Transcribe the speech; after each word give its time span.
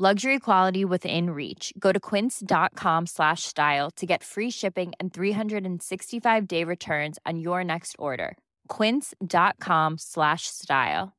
Luxury 0.00 0.38
quality 0.38 0.84
within 0.84 1.30
reach. 1.30 1.72
Go 1.76 1.90
to 1.90 1.98
quince.com 1.98 3.06
slash 3.06 3.42
style 3.42 3.90
to 3.96 4.06
get 4.06 4.22
free 4.22 4.50
shipping 4.50 4.92
and 5.00 5.12
365 5.12 6.46
day 6.46 6.64
returns 6.64 7.18
on 7.26 7.40
your 7.40 7.64
next 7.64 7.96
order. 7.98 8.36
Quince.com 8.68 9.92
slash 9.96 10.42
style. 10.46 11.12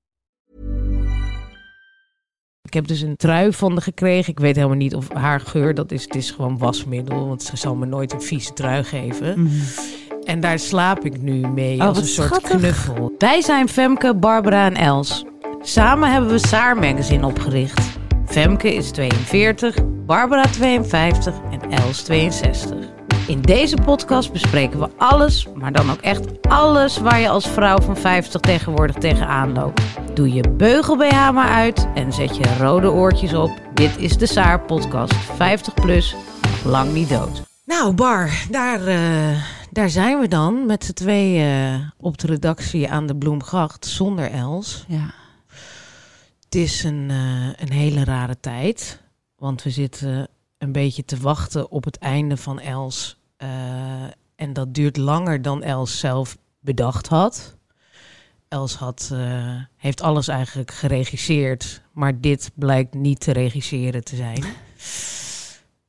Ik 2.62 2.74
heb 2.74 2.88
dus 2.88 3.02
een 3.02 3.16
trui 3.16 3.54
van 3.54 3.76
de 3.76 3.82
gekregen. 3.82 4.32
Ik 4.32 4.40
weet 4.40 4.56
helemaal 4.56 4.78
niet 4.78 4.96
of 4.96 5.14
haar 5.14 5.40
geur 5.40 5.74
dat 5.74 5.92
is. 5.92 6.04
Het 6.04 6.16
is 6.16 6.32
gewoon 6.32 6.58
wasmiddel, 6.58 7.28
want 7.28 7.44
ze 7.44 7.58
zal 7.58 7.76
me 7.76 7.86
nooit 7.86 8.14
een 8.14 8.22
vieze 8.22 8.54
trui 8.54 8.84
geven. 8.84 9.50
En 10.24 10.40
daar 10.40 10.60
slaap 10.60 11.06
ik 11.06 11.22
nu 11.22 11.48
mee 11.48 11.80
Oh, 11.80 11.88
als 11.88 11.98
een 11.98 12.06
soort 12.06 12.28
schattig. 12.28 12.58
knuffel. 12.58 13.16
Wij 13.18 13.42
zijn 13.42 13.70
Femke, 13.70 14.16
Barbara 14.16 14.66
en 14.66 14.76
Els. 14.76 15.26
Samen 15.62 16.12
hebben 16.12 16.30
we 16.30 16.48
Saar 16.48 16.78
Magazine 16.78 17.26
opgericht. 17.26 17.99
Femke 18.30 18.74
is 18.74 18.92
42, 18.92 19.76
Barbara 20.06 20.44
52 20.44 21.34
en 21.52 21.72
Els 21.72 22.02
62. 22.04 22.78
In 23.28 23.42
deze 23.42 23.78
podcast 23.86 24.32
bespreken 24.32 24.80
we 24.80 24.90
alles, 24.98 25.48
maar 25.56 25.72
dan 25.72 25.92
ook 25.92 26.02
echt 26.02 26.48
alles 26.50 26.98
waar 26.98 27.20
je 27.20 27.30
als 27.30 27.48
vrouw 27.48 27.78
van 27.78 27.98
50 27.98 28.42
tegenwoordig 28.42 28.96
tegenaan 28.96 29.54
loopt. 29.54 29.82
Doe 30.14 30.34
je 30.34 30.50
beugel 30.50 30.98
BH 30.98 31.32
maar 31.32 31.50
uit 31.50 31.88
en 31.96 32.14
zet 32.14 32.36
je 32.36 32.56
rode 32.60 32.92
oortjes 32.92 33.34
op. 33.34 33.62
Dit 33.74 33.98
is 33.98 34.18
de 34.18 34.26
Saar 34.26 34.62
podcast 34.62 35.16
50 35.16 35.74
plus, 35.74 36.16
lang 36.66 36.94
niet 36.94 37.10
dood. 37.10 37.42
Nou, 37.66 37.94
Bar, 37.94 38.46
daar, 38.50 38.88
eh, 38.88 39.44
daar 39.72 39.90
zijn 39.90 40.20
we 40.20 40.28
dan 40.28 40.66
met 40.66 40.86
z'n 40.86 40.94
tweeën 40.94 41.92
op 41.98 42.18
de 42.18 42.28
redactie 42.28 42.90
aan 42.90 43.06
de 43.06 43.16
Bloemgracht 43.16 43.86
zonder 43.86 44.32
Els. 44.32 44.86
Ja. 44.88 45.19
Het 46.50 46.58
is 46.58 46.84
een, 46.84 47.10
eh, 47.10 47.48
een 47.56 47.72
hele 47.72 48.04
rare 48.04 48.40
tijd, 48.40 49.02
want 49.36 49.64
we 49.64 49.70
zitten 49.70 50.28
een 50.58 50.72
beetje 50.72 51.06
te 51.06 51.18
wachten 51.18 51.72
op 51.72 51.84
het 51.84 51.98
einde 51.98 52.38
van 52.38 52.60
Els. 52.60 53.18
eh, 53.38 54.04
en 54.36 54.54
dat 54.54 54.74
duurt 54.74 54.98
langer 54.98 55.42
dan 55.42 55.64
Els 55.64 56.00
zelf 56.00 56.38
bedacht 56.60 57.08
had. 57.08 57.58
Els 58.48 58.76
had, 58.76 59.10
eh, 59.14 59.56
heeft 59.76 60.02
alles 60.02 60.28
eigenlijk 60.28 60.72
geregisseerd, 60.72 61.82
maar 61.94 62.20
dit 62.22 62.52
blijkt 62.56 62.94
niet 62.94 63.20
te 63.20 63.32
regisseren 63.32 64.04
te 64.04 64.16
zijn. 64.16 64.44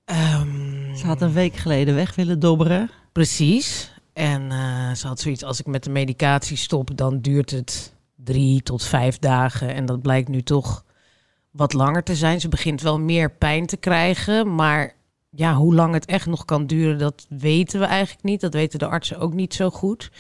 Ehm, 0.05 0.95
Ze 0.97 1.06
had 1.06 1.20
een 1.22 1.33
week 1.33 1.56
geleden 1.56 1.95
weg 1.95 2.14
willen 2.14 2.39
dobberen. 2.39 2.91
Precies. 3.12 3.92
En 4.12 4.50
ze 4.97 5.06
had 5.06 5.20
zoiets, 5.20 5.45
als 5.45 5.61
ik 5.61 5.67
met 5.67 5.84
de 5.84 5.91
medicatie 5.91 6.56
stop, 6.56 6.97
dan 6.97 7.20
duurt 7.20 7.50
het 7.50 7.92
drie 8.25 8.63
tot 8.63 8.83
vijf 8.83 9.19
dagen. 9.19 9.75
En 9.75 9.87
dat 9.87 10.03
blijkt 10.03 10.29
nu 10.29 10.43
toch 10.43 10.85
wat 11.51 11.73
langer 11.73 12.03
te 12.03 12.15
zijn. 12.15 12.41
Ze 12.41 12.49
begint 12.49 12.83
wel 12.83 13.01
meer 13.01 13.31
pijn 13.31 13.67
te 13.67 13.77
krijgen, 13.77 14.55
maar 14.55 14.95
ja, 15.31 15.55
hoe 15.55 15.75
lang 15.75 15.95
het 15.95 16.07
echt 16.07 16.27
nog 16.27 16.45
kan 16.45 16.67
duren, 16.67 16.98
dat 16.98 17.27
weten 17.29 17.81
we 17.81 17.87
eigenlijk 17.87 18.25
niet. 18.25 18.41
Dat 18.41 18.55
weten 18.55 18.79
de 18.79 18.87
artsen 18.87 19.19
ook 19.19 19.35
niet 19.35 19.55
zo 19.55 19.71
goed. 19.71 20.11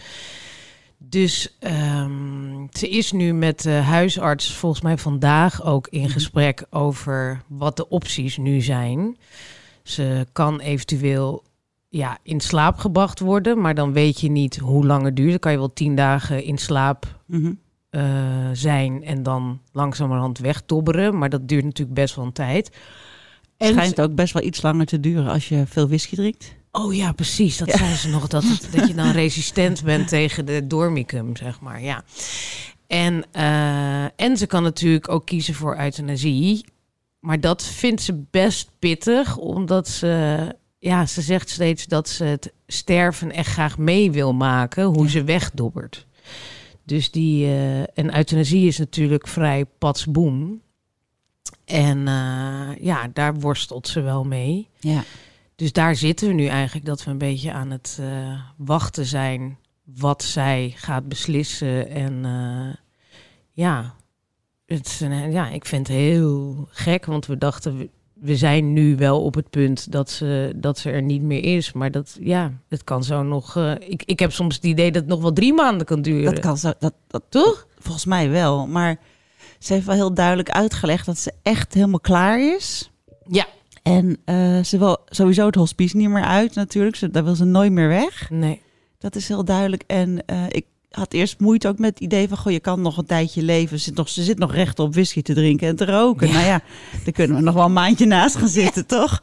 Dus 0.98 1.56
ehm, 1.58 2.66
ze 2.70 2.88
is 2.88 3.12
nu 3.12 3.32
met 3.32 3.62
de 3.62 3.70
huisarts 3.70 4.52
volgens 4.52 4.82
mij 4.82 4.98
vandaag 4.98 5.64
ook 5.64 5.88
in 5.88 6.08
gesprek 6.08 6.66
over 6.70 7.42
wat 7.48 7.76
de 7.76 7.88
opties 7.88 8.36
nu 8.36 8.60
zijn. 8.60 9.16
Ze 9.82 10.26
kan 10.32 10.60
eventueel 10.60 11.44
ja, 11.88 12.18
in 12.22 12.40
slaap 12.40 12.78
gebracht 12.78 13.20
worden, 13.20 13.60
maar 13.60 13.74
dan 13.74 13.92
weet 13.92 14.20
je 14.20 14.30
niet 14.30 14.56
hoe 14.56 14.86
lang 14.86 15.04
het 15.04 15.16
duurt. 15.16 15.30
Dan 15.30 15.38
kan 15.38 15.52
je 15.52 15.58
wel 15.58 15.72
tien 15.72 15.94
dagen 15.94 16.44
in 16.44 16.58
slaap 16.58 17.18
Mhm. 17.26 17.52
Eh, 17.90 18.02
zijn 18.52 19.04
en 19.04 19.22
dan 19.22 19.60
langzamerhand 19.72 20.38
wegdobberen. 20.38 21.18
Maar 21.18 21.28
dat 21.28 21.48
duurt 21.48 21.64
natuurlijk 21.64 21.94
best 21.96 22.14
wel 22.14 22.24
een 22.24 22.32
tijd. 22.32 22.76
En 23.56 23.72
Schijnt 23.72 24.00
ook 24.00 24.14
best 24.14 24.32
wel 24.32 24.42
iets 24.42 24.62
langer 24.62 24.86
te 24.86 25.00
duren 25.00 25.28
als 25.28 25.48
je 25.48 25.64
veel 25.66 25.86
whisky 25.88 26.14
drinkt. 26.16 26.54
Oh 26.72 26.94
ja, 26.94 27.12
precies. 27.12 27.56
Dat 27.56 27.68
Ja. 27.68 27.76
zei 27.76 27.94
ze 27.94 28.08
nog. 28.08 28.28
Dat, 28.28 28.42
het- 28.44 28.68
dat 28.72 28.88
je 28.88 28.94
dan 28.94 29.10
resistent 29.22 29.82
bent 29.84 30.08
tegen 30.08 30.46
de 30.46 30.66
dormicum, 30.66 31.36
zeg 31.36 31.60
maar. 31.60 31.82
Ja. 31.82 32.04
En, 32.86 33.24
eh, 33.32 34.04
en 34.04 34.36
ze 34.36 34.46
kan 34.46 34.62
natuurlijk 34.62 35.08
ook 35.08 35.26
kiezen 35.26 35.54
voor 35.54 35.78
euthanasie. 35.78 36.64
Maar 37.20 37.40
dat 37.40 37.64
vindt 37.64 38.02
ze 38.02 38.24
best 38.30 38.70
pittig, 38.78 39.36
omdat 39.36 39.88
ze... 39.88 40.38
Ja, 40.78 41.06
ze 41.06 41.22
zegt 41.22 41.50
steeds 41.50 41.86
dat 41.86 42.08
ze 42.08 42.24
het 42.24 42.52
sterven 42.66 43.32
echt 43.32 43.52
graag 43.52 43.78
mee 43.78 44.10
wil 44.10 44.32
maken, 44.34 44.84
hoe 44.84 45.08
ze 45.10 45.24
wegdobbert. 45.24 46.06
Dus 46.84 47.10
die... 47.10 47.44
eh, 47.46 47.80
en 47.80 48.16
euthanasie 48.16 48.66
is 48.66 48.78
natuurlijk 48.78 49.26
vrij 49.26 49.64
patsboom. 49.64 50.60
En 51.64 52.08
eh, 52.08 52.70
ja, 52.80 53.08
daar 53.12 53.34
worstelt 53.34 53.88
ze 53.88 54.00
wel 54.00 54.24
mee. 54.24 54.68
Ja. 54.80 55.04
Dus 55.56 55.72
daar 55.72 55.96
zitten 55.96 56.28
we 56.28 56.34
nu 56.34 56.46
eigenlijk 56.46 56.86
dat 56.86 57.04
we 57.04 57.10
een 57.10 57.18
beetje 57.18 57.52
aan 57.52 57.70
het 57.70 57.98
eh, 58.00 58.40
wachten 58.56 59.04
zijn 59.04 59.58
wat 59.84 60.22
zij 60.22 60.72
gaat 60.76 61.08
beslissen. 61.08 61.88
En 61.88 62.24
ja, 63.52 63.94
het, 64.66 65.06
ja, 65.30 65.48
ik 65.48 65.64
vind 65.64 65.88
het 65.88 65.96
heel 65.96 66.68
gek, 66.70 67.06
want 67.06 67.26
we 67.26 67.38
dachten, 67.38 67.90
we, 68.20 68.36
zijn 68.36 68.72
nu 68.72 68.96
wel 68.96 69.22
op 69.22 69.34
het 69.34 69.50
punt 69.50 69.92
dat 69.92 70.10
ze, 70.10 70.52
dat 70.56 70.78
ze 70.78 70.90
er 70.90 71.02
niet 71.02 71.22
meer 71.22 71.56
is. 71.56 71.72
Maar 71.72 71.90
dat, 71.90 72.16
ja, 72.20 72.52
het 72.68 72.84
kan 72.84 73.04
zo 73.04 73.22
nog... 73.22 73.56
eh, 73.56 73.72
ik, 73.78 74.02
ik 74.04 74.18
heb 74.18 74.32
soms 74.32 74.54
het 74.54 74.64
idee 74.64 74.92
dat 74.92 75.02
het 75.02 75.10
nog 75.10 75.20
wel 75.20 75.32
drie 75.32 75.52
maanden 75.52 75.86
kan 75.86 76.02
duren. 76.02 76.34
Dat 76.34 76.38
kan 76.38 76.58
zo. 76.58 76.72
Dat, 76.78 76.94
dat, 77.06 77.22
Toch? 77.28 77.66
Volgens 77.78 78.04
mij 78.04 78.30
wel. 78.30 78.66
Maar 78.66 78.96
ze 79.58 79.72
heeft 79.72 79.86
wel 79.86 79.94
heel 79.94 80.14
duidelijk 80.14 80.50
uitgelegd 80.50 81.06
dat 81.06 81.18
ze 81.18 81.32
echt 81.42 81.74
helemaal 81.74 82.00
klaar 82.00 82.40
is. 82.40 82.90
Ja. 83.26 83.46
En 83.82 84.16
eh, 84.24 84.62
ze 84.62 84.78
wil 84.78 84.98
sowieso 85.06 85.46
het 85.46 85.54
hospice 85.54 85.96
niet 85.96 86.08
meer 86.08 86.24
uit 86.24 86.54
natuurlijk. 86.54 86.96
Ze, 86.96 87.10
daar 87.10 87.24
wil 87.24 87.34
ze 87.34 87.44
nooit 87.44 87.72
meer 87.72 87.88
weg. 87.88 88.30
Nee. 88.30 88.62
Dat 88.98 89.16
is 89.16 89.28
heel 89.28 89.44
duidelijk. 89.44 89.82
En 89.86 90.26
eh, 90.26 90.44
ik 90.48 90.66
had 90.90 91.12
eerst 91.12 91.40
moeite 91.40 91.68
ook 91.68 91.78
met 91.78 91.90
het 91.90 92.00
idee 92.00 92.28
van... 92.28 92.36
Goh, 92.38 92.52
je 92.52 92.60
kan 92.60 92.80
nog 92.80 92.96
een 92.96 93.06
tijdje 93.06 93.42
leven. 93.42 93.78
Ze 93.78 93.84
zit 93.84 93.94
nog, 93.94 94.08
ze 94.08 94.22
zit 94.22 94.38
nog 94.38 94.54
recht 94.54 94.78
op 94.78 94.92
whisky 94.94 95.22
te 95.22 95.34
drinken 95.34 95.68
en 95.68 95.76
te 95.76 95.84
roken. 95.84 96.26
Ja. 96.26 96.32
Nou 96.32 96.46
ja, 96.46 96.60
daar 97.04 97.12
kunnen 97.12 97.36
we 97.36 97.42
nog 97.42 97.54
wel 97.54 97.64
een 97.64 97.72
maandje 97.72 98.06
naast 98.06 98.36
gaan 98.36 98.48
zitten, 98.62 98.86
toch? 98.86 99.22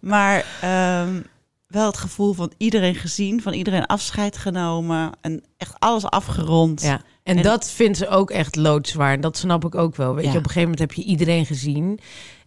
Maar 0.00 0.44
ehm, 0.60 1.20
wel 1.66 1.86
het 1.86 1.96
gevoel 1.98 2.32
van 2.32 2.52
iedereen 2.56 2.94
gezien, 2.94 3.42
van 3.42 3.52
iedereen 3.52 3.86
afscheid 3.86 4.36
genomen... 4.36 5.12
en 5.20 5.42
echt 5.56 5.74
alles 5.78 6.04
afgerond. 6.04 6.82
Ja. 6.82 7.00
En, 7.22 7.36
En- 7.36 7.42
dat 7.42 7.70
vindt 7.70 7.98
ze 7.98 8.08
ook 8.08 8.30
echt 8.30 8.56
loodzwaar. 8.56 9.12
En 9.12 9.20
dat 9.20 9.36
snap 9.36 9.64
ik 9.64 9.74
ook 9.74 9.96
wel. 9.96 10.14
Weet 10.14 10.24
Ja. 10.24 10.30
je, 10.32 10.38
op 10.38 10.44
een 10.44 10.50
gegeven 10.50 10.70
moment 10.70 10.90
heb 10.90 10.92
je 11.04 11.10
iedereen 11.10 11.46
gezien. 11.46 11.98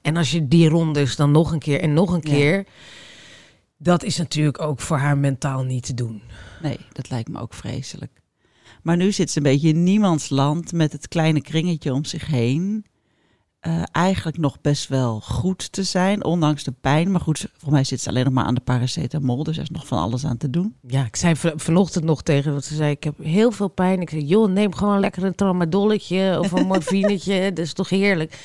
En 0.02 0.18
als 0.18 0.32
je 0.32 0.48
die 0.48 0.70
rondes 0.70 1.16
dan 1.16 1.32
nog 1.32 1.52
een 1.52 1.59
keer 1.59 1.82
en 1.82 1.94
nog 1.94 2.12
een 2.14 2.22
keer... 2.22 2.66
Dat 3.78 4.03
is 4.03 4.18
natuurlijk 4.18 4.62
ook 4.62 4.80
voor 4.80 4.98
haar 4.98 5.18
mentaal 5.18 5.64
niet 5.64 5.86
te 5.86 5.94
doen. 5.94 6.22
Nee, 6.62 6.78
dat 6.92 7.09
lijkt 7.09 7.30
me 7.30 7.40
ook 7.40 7.53
vreselijk. 7.53 8.21
Maar 8.84 8.97
nu 8.97 9.12
zit 9.12 9.31
ze 9.31 9.38
een 9.38 9.44
beetje 9.44 9.68
in 9.69 9.84
niemands 9.84 10.30
land 10.30 10.72
met 10.74 10.92
het 10.92 11.08
kleine 11.08 11.42
kringetje 11.42 11.94
om 11.94 12.06
zich 12.06 12.28
heen. 12.28 12.86
Eh, 13.59 13.81
eigenlijk 13.92 14.38
nog 14.38 14.62
best 14.62 14.88
wel 14.88 15.19
goed 15.19 15.72
te 15.72 15.84
zijn, 15.84 16.24
ondanks 16.24 16.64
de 16.64 16.74
pijn. 16.81 17.12
Maar 17.12 17.22
goed, 17.22 17.40
volgens 17.40 17.72
mij 17.72 17.84
zit 17.84 18.02
ze 18.02 18.09
alleen 18.09 18.24
nog 18.24 18.34
maar 18.34 18.44
aan 18.46 18.53
de 18.56 18.62
paracetamol. 18.62 19.44
Dus 19.44 19.56
er 19.58 19.64
is 19.64 19.70
nog 19.70 19.88
van 19.88 19.97
alles 20.00 20.25
aan 20.25 20.38
te 20.38 20.50
doen. 20.50 20.75
Ja, 20.88 21.06
ik 21.06 21.16
zei 21.16 21.36
van- 21.36 21.52
vanochtend 21.59 22.03
nog 22.05 22.23
tegen 22.23 22.53
wat 22.53 22.66
ze 22.66 22.76
zei. 22.76 22.91
Ik 22.91 23.03
heb 23.03 23.17
heel 23.23 23.52
veel 23.52 23.67
pijn. 23.67 24.02
Ik 24.02 24.09
zei, 24.09 24.23
joh, 24.26 24.50
neem 24.52 24.73
gewoon 24.76 25.00
lekker 25.00 25.23
een 25.23 25.35
tramadolletje 25.35 26.40
of 26.40 26.52
een 26.52 26.67
morfinetje. 26.73 27.53
dat 27.53 27.66
is 27.66 27.73
toch 27.73 27.90
heerlijk. 27.90 28.40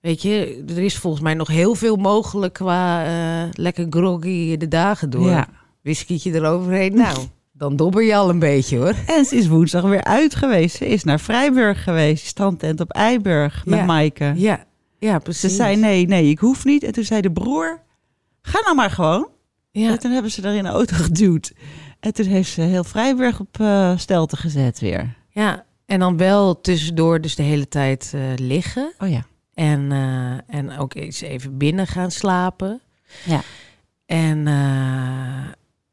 Weet 0.00 0.22
je, 0.22 0.64
er 0.68 0.78
is 0.78 0.96
volgens 0.96 1.22
mij 1.22 1.34
nog 1.34 1.48
heel 1.48 1.74
veel 1.74 1.96
mogelijk 1.96 2.52
qua 2.52 3.04
eh, 3.04 3.48
lekker 3.52 3.86
groggy 3.90 4.56
de 4.56 4.68
dagen 4.68 5.10
door. 5.10 5.28
Ja. 5.30 5.48
Whiskietje 5.82 6.32
eroverheen. 6.34 6.94
Nou, 6.94 7.18
dan 7.60 7.76
dobber 7.76 8.02
je 8.02 8.16
al 8.16 8.28
een 8.28 8.38
beetje 8.38 8.76
hoor. 8.76 8.94
En 9.06 9.24
ze 9.24 9.36
is 9.36 9.46
woensdag 9.48 9.82
weer 9.82 10.04
uit 10.04 10.34
geweest. 10.34 10.76
Ze 10.76 10.86
is 10.88 11.04
naar 11.04 11.20
Vrijburg 11.20 11.82
geweest, 11.82 12.26
strandtent 12.26 12.80
op 12.80 12.90
Eiburg 12.92 13.66
met 13.66 13.78
Ja. 13.78 13.84
Maaike. 13.84 14.32
Ja, 14.36 14.64
ja 14.98 15.14
Ze 15.14 15.20
precies. 15.20 15.56
zei 15.56 15.76
nee, 15.76 16.06
nee, 16.06 16.30
ik 16.30 16.38
hoef 16.38 16.64
niet. 16.64 16.82
En 16.82 16.92
toen 16.92 17.04
zei 17.04 17.20
de 17.20 17.30
broer, 17.32 17.80
ga 18.42 18.60
nou 18.60 18.74
maar 18.76 18.90
gewoon. 18.90 19.28
ja, 19.70 19.90
En 19.90 19.98
toen 19.98 20.10
hebben 20.10 20.30
ze 20.30 20.42
er 20.42 20.54
in 20.54 20.62
de 20.62 20.68
auto 20.68 20.96
geduwd. 21.04 21.52
En 22.00 22.12
toen 22.14 22.26
heeft 22.26 22.50
ze 22.50 22.60
heel 22.60 22.84
Vrijburg 22.84 23.40
op 23.40 23.60
eh 23.60 23.98
stelte 23.98 24.36
gezet 24.36 24.80
weer. 24.80 25.16
ja, 25.28 25.64
en 25.86 25.98
dan 25.98 26.16
wel 26.16 26.60
tussendoor 26.60 27.20
dus 27.20 27.34
de 27.34 27.42
hele 27.42 27.68
tijd 27.68 28.12
eh, 28.14 28.20
liggen. 28.36 28.92
Oh 28.98 29.08
ja. 29.10 29.24
En, 29.54 29.92
eh, 29.92 30.56
en 30.56 30.78
ook 30.78 30.94
eens 30.94 31.20
even 31.20 31.56
binnen 31.58 31.86
gaan 31.86 32.10
slapen. 32.10 32.80
Ja. 33.24 33.40
En 34.06 34.46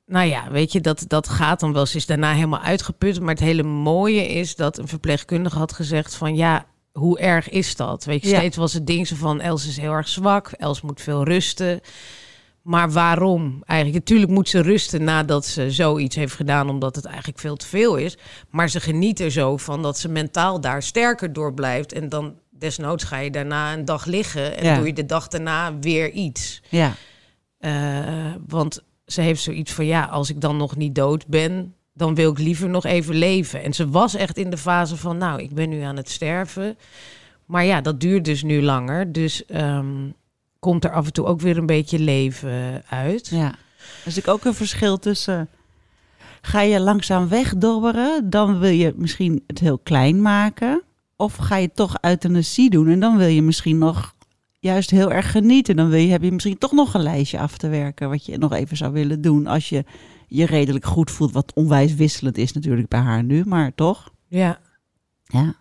nou 0.07 0.27
ja, 0.27 0.51
weet 0.51 0.71
je, 0.71 0.81
dat, 0.81 1.03
dat 1.07 1.29
gaat 1.29 1.59
dan 1.59 1.73
wel. 1.73 1.85
Ze 1.85 1.97
is 1.97 2.05
daarna 2.05 2.33
helemaal 2.33 2.59
uitgeput. 2.61 3.19
Maar 3.19 3.29
het 3.29 3.39
hele 3.39 3.63
mooie 3.63 4.27
is 4.27 4.55
dat 4.55 4.77
een 4.77 4.87
verpleegkundige 4.87 5.57
had 5.57 5.73
gezegd 5.73 6.15
van 6.15 6.35
ja, 6.35 6.65
hoe 6.91 7.19
erg 7.19 7.49
is 7.49 7.75
dat? 7.75 8.05
Weet 8.05 8.23
je, 8.23 8.29
Ja. 8.29 8.37
steeds 8.37 8.57
was 8.57 8.73
het 8.73 8.87
ding 8.87 9.07
zo 9.07 9.15
van 9.15 9.41
Els 9.41 9.67
is 9.67 9.77
heel 9.77 9.91
erg 9.91 10.07
zwak, 10.07 10.47
Els 10.51 10.81
moet 10.81 11.01
veel 11.01 11.23
rusten. 11.23 11.79
Maar 12.61 12.91
waarom? 12.91 13.61
Eigenlijk, 13.65 13.99
natuurlijk 14.05 14.31
moet 14.31 14.49
ze 14.49 14.61
rusten 14.61 15.03
nadat 15.03 15.45
ze 15.45 15.71
zoiets 15.71 16.15
heeft 16.15 16.33
gedaan, 16.35 16.69
omdat 16.69 16.95
het 16.95 17.05
eigenlijk 17.05 17.39
veel 17.39 17.55
te 17.55 17.65
veel 17.67 17.95
is. 17.95 18.17
Maar 18.49 18.69
ze 18.69 18.79
geniet 18.79 19.19
er 19.19 19.31
zo 19.31 19.57
van 19.57 19.81
dat 19.81 19.97
ze 19.99 20.09
mentaal 20.09 20.61
daar 20.61 20.83
sterker 20.83 21.33
door 21.33 21.53
blijft. 21.53 21.93
En 21.93 22.09
dan 22.09 22.35
desnoods 22.51 23.03
ga 23.03 23.17
je 23.17 23.31
daarna 23.31 23.73
een 23.73 23.85
dag 23.85 24.05
liggen 24.05 24.57
en 24.57 24.63
Ja. 24.63 24.75
doe 24.77 24.85
je 24.85 24.93
de 24.93 25.05
dag 25.05 25.27
daarna 25.27 25.79
weer 25.79 26.11
iets. 26.11 26.61
Ja, 26.69 26.93
Eh, 27.59 28.33
want 28.47 28.83
ze 29.07 29.21
heeft 29.21 29.41
zoiets 29.41 29.73
van, 29.73 29.85
ja, 29.85 30.03
als 30.03 30.29
ik 30.29 30.41
dan 30.41 30.57
nog 30.57 30.75
niet 30.75 30.95
dood 30.95 31.27
ben, 31.27 31.73
dan 31.93 32.15
wil 32.15 32.31
ik 32.31 32.37
liever 32.37 32.69
nog 32.69 32.85
even 32.85 33.15
leven. 33.15 33.63
En 33.63 33.73
ze 33.73 33.89
was 33.89 34.15
echt 34.15 34.37
in 34.37 34.49
de 34.49 34.57
fase 34.57 34.97
van, 34.97 35.17
nou, 35.17 35.41
ik 35.41 35.53
ben 35.53 35.69
nu 35.69 35.81
aan 35.81 35.97
het 35.97 36.09
sterven. 36.09 36.77
Maar 37.45 37.65
ja, 37.65 37.81
dat 37.81 37.99
duurt 37.99 38.25
dus 38.25 38.43
nu 38.43 38.61
langer. 38.61 39.11
Dus 39.11 39.45
ehm, 39.45 40.09
komt 40.59 40.83
er 40.83 40.91
af 40.91 41.05
en 41.05 41.13
toe 41.13 41.25
ook 41.25 41.41
weer 41.41 41.57
een 41.57 41.65
beetje 41.65 41.99
leven 41.99 42.83
uit. 42.89 43.27
ja. 43.27 43.55
Is 43.97 44.15
natuurlijk 44.15 44.37
ook 44.37 44.45
een 44.45 44.53
verschil 44.53 44.97
tussen... 44.99 45.49
Ga 46.41 46.61
je 46.61 46.79
langzaam 46.79 47.27
wegdobberen, 47.27 48.29
dan 48.29 48.59
wil 48.59 48.69
je 48.69 48.93
misschien 48.95 49.43
het 49.47 49.59
heel 49.59 49.77
klein 49.77 50.21
maken. 50.21 50.81
Of 51.15 51.35
ga 51.35 51.55
je 51.55 51.71
toch 51.71 51.97
euthanasie 52.01 52.69
doen 52.69 52.87
en 52.87 52.99
dan 52.99 53.17
wil 53.17 53.27
je 53.27 53.41
misschien 53.41 53.77
nog 53.77 54.15
juist 54.59 54.89
heel 54.89 55.11
erg 55.11 55.31
genieten. 55.31 55.75
Dan 55.75 55.89
wil 55.89 55.99
je, 55.99 56.11
heb 56.11 56.23
je 56.23 56.31
misschien 56.31 56.57
toch 56.57 56.71
nog 56.71 56.93
een 56.93 57.03
lijstje 57.03 57.39
af 57.39 57.57
te 57.57 57.67
werken... 57.67 58.09
wat 58.09 58.25
je 58.25 58.37
nog 58.37 58.53
even 58.53 58.77
zou 58.77 58.93
willen 58.93 59.21
doen 59.21 59.47
als 59.47 59.69
je 59.69 59.83
je 60.27 60.45
redelijk 60.45 60.85
goed 60.85 61.11
voelt. 61.11 61.31
Wat 61.31 61.53
onwijs 61.53 61.95
wisselend 61.95 62.37
is 62.37 62.53
natuurlijk 62.53 62.87
bij 62.87 62.99
haar 62.99 63.23
nu, 63.23 63.43
maar 63.45 63.75
toch? 63.75 64.11
Ja. 64.27 64.59
Ja. 65.23 65.55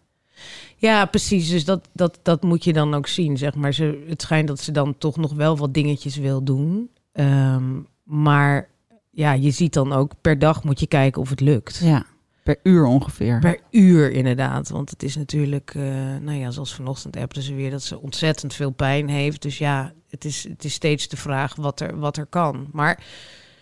Ja, 0.76 1.04
precies. 1.04 1.48
Dus 1.48 1.64
dat, 1.64 1.88
dat, 1.92 2.18
dat 2.22 2.42
moet 2.42 2.64
je 2.64 2.72
dan 2.72 2.94
ook 2.94 3.06
zien, 3.06 3.36
zeg 3.36 3.54
maar. 3.54 3.72
Ze, 3.72 4.04
het 4.08 4.22
schijnt 4.22 4.48
dat 4.48 4.60
ze 4.60 4.72
dan 4.72 4.98
toch 4.98 5.16
nog 5.16 5.32
wel 5.32 5.56
wat 5.56 5.74
dingetjes 5.74 6.16
wil 6.16 6.42
doen. 6.42 6.90
Ehm, 7.12 7.80
maar 8.02 8.68
ja, 9.10 9.32
je 9.32 9.50
ziet 9.50 9.72
dan 9.72 9.92
ook 9.92 10.12
per 10.20 10.38
dag 10.38 10.64
moet 10.64 10.80
je 10.80 10.86
kijken 10.86 11.20
of 11.20 11.30
het 11.30 11.40
lukt. 11.40 11.76
Ja, 11.76 12.06
per 12.46 12.58
uur 12.62 12.84
ongeveer. 12.84 13.38
Per 13.38 13.60
uur 13.70 14.10
inderdaad. 14.12 14.68
Want 14.68 14.90
het 14.90 15.02
is 15.02 15.16
natuurlijk, 15.16 15.72
eh, 15.74 15.82
nou 16.20 16.32
ja, 16.32 16.50
zoals 16.50 16.74
vanochtend 16.74 17.16
appte 17.16 17.42
ze 17.42 17.54
weer 17.54 17.70
dat 17.70 17.82
ze 17.82 18.00
ontzettend 18.00 18.54
veel 18.54 18.70
pijn 18.70 19.08
heeft. 19.08 19.42
Dus 19.42 19.58
ja, 19.58 19.92
het 20.08 20.24
is, 20.24 20.48
het 20.48 20.64
is 20.64 20.72
steeds 20.72 21.08
de 21.08 21.16
vraag 21.16 21.56
wat 21.56 21.80
er, 21.80 21.98
wat 21.98 22.16
er 22.16 22.26
kan. 22.26 22.68
Maar 22.72 23.04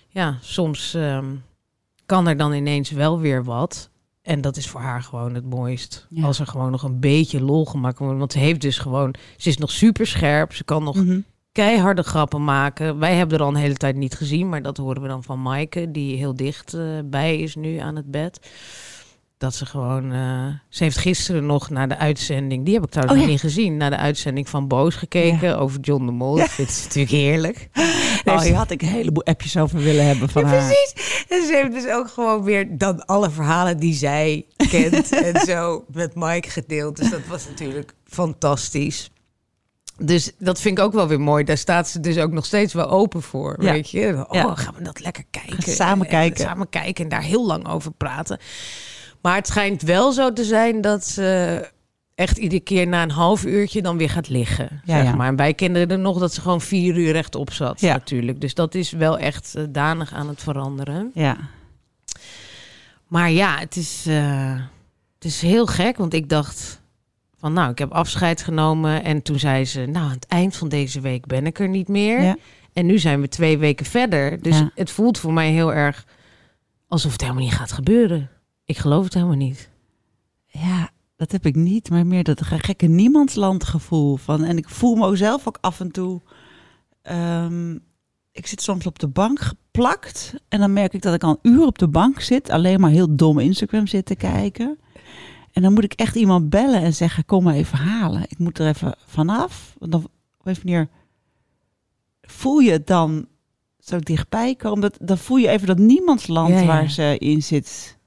ja, 0.08 0.38
soms 0.40 0.94
ehm, 0.94 1.34
kan 2.06 2.28
er 2.28 2.36
dan 2.36 2.52
ineens 2.52 2.90
wel 2.90 3.20
weer 3.20 3.44
wat. 3.44 3.90
En 4.22 4.40
dat 4.40 4.56
is 4.56 4.68
voor 4.68 4.80
haar 4.80 5.02
gewoon 5.02 5.34
het 5.34 5.44
mooist. 5.50 6.06
Ja. 6.10 6.24
Als 6.24 6.40
er 6.40 6.46
gewoon 6.46 6.70
nog 6.70 6.82
een 6.82 7.00
beetje 7.00 7.42
lol 7.42 7.64
gemaakt 7.66 7.98
wordt. 7.98 8.18
Want 8.18 8.32
ze 8.32 8.38
heeft 8.38 8.60
dus 8.60 8.78
gewoon, 8.78 9.14
ze 9.36 9.48
is 9.48 9.56
nog 9.58 9.70
super 9.70 10.06
scherp. 10.06 10.54
Ze 10.54 10.64
kan 10.64 10.84
nog 10.84 10.96
Mhm. 10.96 11.20
Keiharde 11.54 12.02
grappen 12.02 12.44
maken. 12.44 12.98
Wij 12.98 13.14
hebben 13.14 13.38
er 13.38 13.44
al 13.44 13.50
een 13.50 13.54
hele 13.56 13.74
tijd 13.74 13.96
niet 13.96 14.14
gezien, 14.14 14.48
maar 14.48 14.62
dat 14.62 14.76
horen 14.76 15.02
we 15.02 15.08
dan 15.08 15.22
van 15.22 15.42
Maaike, 15.42 15.90
die 15.90 16.16
heel 16.16 16.34
dicht 16.36 16.74
eh, 16.74 16.82
bij 17.04 17.36
is 17.38 17.54
nu 17.54 17.78
aan 17.78 17.96
het 17.96 18.10
bed. 18.10 18.38
Dat 19.38 19.54
ze 19.54 19.66
gewoon. 19.66 20.12
eh, 20.12 20.46
ze 20.68 20.82
heeft 20.84 20.96
gisteren 20.98 21.46
nog 21.46 21.70
naar 21.70 21.88
de 21.88 21.98
uitzending. 21.98 22.64
Die 22.64 22.74
heb 22.74 22.84
ik 22.84 22.90
trouwens 22.90 23.16
Oh, 23.16 23.22
nog 23.26 23.34
ja. 23.36 23.42
niet 23.42 23.52
gezien. 23.54 23.76
Naar 23.76 23.90
de 23.90 23.96
uitzending 23.96 24.48
van 24.48 24.68
Boos 24.68 24.94
gekeken 24.94 25.58
over 25.58 25.80
John 25.80 26.06
de 26.06 26.12
Mol. 26.12 26.36
Dat 26.36 26.48
vindt 26.48 26.72
ze 26.72 26.82
natuurlijk 26.84 27.12
heerlijk. 27.14 27.68
Oh, 28.24 28.40
hier 28.40 28.54
had 28.54 28.70
ik 28.70 28.82
een 28.82 28.88
heleboel 28.88 29.24
appjes 29.24 29.56
over 29.56 29.78
willen 29.78 30.06
hebben 30.06 30.28
van 30.28 30.42
Ja, 30.42 30.48
haar. 30.48 30.66
precies. 30.66 31.24
En 31.28 31.46
ze 31.46 31.52
heeft 31.62 31.72
dus 31.84 31.92
ook 31.92 32.08
gewoon 32.10 32.42
weer 32.44 32.78
dan 32.78 33.06
alle 33.06 33.30
verhalen 33.30 33.76
die 33.78 33.94
zij 33.94 34.46
kent 34.70 35.12
en 35.22 35.40
zo 35.50 35.84
met 35.92 36.14
Mike 36.14 36.50
gedeeld. 36.50 36.96
Dus 36.96 37.10
dat 37.10 37.26
was 37.28 37.46
natuurlijk 37.48 37.94
fantastisch. 38.04 39.10
Dus 40.02 40.32
dat 40.38 40.60
vind 40.60 40.78
ik 40.78 40.84
ook 40.84 40.92
wel 40.92 41.08
weer 41.08 41.20
mooi. 41.20 41.44
Daar 41.44 41.58
staat 41.58 41.88
ze 41.88 42.00
dus 42.00 42.18
ook 42.18 42.32
nog 42.32 42.44
steeds 42.46 42.72
wel 42.72 42.90
open 42.90 43.22
voor. 43.22 43.56
Ja. 43.62 43.72
Weet 43.72 43.90
je? 43.90 44.24
Oh, 44.28 44.34
Ja. 44.34 44.54
gaan 44.54 44.74
we 44.76 44.82
dat 44.82 45.00
lekker 45.00 45.24
kijken. 45.30 45.72
Samen 45.72 46.04
En- 46.06 46.10
kijken. 46.10 46.40
Samen 46.44 46.68
kijken 46.68 47.04
en 47.04 47.10
daar 47.10 47.22
heel 47.22 47.46
lang 47.46 47.68
over 47.68 47.92
praten. 47.92 48.38
Maar 49.22 49.34
het 49.36 49.46
schijnt 49.46 49.82
wel 49.82 50.12
zo 50.12 50.32
te 50.32 50.44
zijn 50.44 50.80
dat 50.80 51.04
ze 51.06 51.68
echt 52.14 52.36
iedere 52.38 52.60
keer 52.60 52.86
na 52.86 53.02
een 53.02 53.10
half 53.10 53.44
uurtje 53.44 53.82
dan 53.82 53.96
weer 53.96 54.10
gaat 54.10 54.28
liggen. 54.28 54.80
Ja, 54.84 55.04
zeg 55.04 55.14
maar. 55.14 55.26
En 55.28 55.36
wij 55.36 55.54
kenden 55.54 55.90
er 55.90 55.98
nog 55.98 56.18
dat 56.18 56.34
ze 56.34 56.40
gewoon 56.40 56.60
vier 56.60 56.96
uur 56.96 57.12
rechtop 57.12 57.52
zat 57.52 57.80
Ja. 57.80 57.92
natuurlijk. 57.92 58.40
Dus 58.40 58.54
dat 58.54 58.74
is 58.74 58.90
wel 58.90 59.18
echt 59.18 59.54
eh, 59.54 59.64
danig 59.68 60.12
aan 60.12 60.28
het 60.28 60.42
veranderen. 60.42 61.10
Ja. 61.14 61.36
Maar 63.08 63.30
ja, 63.30 63.58
het 63.58 63.76
is, 63.76 64.04
eh, 64.06 64.54
het 65.14 65.24
is 65.24 65.40
heel 65.40 65.66
gek, 65.66 65.96
want 65.96 66.14
ik 66.14 66.28
dacht 66.28 66.80
van 67.44 67.52
nou, 67.52 67.70
ik 67.70 67.78
heb 67.78 67.92
afscheid 67.92 68.42
genomen. 68.42 69.04
En 69.04 69.22
toen 69.22 69.38
zei 69.38 69.64
ze, 69.64 69.80
nou, 69.80 70.04
aan 70.06 70.10
het 70.10 70.26
eind 70.26 70.56
van 70.56 70.68
deze 70.68 71.00
week 71.00 71.26
ben 71.26 71.46
ik 71.46 71.58
er 71.58 71.68
niet 71.68 71.88
meer. 71.88 72.22
Ja. 72.22 72.36
En 72.72 72.86
nu 72.86 72.98
zijn 72.98 73.20
we 73.20 73.28
twee 73.28 73.58
weken 73.58 73.86
verder. 73.86 74.42
Dus 74.42 74.58
Ja. 74.58 74.70
het 74.74 74.90
voelt 74.90 75.18
voor 75.18 75.32
mij 75.32 75.50
heel 75.50 75.72
erg 75.72 76.06
alsof 76.88 77.12
het 77.12 77.20
helemaal 77.20 77.42
niet 77.42 77.52
gaat 77.52 77.72
gebeuren. 77.72 78.30
Ik 78.64 78.78
geloof 78.78 79.04
het 79.04 79.14
helemaal 79.14 79.36
niet. 79.36 79.70
ja, 80.46 80.90
dat 81.16 81.32
heb 81.32 81.46
ik 81.46 81.54
niet, 81.54 81.90
maar 81.90 82.06
meer 82.06 82.24
dat 82.24 82.42
gekke 82.42 82.86
niemandsland 82.86 83.64
gevoel 83.64 84.16
van. 84.16 84.44
En 84.44 84.56
ik 84.56 84.68
voel 84.68 84.94
me 84.94 85.16
zelf 85.16 85.48
ook 85.48 85.58
af 85.60 85.80
en 85.80 85.90
toe. 85.90 86.20
ehm, 87.02 87.72
ik 88.32 88.46
zit 88.46 88.62
soms 88.62 88.86
op 88.86 88.98
de 88.98 89.08
bank 89.08 89.40
geplakt 89.40 90.34
en 90.48 90.60
dan 90.60 90.72
merk 90.72 90.92
ik 90.94 91.02
dat 91.02 91.14
ik 91.14 91.22
al 91.24 91.38
een 91.42 91.52
uur 91.52 91.66
op 91.66 91.78
de 91.78 91.88
bank 91.88 92.20
zit, 92.20 92.50
alleen 92.50 92.80
maar 92.80 92.90
heel 92.90 93.16
dom 93.16 93.38
Instagram 93.38 93.86
zit 93.86 94.06
te 94.06 94.16
kijken. 94.16 94.78
En 95.54 95.62
dan 95.62 95.72
moet 95.72 95.84
ik 95.84 95.92
echt 95.92 96.14
iemand 96.14 96.50
bellen 96.50 96.80
en 96.80 96.94
zeggen: 96.94 97.24
Kom 97.24 97.42
maar 97.42 97.54
even 97.54 97.78
halen. 97.78 98.22
Ik 98.22 98.38
moet 98.38 98.58
er 98.58 98.68
even 98.68 98.96
vanaf. 99.06 99.74
Want 99.78 99.92
dan, 99.92 100.04
op 100.38 100.46
een 100.46 100.56
manier 100.62 100.88
voel 102.22 102.58
je 102.58 102.70
het 102.70 102.86
dan 102.86 103.26
zo 103.78 103.98
dichtbij 103.98 104.54
komen. 104.54 104.80
Dat, 104.80 104.98
dan 105.00 105.18
voel 105.18 105.36
je 105.36 105.48
even 105.48 105.66
dat 105.66 105.78
niemandsland 105.78 106.48
Ja, 106.48 106.60
ja. 106.60 106.66
waar 106.66 106.90
ze 106.90 107.18
in 107.18 107.42
zit. 107.42 107.98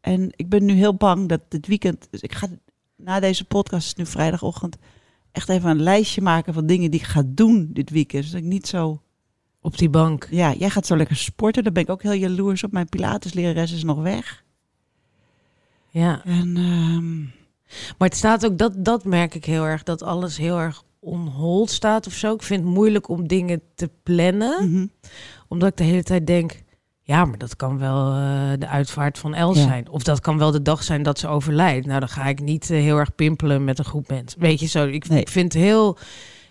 En 0.00 0.32
ik 0.36 0.48
ben 0.48 0.64
nu 0.64 0.72
heel 0.72 0.94
bang 0.94 1.28
dat 1.28 1.40
dit 1.48 1.66
weekend. 1.66 2.08
Dus 2.10 2.20
ik 2.20 2.34
ga 2.34 2.48
na 2.96 3.20
deze 3.20 3.44
podcast, 3.44 3.86
is 3.86 3.94
nu 3.94 4.06
vrijdagochtend, 4.06 4.76
echt 5.32 5.48
even 5.48 5.70
een 5.70 5.82
lijstje 5.82 6.22
maken 6.22 6.54
van 6.54 6.66
dingen 6.66 6.90
die 6.90 7.00
ik 7.00 7.06
ga 7.06 7.22
doen 7.26 7.68
dit 7.72 7.90
weekend. 7.90 8.24
Zodat 8.24 8.40
ik 8.40 8.46
niet 8.46 8.66
zo. 8.66 9.00
Op 9.60 9.78
die 9.78 9.90
bank. 9.90 10.28
Ja, 10.30 10.54
jij 10.54 10.70
gaat 10.70 10.86
zo 10.86 10.96
lekker 10.96 11.16
sporten. 11.16 11.64
Daar 11.64 11.72
ben 11.72 11.82
ik 11.82 11.90
ook 11.90 12.02
heel 12.02 12.12
jaloers 12.12 12.64
op. 12.64 12.72
Mijn 12.72 12.88
Pilateslerares 12.88 13.72
is 13.72 13.84
nog 13.84 14.02
weg. 14.02 14.44
Ja. 16.00 16.20
En 16.24 16.56
ehm, 16.56 17.20
Maar 17.98 18.08
het 18.08 18.16
staat 18.16 18.46
ook, 18.46 18.58
dat, 18.58 18.72
dat 18.84 19.04
merk 19.04 19.34
ik 19.34 19.44
heel 19.44 19.64
erg, 19.64 19.82
dat 19.82 20.02
alles 20.02 20.36
heel 20.36 20.58
erg 20.58 20.82
on 21.00 21.26
hold 21.26 21.70
staat 21.70 22.06
of 22.06 22.12
zo. 22.12 22.34
Ik 22.34 22.42
vind 22.42 22.64
het 22.64 22.72
moeilijk 22.74 23.08
om 23.08 23.26
dingen 23.28 23.60
te 23.74 23.90
plannen. 24.02 24.70
mhm. 24.70 24.86
Omdat 25.48 25.68
ik 25.68 25.76
de 25.76 25.84
hele 25.84 26.02
tijd 26.02 26.26
denk, 26.26 26.62
ja, 27.02 27.24
maar 27.24 27.38
dat 27.38 27.56
kan 27.56 27.78
wel 27.78 28.12
eh, 28.12 28.50
de 28.58 28.66
uitvaart 28.68 29.18
van 29.18 29.34
Els 29.34 29.56
Ja. 29.58 29.62
zijn. 29.66 29.88
Of 29.90 30.02
dat 30.02 30.20
kan 30.20 30.38
wel 30.38 30.50
de 30.50 30.62
dag 30.62 30.82
zijn 30.82 31.02
dat 31.02 31.18
ze 31.18 31.28
overlijdt. 31.28 31.86
Nou, 31.86 32.00
dan 32.00 32.08
ga 32.08 32.24
ik 32.26 32.40
niet 32.40 32.70
eh, 32.70 32.78
heel 32.80 32.96
erg 32.98 33.14
pimpelen 33.14 33.64
met 33.64 33.78
een 33.78 33.84
groep 33.84 34.08
mensen. 34.08 34.40
Weet 34.40 34.60
je 34.60 34.66
zo, 34.66 34.86
ik, 34.86 35.08
Nee. 35.08 35.20
ik 35.20 35.28
vind 35.28 35.52
heel... 35.52 35.98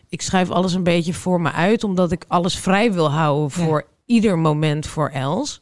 Ik 0.10 0.22
schrijf 0.22 0.50
alles 0.50 0.74
een 0.74 0.84
beetje 0.84 1.14
voor 1.14 1.42
me 1.42 1.52
uit, 1.52 1.84
omdat 1.84 2.12
ik 2.12 2.26
alles 2.28 2.58
vrij 2.60 2.94
wil 2.94 3.12
houden 3.12 3.60
Ja. 3.60 3.66
voor 3.66 3.86
ieder 4.06 4.38
moment 4.40 4.88
voor 4.88 5.10
Els. 5.10 5.62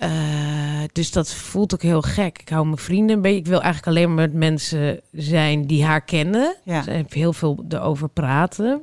Eh, 0.00 0.82
dus 0.92 1.10
dat 1.12 1.32
voelt 1.34 1.74
ook 1.74 1.82
heel 1.82 2.02
gek. 2.02 2.38
Ik 2.40 2.48
hou 2.48 2.64
mijn 2.64 2.76
vrienden 2.78 3.16
een 3.16 3.22
beetje. 3.22 3.38
Ik 3.38 3.46
wil 3.46 3.62
eigenlijk 3.62 3.86
alleen 3.96 4.14
maar 4.14 4.24
met 4.28 4.34
mensen 4.38 5.00
zijn 5.12 5.66
die 5.66 5.84
haar 5.84 6.00
kennen. 6.04 6.56
Ja. 6.64 6.82
Heeft 6.84 7.14
heel 7.14 7.32
veel 7.32 7.64
erover 7.68 8.08
praten. 8.08 8.82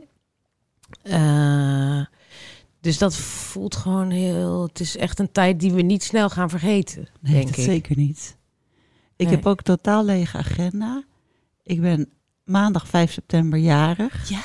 Eh, 1.01 2.01
dus 2.81 2.97
dat 2.97 3.15
voelt 3.15 3.75
gewoon 3.75 4.09
heel. 4.09 4.63
Het 4.63 4.79
is 4.79 4.97
echt 4.97 5.19
een 5.19 5.31
tijd 5.31 5.59
die 5.59 5.71
we 5.73 5.81
niet 5.81 6.03
snel 6.03 6.29
gaan 6.29 6.49
vergeten. 6.49 7.07
Nee, 7.21 7.33
denk 7.33 7.47
dat 7.47 7.57
ik. 7.57 7.63
zeker 7.63 7.97
niet. 7.97 8.37
Ik 9.15 9.25
Nee. 9.25 9.35
heb 9.35 9.45
ook 9.45 9.61
totaal 9.61 10.05
lege 10.05 10.37
agenda. 10.37 11.03
Ik 11.63 11.81
ben 11.81 12.09
maandag 12.43 12.87
5 12.87 13.11
september 13.11 13.59
jarig. 13.59 14.29
Ja, 14.29 14.41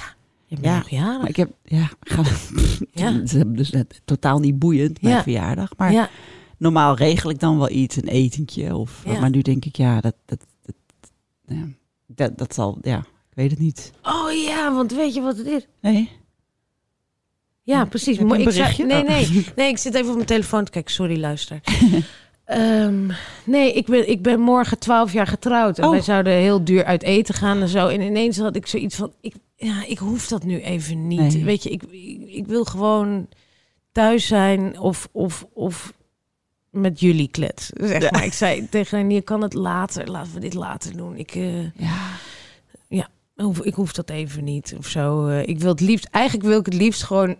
je 0.47 0.57
bent 0.61 0.89
Ja, 0.91 1.07
nog. 1.13 1.19
Maar 1.21 1.29
ik 1.29 1.37
heb, 1.37 1.51
ja, 1.65 1.91
ga, 2.01 2.23
Ja. 3.03 3.13
het 3.13 3.33
is 3.35 3.43
dus 3.47 3.71
net 3.71 4.01
totaal 4.05 4.39
niet 4.39 4.59
boeiend, 4.59 5.03
mijn 5.03 5.15
Ja. 5.15 5.23
verjaardag. 5.23 5.71
Maar 5.77 5.93
ja, 5.93 6.09
normaal 6.63 6.97
regel 6.97 7.31
ik 7.31 7.41
dan 7.41 7.59
wel 7.59 7.71
iets, 7.71 7.97
een 7.97 8.09
etentje. 8.09 8.77
Of, 8.77 9.03
Ja. 9.05 9.21
Maar 9.21 9.31
nu 9.31 9.43
denk 9.43 9.65
ik, 9.65 9.77
ja, 9.77 10.01
dat, 10.01 10.15
dat, 10.25 10.39
dat, 10.63 10.75
ja, 11.47 11.65
dat, 12.07 12.39
dat 12.39 12.55
zal, 12.55 12.79
ja, 12.83 12.99
ik 12.99 13.35
weet 13.35 13.51
het 13.51 13.59
niet. 13.61 13.93
Oh 14.03 14.33
ja, 14.47 14.75
want 14.75 14.93
weet 14.93 15.15
je 15.15 15.21
wat 15.21 15.37
het 15.37 15.47
is? 15.47 15.67
Nee? 15.81 16.11
Ja, 17.63 17.85
precies. 17.85 18.19
Maar 18.19 18.41
ik 18.41 18.51
zei- 18.51 18.59
berichtje? 18.77 18.87
nee, 18.87 19.03
Oh. 19.03 19.09
nee, 19.09 19.47
nee, 19.57 19.69
ik 19.69 19.79
zit 19.79 19.95
even 19.95 20.09
op 20.09 20.15
mijn 20.15 20.27
telefoon 20.27 20.65
te 20.65 20.71
kijken. 20.71 20.93
Sorry, 20.93 21.21
luister. 21.21 21.61
Ehm, 22.45 23.11
nee, 23.45 23.73
ik 23.73 23.87
ben, 23.87 24.11
ik 24.11 24.23
ben 24.23 24.41
morgen 24.41 24.79
12 24.79 25.13
jaar 25.13 25.27
getrouwd. 25.27 25.79
En 25.79 25.85
Oh. 25.85 25.91
wij 25.91 26.01
zouden 26.01 26.33
heel 26.33 26.65
duur 26.65 26.85
uit 26.85 27.03
eten 27.03 27.35
gaan 27.35 27.61
en 27.61 27.69
zo. 27.69 27.87
En 27.89 28.01
ineens 28.01 28.39
had 28.39 28.57
ik 28.57 28.67
zoiets 28.67 28.97
van... 28.97 29.13
Ik, 29.21 29.35
ja, 29.57 29.85
ik 29.87 29.99
hoef 29.99 30.29
dat 30.29 30.45
nu 30.45 30.61
even 30.61 31.07
niet. 31.07 31.19
Nee. 31.35 31.45
Weet 31.45 31.63
je, 31.63 31.71
ik, 31.71 31.83
ik, 31.83 32.29
ik 32.29 32.47
wil 32.47 32.65
gewoon 32.65 33.29
thuis 33.93 34.27
zijn 34.27 34.79
of, 34.81 35.09
of, 35.13 35.47
of 35.53 35.93
met 36.73 37.01
jullie 37.01 37.29
klets. 37.29 37.67
Zeg 37.75 38.03
Ja. 38.03 38.09
maar. 38.11 38.25
Ik 38.25 38.33
zei 38.33 38.69
tegen 38.69 38.99
haar, 39.01 39.11
je 39.11 39.21
kan 39.21 39.43
het 39.43 39.55
later, 39.55 40.11
laten 40.11 40.33
we 40.35 40.41
dit 40.41 40.55
later 40.55 40.97
doen. 40.97 41.17
Ik, 41.17 41.35
eh, 41.35 41.63
Ja. 42.89 43.09
hoef, 43.35 43.61
ik 43.61 43.75
hoef 43.75 43.93
dat 43.93 44.11
even 44.11 44.45
niet 44.45 44.75
of 44.79 44.87
zo. 44.87 45.27
Eh, 45.27 45.47
ik 45.49 45.59
wil 45.61 45.69
het 45.71 45.81
liefst, 45.81 46.05
eigenlijk 46.11 46.47
wil 46.49 46.59
ik 46.59 46.65
het 46.65 46.75
liefst 46.75 47.03
gewoon. 47.03 47.37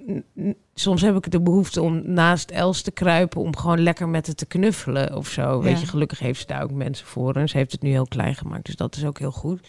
Soms 0.75 1.01
heb 1.03 1.17
ik 1.17 1.31
de 1.31 1.41
behoefte 1.41 1.83
om 1.83 2.03
naast 2.13 2.51
Els 2.51 2.83
te 2.83 2.91
kruipen, 2.91 3.41
om 3.41 3.57
gewoon 3.57 3.83
lekker 3.83 4.09
met 4.09 4.27
het 4.27 4.37
te 4.37 4.47
knuffelen 4.47 5.17
of 5.17 5.29
zo. 5.29 5.61
Weet 5.61 5.75
Ja. 5.75 5.81
je, 5.81 5.87
gelukkig 5.87 6.19
heeft 6.19 6.41
ze 6.41 6.47
daar 6.47 6.63
ook 6.63 6.71
mensen 6.73 7.07
voor. 7.07 7.35
En 7.37 7.49
ze 7.49 7.57
heeft 7.57 7.73
het 7.73 7.83
nu 7.83 7.91
heel 7.91 8.07
klein 8.07 8.35
gemaakt, 8.35 8.67
dus 8.67 8.77
dat 8.77 8.97
is 8.97 9.05
ook 9.05 9.19
heel 9.19 9.31
goed. 9.33 9.69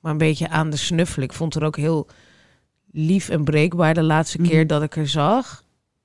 Maar 0.00 0.12
een 0.12 0.18
beetje 0.18 0.48
aan 0.48 0.70
de 0.70 0.76
snuffelen. 0.76 1.28
Ik 1.28 1.34
vond 1.34 1.54
er 1.54 1.64
ook 1.64 1.76
heel 1.76 2.06
lief 2.92 3.28
en 3.28 3.44
breekbaar 3.44 3.94
de 3.94 4.02
laatste 4.02 4.38
Mhm. 4.40 4.48
keer 4.50 4.66
dat 4.66 4.82
ik 4.82 4.94
haar 4.94 5.06
zag. 5.08 5.63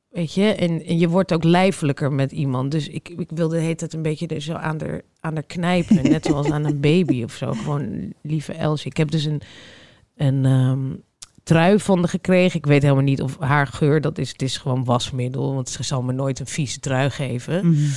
Weet 0.10 0.34
je, 0.34 0.44
en, 0.44 0.86
en 0.86 1.00
je 1.00 1.10
wordt 1.10 1.34
ook 1.34 1.44
lijfelijker 1.44 2.12
met 2.12 2.32
iemand. 2.32 2.72
Dus 2.72 2.88
ik, 2.88 3.10
ik 3.10 3.30
wilde 3.34 3.56
de 3.56 3.62
hele 3.62 3.76
tijd 3.76 3.94
een 3.94 4.02
beetje 4.02 4.28
er 4.28 4.42
zo 4.42 4.54
aan 4.54 4.78
de, 4.78 5.04
aan 5.20 5.36
de 5.36 5.44
knijpen. 5.44 6.10
net 6.10 6.26
zoals 6.26 6.52
aan 6.52 6.66
een 6.66 6.80
baby 6.80 7.24
of 7.24 7.34
zo. 7.34 7.54
Gewoon 7.54 8.14
lieve 8.22 8.54
Elsje. 8.54 8.90
Ik 8.90 8.98
heb 8.98 9.12
dus 9.12 9.26
een, 9.26 9.42
een 10.16 10.46
ehm, 10.46 10.96
trui 11.44 11.80
van 11.80 11.98
haar 12.00 12.08
gekregen. 12.10 12.58
Ik 12.60 12.66
weet 12.66 12.82
helemaal 12.82 13.04
niet 13.04 13.22
of 13.22 13.38
haar 13.40 13.68
geur, 13.68 14.02
dat 14.02 14.18
is, 14.18 14.30
het 14.32 14.42
is 14.42 14.58
gewoon 14.58 14.84
wasmiddel. 14.84 15.54
Want 15.54 15.70
ze 15.70 15.84
zal 15.84 16.02
me 16.02 16.12
nooit 16.12 16.40
een 16.40 16.48
vieze 16.48 16.80
trui 16.80 17.10
geven. 17.10 17.70
Mhm. 17.70 17.90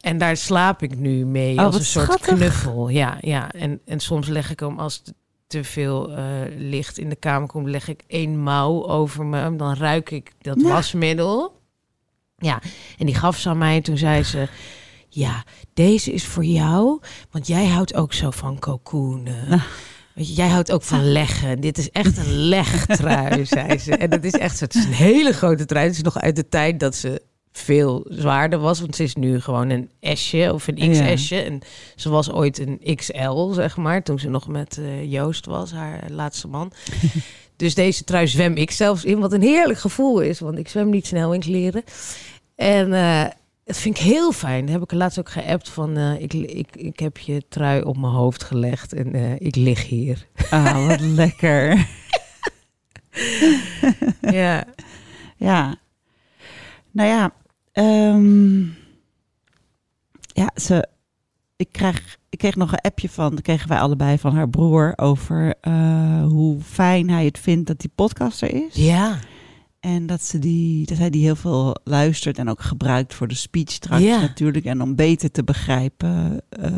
En 0.00 0.18
daar 0.18 0.36
slaap 0.36 0.82
ik 0.82 0.98
nu 0.98 1.26
mee 1.26 1.58
Oh, 1.58 1.64
als 1.64 1.74
een 1.74 1.84
soort 1.84 2.04
schattig. 2.06 2.36
knuffel. 2.36 2.88
Ja, 2.88 3.18
ja. 3.20 3.52
En, 3.52 3.80
en 3.84 4.00
soms 4.00 4.28
leg 4.28 4.50
ik 4.50 4.60
hem 4.60 4.78
als 4.78 5.02
te 5.50 5.64
veel 5.64 6.10
eh, 6.10 6.24
licht 6.56 6.98
in 6.98 7.08
de 7.08 7.16
kamer 7.16 7.48
komt, 7.48 7.68
leg 7.68 7.88
ik 7.88 8.02
één 8.06 8.42
mouw 8.42 8.86
over 8.88 9.24
me. 9.24 9.56
Dan 9.56 9.74
ruik 9.74 10.10
ik 10.10 10.32
dat 10.40 10.60
Ja. 10.60 10.68
wasmiddel. 10.68 11.58
Ja, 12.36 12.62
en 12.98 13.06
die 13.06 13.14
gaf 13.14 13.36
ze 13.38 13.48
aan 13.48 13.58
mij. 13.58 13.76
En 13.76 13.82
toen 13.82 13.96
zei 13.98 14.22
ze, 14.22 14.48
ja, 15.08 15.44
deze 15.74 16.12
is 16.12 16.26
voor 16.26 16.44
jou. 16.44 17.00
Want 17.30 17.46
jij 17.46 17.66
houdt 17.66 17.94
ook 17.94 18.12
zo 18.12 18.30
van 18.30 18.58
je, 18.58 20.34
jij 20.34 20.48
houdt 20.48 20.72
ook 20.72 20.82
van 20.82 21.12
leggen. 21.12 21.60
Dit 21.60 21.78
is 21.78 21.90
echt 21.90 22.16
een 22.18 22.32
legtrui, 22.32 23.46
zei 23.56 23.78
ze. 23.78 23.96
En 23.96 24.10
dat 24.10 24.24
is 24.24 24.32
echt 24.32 24.56
zo. 24.58 24.64
Het 24.64 24.74
is 24.74 24.84
een 24.84 24.92
hele 24.92 25.32
grote 25.32 25.64
trui. 25.64 25.86
Het 25.86 25.96
is 25.96 26.02
nog 26.02 26.18
uit 26.18 26.36
de 26.36 26.48
tijd 26.48 26.80
dat 26.80 26.94
ze 26.94 27.22
veel 27.52 28.04
zwaarder 28.08 28.58
was. 28.58 28.80
Want 28.80 28.96
ze 28.96 29.02
is 29.02 29.14
nu 29.14 29.40
gewoon 29.40 29.70
een 29.70 29.90
S'je 30.00 30.52
of 30.52 30.66
een 30.68 30.92
Ja. 30.92 31.14
XS'je. 31.14 31.40
En 31.40 31.60
ze 31.96 32.08
was 32.10 32.30
ooit 32.30 32.58
een 32.58 32.94
XL, 32.96 33.52
zeg 33.52 33.76
maar. 33.76 34.02
Toen 34.02 34.18
ze 34.18 34.28
nog 34.28 34.48
met 34.48 34.78
eh, 34.78 35.12
Joost 35.12 35.46
was, 35.46 35.72
haar 35.72 36.04
laatste 36.10 36.48
man. 36.48 36.72
dus 37.56 37.74
deze 37.74 38.04
trui 38.04 38.28
zwem 38.28 38.54
ik 38.54 38.70
zelfs 38.70 39.04
in. 39.04 39.18
Wat 39.18 39.32
een 39.32 39.42
heerlijk 39.42 39.78
gevoel 39.78 40.20
is. 40.20 40.40
Want 40.40 40.58
ik 40.58 40.68
zwem 40.68 40.90
niet 40.90 41.06
snel 41.06 41.34
in 41.34 41.40
kleren. 41.40 41.84
En 42.56 42.92
eh 42.92 43.24
dat 43.64 43.78
vind 43.78 43.96
ik 43.98 44.02
heel 44.02 44.32
fijn. 44.32 44.68
Heb 44.68 44.82
ik 44.82 44.92
laatst 44.92 45.18
ook 45.18 45.30
geappt 45.30 45.68
van... 45.68 45.96
eh, 45.96 46.20
ik, 46.20 46.32
ik, 46.34 46.68
ik 46.76 46.98
heb 46.98 47.18
je 47.18 47.42
trui 47.48 47.82
op 47.82 47.96
mijn 47.96 48.12
hoofd 48.12 48.42
gelegd 48.44 48.92
en 48.92 49.14
ik 49.40 49.56
lig 49.56 49.88
hier. 49.88 50.26
Ah, 50.50 50.86
wat 50.86 51.00
lekker. 51.22 51.88
ja. 54.20 54.64
Ja. 55.36 55.76
Nou 56.90 57.08
ja, 57.08 57.32
ehm, 57.84 58.60
ja, 60.32 60.50
ze, 60.54 60.86
ik, 61.56 61.68
krijg, 61.72 62.16
ik 62.28 62.38
kreeg 62.38 62.56
nog 62.56 62.72
een 62.72 62.78
appje 62.80 63.08
van, 63.08 63.30
dat 63.34 63.42
kregen 63.44 63.68
wij 63.68 63.78
allebei 63.78 64.18
van 64.18 64.34
haar 64.34 64.48
broer 64.48 64.92
over 64.96 65.54
eh, 65.60 66.22
hoe 66.24 66.60
fijn 66.60 67.10
hij 67.10 67.24
het 67.24 67.38
vindt 67.38 67.66
dat 67.66 67.80
die 67.80 67.90
podcast 67.94 68.42
er 68.42 68.54
is. 68.54 68.74
Ja. 68.74 69.18
En 69.80 70.06
dat, 70.06 70.22
ze 70.22 70.38
die, 70.38 70.86
dat 70.86 70.98
hij 70.98 71.10
die 71.10 71.22
heel 71.24 71.36
veel 71.36 71.76
luistert 71.84 72.38
en 72.38 72.48
ook 72.48 72.60
gebruikt 72.62 73.14
voor 73.14 73.28
de 73.28 73.34
speech 73.34 73.70
straks 73.70 74.02
Ja. 74.02 74.20
natuurlijk. 74.20 74.64
En 74.64 74.80
om 74.82 74.94
beter 74.94 75.30
te 75.30 75.44
begrijpen 75.44 76.40
eh, 76.48 76.70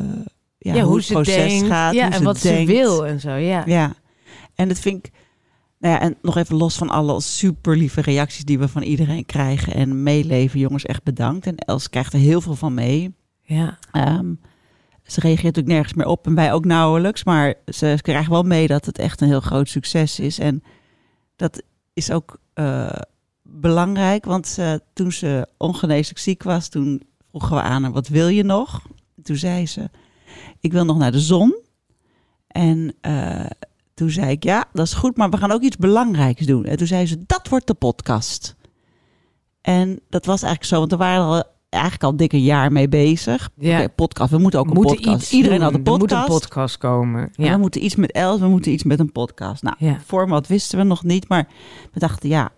ja, 0.58 0.74
Ja, 0.74 0.80
hoe, 0.80 0.82
hoe 0.82 0.96
het 0.96 1.04
ze 1.06 1.12
proces 1.12 1.34
denkt. 1.52 1.66
gaat. 1.66 1.94
Ja, 1.94 2.12
en 2.12 2.22
wat 2.22 2.38
ze 2.38 2.64
wil 2.66 3.06
en 3.06 3.20
zo. 3.20 3.30
Ja. 3.34 3.62
Ja, 3.66 3.94
en 4.54 4.68
dat 4.68 4.78
vind 4.78 5.06
ik. 5.06 5.12
Nou 5.82 5.94
ja, 5.94 6.00
en 6.00 6.16
nog 6.22 6.36
even 6.36 6.56
los 6.56 6.76
van 6.76 6.88
alle 6.88 7.20
super 7.20 7.76
lieve 7.76 8.00
reacties 8.00 8.44
die 8.44 8.58
we 8.58 8.68
van 8.68 8.82
iedereen 8.82 9.26
krijgen 9.26 9.74
en 9.74 10.02
meeleven, 10.02 10.60
jongens, 10.60 10.84
echt 10.84 11.02
bedankt. 11.02 11.46
En 11.46 11.56
Els 11.56 11.88
krijgt 11.88 12.12
er 12.12 12.18
heel 12.18 12.40
veel 12.40 12.54
van 12.54 12.74
mee. 12.74 13.14
ja. 13.42 13.78
Ehm, 13.92 14.34
ze 15.02 15.20
reageert 15.20 15.44
natuurlijk 15.44 15.74
nergens 15.74 15.94
meer 15.94 16.06
op 16.06 16.26
en 16.26 16.34
wij 16.34 16.52
ook 16.52 16.64
nauwelijks, 16.64 17.24
maar 17.24 17.54
ze 17.66 17.98
krijgen 18.02 18.32
wel 18.32 18.42
mee 18.42 18.66
dat 18.66 18.86
het 18.86 18.98
echt 18.98 19.20
een 19.20 19.28
heel 19.28 19.40
groot 19.40 19.68
succes 19.68 20.20
is. 20.20 20.38
En 20.38 20.62
dat 21.36 21.62
is 21.92 22.10
ook 22.10 22.38
eh, 22.54 22.98
belangrijk, 23.42 24.24
want 24.24 24.58
toen 24.92 25.12
ze 25.12 25.48
ongeneeslijk 25.56 26.18
ziek 26.18 26.42
was, 26.42 26.68
toen 26.68 27.02
vroegen 27.28 27.56
we 27.56 27.62
aan 27.62 27.82
haar, 27.82 27.92
wat 27.92 28.08
wil 28.08 28.28
je 28.28 28.42
nog? 28.42 28.82
Toen 29.22 29.36
zei 29.36 29.66
ze, 29.66 29.90
ik 30.60 30.72
wil 30.72 30.84
nog 30.84 30.98
naar 30.98 31.12
de 31.12 31.20
zon. 31.20 31.54
En 32.46 32.94
eh, 33.00 33.46
toen 33.94 34.10
zei 34.10 34.30
ik, 34.30 34.44
ja, 34.44 34.64
dat 34.72 34.86
is 34.86 34.92
goed, 34.92 35.16
maar 35.16 35.30
we 35.30 35.36
gaan 35.36 35.52
ook 35.52 35.62
iets 35.62 35.76
belangrijks 35.76 36.46
doen. 36.46 36.64
En 36.64 36.76
toen 36.76 36.86
zei 36.86 37.06
ze, 37.06 37.22
dat 37.26 37.48
wordt 37.48 37.66
de 37.66 37.74
podcast. 37.74 38.56
En 39.60 40.00
dat 40.08 40.26
was 40.26 40.42
eigenlijk 40.42 40.72
zo, 40.72 40.78
want 40.78 40.90
we 40.90 40.96
waren 40.96 41.24
al 41.24 41.42
eigenlijk 41.68 42.02
al 42.04 42.16
dik 42.16 42.32
een 42.32 42.42
jaar 42.42 42.72
mee 42.72 42.88
bezig. 42.88 43.50
Ja. 43.58 43.88
Podcast, 43.88 44.30
we 44.30 44.38
moeten 44.38 44.60
ook 44.60 44.66
een 44.68 44.74
Moeten 44.74 44.96
podcast. 44.96 45.22
iets 45.22 45.32
Iedereen 45.32 45.56
doen. 45.58 45.64
had 45.66 45.74
een 45.74 45.84
Er 45.84 45.90
moet 45.90 45.98
podcast. 46.00 46.22
een 46.28 46.32
podcast 46.34 46.78
komen. 46.78 47.22
En 47.34 47.44
Ja. 47.44 47.52
We 47.52 47.58
moeten 47.58 47.84
iets 47.84 47.96
met 47.96 48.12
Els, 48.12 48.40
we 48.40 48.46
moeten 48.48 48.72
iets 48.72 48.82
met 48.84 48.98
een 49.00 49.12
podcast. 49.12 49.62
Nou, 49.62 49.76
Ja. 49.78 49.98
format 50.04 50.46
wisten 50.46 50.78
we 50.78 50.84
nog 50.84 51.04
niet, 51.04 51.28
maar 51.28 51.48
we 51.92 51.98
dachten, 52.00 52.28
ja, 52.28 52.50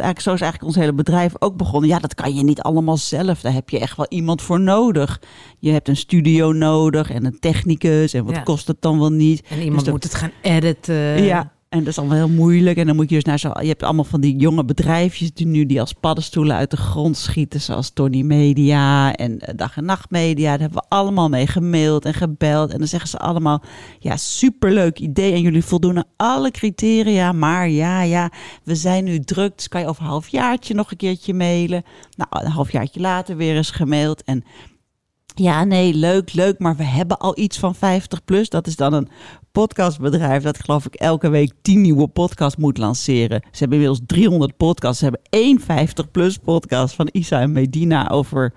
eigenlijk, 0.00 0.20
zo 0.20 0.32
is 0.34 0.40
eigenlijk 0.40 0.70
ons 0.72 0.80
hele 0.82 0.94
bedrijf 0.94 1.32
ook 1.38 1.56
begonnen. 1.56 1.88
Ja, 1.90 1.98
dat 1.98 2.14
kan 2.14 2.34
je 2.34 2.42
niet 2.44 2.60
allemaal 2.62 2.96
zelf. 2.96 3.40
Daar 3.40 3.52
heb 3.52 3.70
je 3.70 3.78
echt 3.78 3.96
wel 3.96 4.06
iemand 4.08 4.42
voor 4.42 4.60
nodig. 4.60 5.20
Je 5.58 5.70
hebt 5.70 5.88
een 5.88 5.96
studio 5.96 6.52
nodig 6.52 7.10
en 7.10 7.24
een 7.24 7.38
technicus. 7.38 8.12
En 8.14 8.24
wat 8.24 8.34
Ja. 8.34 8.42
kost 8.42 8.66
het 8.66 8.76
dan 8.80 8.98
wel 8.98 9.10
niet? 9.12 9.42
En 9.48 9.56
iemand 9.58 9.74
Dus 9.74 9.82
dat- 9.84 9.92
moet 9.92 10.02
het 10.02 10.14
gaan 10.14 10.30
editen. 10.42 11.22
Ja, 11.24 11.52
en 11.72 11.78
dat 11.78 11.88
is 11.88 11.98
allemaal 11.98 12.16
heel 12.16 12.28
moeilijk. 12.28 12.76
En 12.76 12.86
dan 12.86 12.96
moet 12.96 13.08
je 13.08 13.14
dus 13.14 13.24
naar 13.24 13.38
zo. 13.38 13.52
Je 13.60 13.68
hebt 13.68 13.82
allemaal 13.82 14.04
van 14.04 14.20
die 14.20 14.36
jonge 14.36 14.64
bedrijfjes 14.64 15.32
die 15.32 15.46
nu 15.46 15.66
die 15.66 15.80
als 15.80 15.92
paddenstoelen 15.92 16.56
uit 16.56 16.70
de 16.70 16.76
grond 16.76 17.16
schieten, 17.16 17.60
zoals 17.60 17.90
Tony 17.90 18.22
Media 18.22 19.14
en 19.14 19.38
eh, 19.38 19.54
Dag 19.56 19.76
en 19.76 19.84
Nacht 19.84 20.10
Media. 20.10 20.50
Daar 20.50 20.60
hebben 20.60 20.78
we 20.78 20.88
allemaal 20.88 21.28
mee 21.28 21.46
gemaild 21.46 22.04
en 22.04 22.14
gebeld. 22.14 22.72
En 22.72 22.78
dan 22.78 22.86
zeggen 22.86 23.08
ze 23.08 23.18
allemaal: 23.18 23.62
ja, 23.98 24.16
superleuk 24.16 24.98
idee. 24.98 25.32
En 25.32 25.40
jullie 25.40 25.64
voldoen 25.64 25.96
aan 25.96 26.04
alle 26.16 26.50
criteria. 26.50 27.32
Maar 27.32 27.68
ja, 27.68 28.02
ja, 28.02 28.30
we 28.64 28.74
zijn 28.74 29.04
nu 29.04 29.20
druk. 29.20 29.56
Dus 29.56 29.68
kan 29.68 29.80
je 29.80 29.86
over 29.86 30.02
een 30.02 30.08
halfjaartje 30.08 30.74
nog 30.74 30.90
een 30.90 30.96
keertje 30.96 31.34
mailen. 31.34 31.82
Nou, 32.16 32.44
een 32.44 32.50
halfjaartje 32.50 33.00
later 33.00 33.36
weer 33.36 33.56
eens 33.56 33.70
gemaild. 33.70 34.22
En 34.24 34.44
ja, 35.34 35.64
nee, 35.64 35.94
leuk, 35.94 36.32
leuk. 36.32 36.58
Maar 36.58 36.76
we 36.76 36.84
hebben 36.84 37.18
al 37.18 37.38
iets 37.38 37.58
van 37.58 37.74
50 37.74 38.24
plus. 38.24 38.48
Dat 38.48 38.66
is 38.66 38.76
dan 38.76 38.92
een 38.92 39.08
podcastbedrijf 39.52 40.42
dat 40.42 40.60
geloof 40.60 40.86
ik 40.86 40.94
elke 40.94 41.28
week 41.28 41.52
10 41.62 41.80
nieuwe 41.80 42.08
podcasts 42.08 42.56
moet 42.58 42.78
lanceren. 42.78 43.40
Ze 43.42 43.58
hebben 43.58 43.78
inmiddels 43.78 44.06
300 44.06 44.56
podcasts. 44.56 44.98
Ze 44.98 45.04
hebben 45.04 45.22
één 45.30 45.60
50 45.60 46.10
plus 46.10 46.36
podcast 46.36 46.94
van 46.94 47.08
Isa 47.12 47.40
en 47.40 47.52
Medina 47.52 48.08
over 48.10 48.52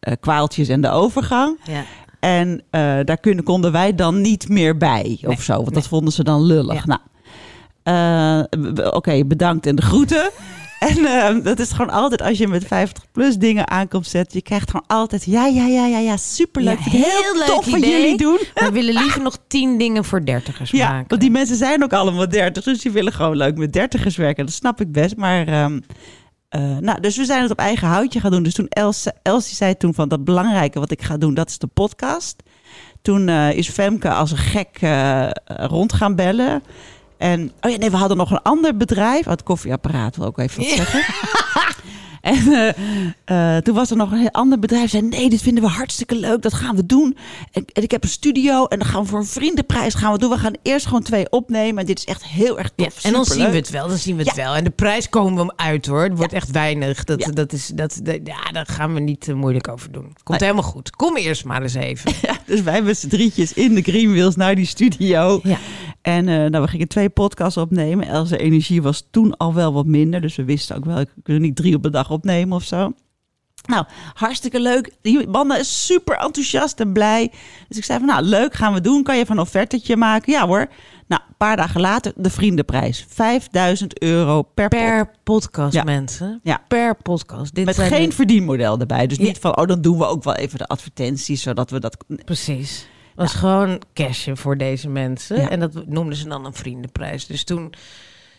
eh, 0.00 0.12
kwaaltjes 0.20 0.68
en 0.68 0.80
de 0.80 0.90
overgang. 0.90 1.58
Ja. 1.64 1.84
En 2.20 2.62
eh, 2.70 2.98
daar 3.04 3.18
kunnen, 3.18 3.44
konden 3.44 3.72
wij 3.72 3.94
dan 3.94 4.20
niet 4.20 4.48
meer 4.48 4.76
bij 4.76 5.18
of 5.24 5.42
zo. 5.42 5.52
Want 5.52 5.64
nee. 5.64 5.74
dat 5.74 5.88
vonden 5.88 6.12
ze 6.12 6.24
dan 6.24 6.42
lullig. 6.42 6.84
Ja. 6.86 7.00
Nou, 7.84 8.44
eh, 8.46 8.94
oké, 8.94 9.24
bedankt 9.24 9.66
en 9.66 9.76
de 9.76 9.82
groeten. 9.82 10.30
En 10.86 11.04
eh, 11.04 11.44
dat 11.44 11.58
is 11.58 11.72
gewoon 11.72 11.90
altijd 11.90 12.22
als 12.22 12.38
je 12.38 12.48
met 12.48 12.66
50 12.66 13.04
plus 13.12 13.36
dingen 13.36 13.68
aankomt 13.68 14.06
zetten. 14.06 14.38
Je 14.38 14.42
krijgt 14.44 14.70
gewoon 14.70 14.86
altijd 14.86 15.24
ja, 15.24 15.46
ja, 15.46 15.66
ja, 15.66 15.86
ja, 15.86 15.98
ja, 15.98 16.16
superleuk. 16.16 16.78
Ja, 16.78 16.90
heel, 16.90 17.02
heel 17.02 17.36
leuk 17.36 17.46
tof 17.46 17.64
wat 17.70 17.78
idee. 17.78 17.90
jullie 18.00 18.16
doen. 18.16 18.38
We 18.66 18.70
willen 18.72 18.94
liever 18.94 19.22
nog 19.22 19.38
tien 19.48 19.78
dingen 19.78 20.04
voor 20.04 20.24
dertigers 20.24 20.70
Ja, 20.70 20.90
maken. 20.90 21.08
want 21.08 21.20
die 21.20 21.30
mensen 21.30 21.56
zijn 21.56 21.82
ook 21.82 21.92
allemaal 21.92 22.28
30, 22.28 22.64
dus 22.64 22.80
die 22.80 22.92
willen 22.92 23.12
gewoon 23.12 23.36
leuk 23.36 23.56
met 23.56 23.72
dertigers 23.72 24.16
werken. 24.16 24.46
Dat 24.46 24.54
snap 24.54 24.80
ik 24.80 24.92
best. 24.92 25.16
Maar, 25.16 25.46
ehm, 25.46 25.80
eh, 26.48 26.76
nou, 26.78 27.00
dus 27.00 27.16
we 27.16 27.24
zijn 27.24 27.42
het 27.42 27.50
op 27.50 27.58
eigen 27.58 27.88
houtje 27.88 28.20
gaan 28.20 28.30
doen. 28.30 28.42
Dus 28.42 28.54
toen 28.54 28.68
Els, 28.68 29.06
Els 29.22 29.56
zei 29.56 29.76
toen 29.76 29.94
van 29.94 30.08
dat 30.08 30.24
belangrijke 30.24 30.78
wat 30.80 30.90
ik 30.90 31.02
ga 31.02 31.16
doen, 31.16 31.34
dat 31.34 31.48
is 31.48 31.58
de 31.58 31.66
podcast. 31.66 32.42
Toen 33.02 33.28
eh, 33.28 33.52
is 33.52 33.68
Femke 33.68 34.10
als 34.10 34.30
een 34.30 34.36
gek 34.36 34.78
eh, 34.80 35.28
rond 35.46 35.92
gaan 35.92 36.14
bellen. 36.14 36.62
En, 37.18 37.52
oh 37.60 37.70
ja, 37.70 37.76
nee, 37.76 37.90
we 37.90 37.96
hadden 37.96 38.16
nog 38.16 38.30
een 38.30 38.42
ander 38.42 38.76
bedrijf. 38.76 39.24
Oh, 39.24 39.30
het 39.30 39.42
koffieapparaat 39.42 40.16
wil 40.16 40.26
ook 40.26 40.38
even 40.38 40.60
wat 40.60 40.68
Ja. 40.70 40.76
zeggen. 40.76 41.04
En 42.20 42.52
eh, 43.24 43.56
eh, 43.56 43.62
toen 43.62 43.74
was 43.74 43.90
er 43.90 43.96
nog 43.96 44.12
een 44.12 44.18
heel 44.18 44.30
ander 44.30 44.58
bedrijf. 44.58 44.90
Zei, 44.90 45.02
nee, 45.02 45.30
dit 45.30 45.42
vinden 45.42 45.62
we 45.62 45.68
hartstikke 45.68 46.14
leuk. 46.16 46.42
Dat 46.42 46.54
gaan 46.54 46.76
we 46.76 46.86
doen. 46.86 47.16
En, 47.52 47.64
en 47.72 47.82
ik 47.82 47.90
heb 47.90 48.02
een 48.02 48.08
studio. 48.08 48.64
En 48.66 48.78
dan 48.78 48.88
gaan 48.88 49.02
we 49.02 49.08
voor 49.08 49.18
een 49.18 49.24
vriendenprijs 49.26 49.94
gaan 49.94 50.12
we 50.12 50.18
doen. 50.18 50.30
We 50.30 50.38
gaan 50.38 50.52
eerst 50.62 50.86
gewoon 50.86 51.02
twee 51.02 51.30
opnemen. 51.30 51.78
En 51.80 51.86
dit 51.86 51.98
is 51.98 52.04
echt 52.04 52.24
heel 52.24 52.58
erg 52.58 52.70
Ja, 52.76 52.84
tof. 52.84 53.04
en 53.04 53.12
dan 53.12 53.24
zien 53.24 53.50
we 53.50 53.56
het 53.56 53.70
wel, 53.70 53.88
dan 53.88 53.96
zien 53.96 54.16
we 54.16 54.22
het 54.22 54.34
wel. 54.34 54.54
En 54.54 54.64
de 54.64 54.70
prijs 54.70 55.08
komen 55.08 55.46
we 55.46 55.52
uit 55.56 55.86
hoor. 55.86 56.02
Het 56.02 56.16
wordt 56.16 56.32
echt 56.32 56.50
weinig. 56.50 57.04
Dat, 57.04 57.30
dat 57.34 57.52
is, 57.52 57.66
dat, 57.66 58.00
dat- 58.02 58.20
ja, 58.24 58.50
daar 58.52 58.66
gaan 58.66 58.94
we 58.94 59.00
niet 59.00 59.20
te 59.20 59.34
moeilijk 59.34 59.68
over 59.68 59.92
doen. 59.92 60.12
Komt 60.22 60.40
Nee. 60.40 60.48
helemaal 60.50 60.70
goed. 60.70 60.90
Kom 60.90 61.16
eerst 61.16 61.44
maar 61.44 61.62
eens 61.62 61.74
even. 61.74 62.12
Dus 62.46 62.60
wij 62.62 62.82
met 62.82 62.98
z'n 62.98 63.08
drietjes 63.08 63.52
in 63.52 63.74
de 63.74 63.82
Greenwheels 63.82 64.36
naar 64.36 64.54
die 64.54 64.66
studio. 64.66 65.40
En 66.06 66.24
nou, 66.24 66.60
we 66.64 66.68
gingen 66.68 66.88
twee 66.88 67.08
podcasts 67.08 67.56
opnemen. 67.56 68.06
Else 68.06 68.36
energie 68.36 68.82
was 68.82 69.06
toen 69.10 69.36
al 69.36 69.54
wel 69.54 69.72
wat 69.72 69.86
minder. 69.86 70.20
Dus 70.20 70.36
we 70.36 70.44
wisten 70.44 70.76
ook 70.76 70.84
wel, 70.84 71.00
ik 71.00 71.08
kunnen 71.22 71.42
niet 71.42 71.56
drie 71.56 71.74
op 71.76 71.82
de 71.82 71.90
dag 71.90 72.10
opnemen 72.10 72.56
of 72.56 72.62
zo. 72.62 72.92
Nou, 73.66 73.84
hartstikke 74.14 74.60
leuk. 74.60 74.90
Die 75.02 75.26
mannen 75.28 75.58
is 75.58 75.86
super 75.86 76.16
enthousiast 76.16 76.80
en 76.80 76.92
blij. 76.92 77.32
Dus 77.68 77.76
ik 77.76 77.84
zei 77.84 77.98
van, 77.98 78.08
nou, 78.08 78.22
leuk, 78.22 78.54
gaan 78.54 78.72
we 78.72 78.80
doen. 78.80 79.02
Kan 79.02 79.16
je 79.18 79.26
van 79.26 79.36
een 79.36 79.42
offertetje 79.42 79.96
maken? 79.96 80.32
Ja 80.32 80.46
hoor. 80.46 80.66
Nou, 81.06 81.22
een 81.28 81.34
paar 81.36 81.56
dagen 81.56 81.80
later 81.80 82.12
de 82.16 82.30
vriendenprijs. 82.30 83.04
5000 83.08 84.02
euro 84.02 84.42
per, 84.42 84.68
pod- 84.68 84.78
Per 84.78 85.10
podcast, 85.24 85.74
Ja. 85.74 85.82
mensen. 85.84 86.40
Ja. 86.42 86.62
Per 86.68 86.94
podcast. 86.94 87.54
Dit 87.54 87.64
Met 87.64 87.74
zijn 87.74 87.90
geen 87.90 88.08
de- 88.08 88.14
verdienmodel 88.14 88.78
erbij. 88.78 89.06
Dus 89.06 89.18
Ja. 89.18 89.24
niet 89.24 89.38
van, 89.38 89.56
oh, 89.58 89.66
dan 89.66 89.80
doen 89.80 89.98
we 89.98 90.06
ook 90.06 90.24
wel 90.24 90.34
even 90.34 90.58
de 90.58 90.66
advertenties, 90.66 91.42
zodat 91.42 91.70
we 91.70 91.80
dat... 91.80 91.96
Precies. 92.24 92.86
Was 93.16 93.34
gewoon 93.34 93.82
cashen 93.94 94.36
voor 94.36 94.56
deze 94.56 94.88
mensen. 94.88 95.40
Ja. 95.40 95.48
En 95.48 95.60
dat 95.60 95.86
noemden 95.86 96.16
ze 96.16 96.28
dan 96.28 96.44
een 96.44 96.54
vriendenprijs. 96.54 97.26
Dus 97.26 97.44
toen 97.44 97.74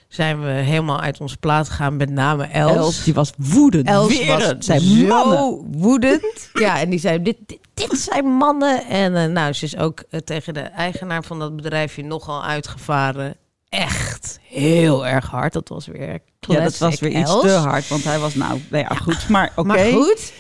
zijn 0.08 0.42
we 0.42 0.50
helemaal 0.50 1.02
uit 1.02 1.22
onze 1.22 1.38
plaat 1.38 1.70
gegaan. 1.70 1.98
Met 1.98 2.10
name 2.10 2.44
Els. 2.46 2.76
Els, 2.76 3.04
die 3.04 3.14
was 3.14 3.32
woedend. 3.38 3.88
Els 3.88 4.26
was 4.26 4.54
zijn 4.60 4.82
zo 4.82 5.08
mannen. 5.08 5.66
woedend. 5.72 6.50
ja, 6.54 6.80
en 6.80 6.90
die 6.90 7.00
zei, 7.00 7.22
dit, 7.22 7.38
dit, 7.46 7.60
dit 7.74 8.00
zijn 8.00 8.26
mannen. 8.26 8.86
En 8.86 9.16
eh, 9.16 9.26
nou, 9.26 9.54
ze 9.54 9.66
is 9.66 9.78
ook 9.78 10.04
eh, 10.10 10.20
tegen 10.20 10.54
de 10.54 10.60
eigenaar 10.60 11.24
van 11.24 11.40
dat 11.40 11.56
bedrijfje 11.56 12.04
nogal 12.04 12.44
uitgevaren. 12.44 13.36
Echt 13.70 14.40
heel 14.44 15.08
erg 15.08 15.30
hard. 15.30 15.54
Dat 15.54 15.68
was 15.68 15.88
weer 15.88 16.20
Ja, 16.40 16.62
dat 16.62 16.78
was 16.78 17.00
weer 17.00 17.12
iets 17.12 17.40
te 17.40 17.50
hard. 17.50 17.88
Want 17.88 18.04
hij 18.04 18.20
was, 18.20 18.36
nou, 18.36 18.62
nou 18.70 18.84
ja, 18.84 18.96
goed. 18.96 19.30
Maar 19.30 19.52
oké. 19.56 19.68
Maar 19.68 19.86
goed, 19.86 20.34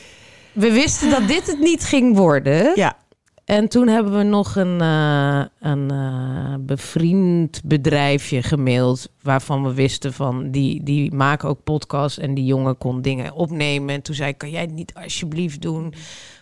we 0.51 0.71
wisten 0.71 1.09
dat 1.09 1.27
dit 1.27 1.47
het 1.47 1.59
niet 1.59 1.83
ging 1.83 2.15
worden. 2.15 2.71
Ja, 2.75 2.97
En 3.47 3.67
toen 3.67 3.87
hebben 3.87 4.17
we 4.17 4.23
nog 4.23 4.55
een, 4.55 4.81
eh, 4.81 5.41
een 5.59 5.91
eh, 5.91 6.55
bevriend 6.59 7.61
bedrijfje 7.63 8.43
gemaild. 8.43 9.09
Waarvan 9.21 9.63
we 9.63 9.73
wisten 9.73 10.13
van 10.13 10.51
die, 10.51 10.83
die 10.83 11.13
maken 11.13 11.49
ook 11.49 11.63
podcasts. 11.63 12.17
En 12.17 12.33
die 12.33 12.45
jongen 12.45 12.77
kon 12.77 13.01
dingen 13.01 13.33
opnemen. 13.33 13.95
En 13.95 14.01
toen 14.01 14.15
zei 14.15 14.29
ik: 14.29 14.37
Kan 14.37 14.49
jij 14.49 14.61
het 14.61 14.73
niet 14.73 14.93
alsjeblieft 14.93 15.61
doen? 15.61 15.93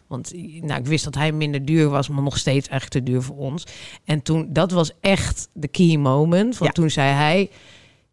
Want 0.07 0.33
nou, 0.61 0.79
ik 0.79 0.85
wist 0.87 1.03
dat 1.03 1.15
hij 1.15 1.31
minder 1.31 1.65
duur 1.65 1.89
was, 1.89 2.09
maar 2.09 2.23
nog 2.23 2.37
steeds 2.37 2.67
echt 2.67 2.91
te 2.91 3.03
duur 3.03 3.21
voor 3.21 3.37
ons. 3.37 3.65
En 4.05 4.21
toen, 4.21 4.47
dat 4.49 4.71
was 4.71 4.91
echt 4.99 5.49
de 5.53 5.67
key 5.67 5.97
moment. 5.97 6.57
Want 6.57 6.75
Ja. 6.75 6.81
toen 6.81 6.89
zei 6.89 7.11
hij: 7.11 7.49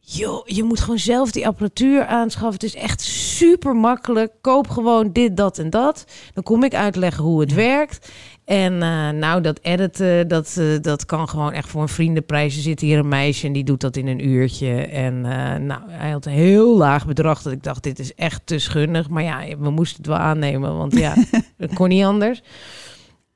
Joh, 0.04 0.46
je 0.46 0.62
moet 0.62 0.80
gewoon 0.80 0.98
zelf 0.98 1.30
die 1.30 1.46
apparatuur 1.46 2.06
aanschaffen. 2.06 2.52
Het 2.52 2.62
is 2.62 2.74
echt 2.74 3.00
super 3.00 3.76
makkelijk. 3.76 4.32
Koop 4.40 4.68
gewoon 4.68 5.12
dit, 5.12 5.36
dat 5.36 5.58
en 5.58 5.70
dat. 5.70 6.04
Dan 6.34 6.42
kom 6.42 6.64
ik 6.64 6.74
uitleggen 6.74 7.24
hoe 7.24 7.40
het 7.40 7.54
werkt. 7.54 8.12
En 8.44 8.82
eh, 8.82 9.08
nou, 9.10 9.40
dat 9.40 9.58
editen, 9.62 10.28
dat, 10.28 10.56
eh, 10.58 10.66
dat 10.80 11.06
kan 11.06 11.28
gewoon 11.28 11.52
echt 11.52 11.68
voor 11.68 11.82
een 11.82 11.88
vriendenprijs. 11.88 12.56
Er 12.56 12.62
zit 12.62 12.80
hier 12.80 12.98
een 12.98 13.08
meisje 13.08 13.46
en 13.46 13.52
die 13.52 13.64
doet 13.64 13.80
dat 13.80 13.96
in 13.96 14.06
een 14.06 14.28
uurtje. 14.28 14.74
En 14.86 15.24
eh, 15.24 15.60
nou, 15.60 15.80
hij 15.88 16.10
had 16.10 16.26
een 16.26 16.32
heel 16.32 16.76
laag 16.76 17.06
bedrag 17.06 17.42
dat 17.42 17.52
ik 17.52 17.62
dacht, 17.62 17.82
dit 17.82 17.98
is 17.98 18.14
echt 18.14 18.40
te 18.44 18.58
schunnig. 18.58 19.08
Maar 19.08 19.22
ja, 19.22 19.56
we 19.58 19.70
moesten 19.70 19.96
het 19.96 20.06
wel 20.06 20.16
aannemen, 20.16 20.76
want 20.76 20.98
ja, 20.98 21.14
het 21.56 21.74
kon 21.74 21.88
niet 21.88 22.04
anders. 22.04 22.42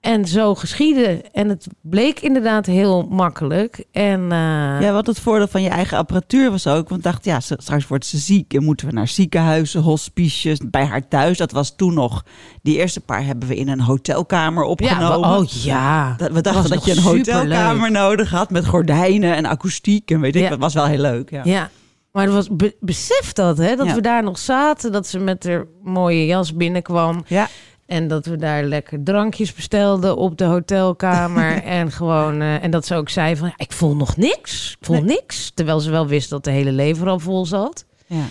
En 0.07 0.25
zo 0.25 0.55
geschieden. 0.55 1.33
En 1.33 1.49
het 1.49 1.67
bleek 1.81 2.21
inderdaad 2.21 2.67
heel 2.67 3.07
makkelijk. 3.11 3.85
En 3.93 4.21
eh, 4.33 4.81
Ja, 4.81 4.93
wat 4.93 5.07
het 5.07 5.21
voordeel 5.21 5.47
van 5.49 5.63
je 5.63 5.69
eigen 5.69 5.99
apparatuur 5.99 6.51
was 6.51 6.67
ook. 6.67 6.89
Want 6.89 7.05
ik 7.07 7.13
dacht, 7.13 7.25
ja, 7.25 7.41
straks 7.41 7.87
wordt 7.87 8.07
ze 8.07 8.19
ziek 8.19 8.55
en 8.55 8.65
moeten 8.65 8.87
we 8.87 8.93
naar 8.93 9.09
ziekenhuizen, 9.09 9.81
hospices, 9.81 10.59
bij 10.71 10.85
haar 10.85 11.09
thuis. 11.09 11.39
Dat 11.39 11.53
was 11.53 11.77
toen 11.77 11.95
nog, 11.95 12.23
die 12.63 12.77
eerste 12.77 13.01
paar 13.01 13.25
hebben 13.25 13.49
we 13.49 13.57
in 13.57 13.69
een 13.69 13.81
hotelkamer 13.81 14.63
ja, 14.65 14.69
opgenomen. 14.71 15.31
we- 15.31 15.37
oh 15.37 15.49
ja. 15.49 16.15
Dat- 16.17 16.31
we 16.33 16.41
dachten 16.41 16.71
dat 16.71 16.85
je 16.85 16.93
een 16.93 17.03
hotelkamer 17.03 17.91
nodig 17.91 18.31
had 18.31 18.51
met 18.51 18.67
gordijnen 18.67 19.35
en 19.37 19.47
akoestiek 19.47 20.11
en 20.11 20.21
weet 20.21 20.37
ik. 20.37 20.43
Ja. 20.43 20.49
Dat 20.49 20.59
was 20.59 20.75
wel 20.75 20.87
heel 20.87 20.99
leuk. 21.01 21.31
Ja. 21.31 21.41
Ja. 21.45 21.71
Maar 22.13 22.31
was, 22.31 22.49
be- 22.51 22.77
besef 22.81 23.33
dat, 23.33 23.59
hè? 23.59 23.77
Dat 23.77 23.87
Ja. 23.87 23.95
we 23.95 24.01
daar 24.01 24.23
nog 24.23 24.39
zaten. 24.39 24.93
Dat 24.93 25.07
ze 25.07 25.19
met 25.19 25.45
haar 25.45 25.65
mooie 25.83 26.27
jas 26.27 26.55
binnenkwam. 26.55 27.25
Ja. 27.27 27.49
En 27.87 28.09
dat 28.09 28.27
we 28.27 28.37
daar 28.37 28.65
lekker 28.65 29.03
drankjes 29.03 29.53
bestelden 29.53 30.17
op 30.17 30.39
de 30.39 30.45
hotelkamer. 30.45 31.63
en 31.79 31.93
gewoon, 31.93 32.41
eh, 32.41 32.63
en 32.65 32.71
dat 32.71 32.87
ze 32.87 32.95
ook 32.95 33.09
zei 33.09 33.37
van, 33.37 33.53
ik 33.57 33.73
voel 33.73 33.97
nog 33.97 34.17
niks. 34.17 34.77
Ik 34.81 34.87
voel 34.87 35.03
niks. 35.03 35.51
Terwijl 35.55 35.81
ze 35.81 35.91
wel 35.91 36.07
wist 36.07 36.31
dat 36.31 36.45
de 36.45 36.51
hele 36.51 36.73
lever 36.73 37.09
al 37.09 37.19
vol 37.19 37.47
zat. 37.47 37.85
Ja. 38.07 38.25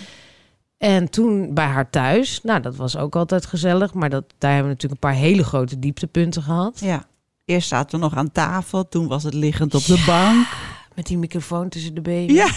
En 0.78 1.10
toen 1.10 1.54
bij 1.54 1.66
haar 1.66 1.90
thuis, 1.90 2.40
nou 2.42 2.60
dat 2.60 2.76
was 2.76 2.96
ook 2.96 3.16
altijd 3.16 3.46
gezellig. 3.46 3.94
Maar 3.94 4.10
dat, 4.10 4.24
daar 4.38 4.52
hebben 4.52 4.68
we 4.68 4.74
natuurlijk 4.74 5.02
een 5.02 5.10
paar 5.10 5.20
hele 5.20 5.44
grote 5.44 5.78
dieptepunten 5.78 6.42
gehad. 6.42 6.80
ja. 6.80 7.04
Eerst 7.44 7.68
zaten 7.68 7.98
we 7.98 8.04
nog 8.04 8.14
aan 8.16 8.32
tafel, 8.32 8.88
toen 8.88 9.06
was 9.06 9.22
het 9.22 9.34
liggend 9.34 9.74
op 9.74 9.84
de 9.84 10.04
bank. 10.06 10.46
Met 10.94 11.06
die 11.06 11.18
microfoon 11.18 11.68
tussen 11.68 11.94
de 11.94 12.00
benen. 12.00 12.34
Ja. 12.34 12.48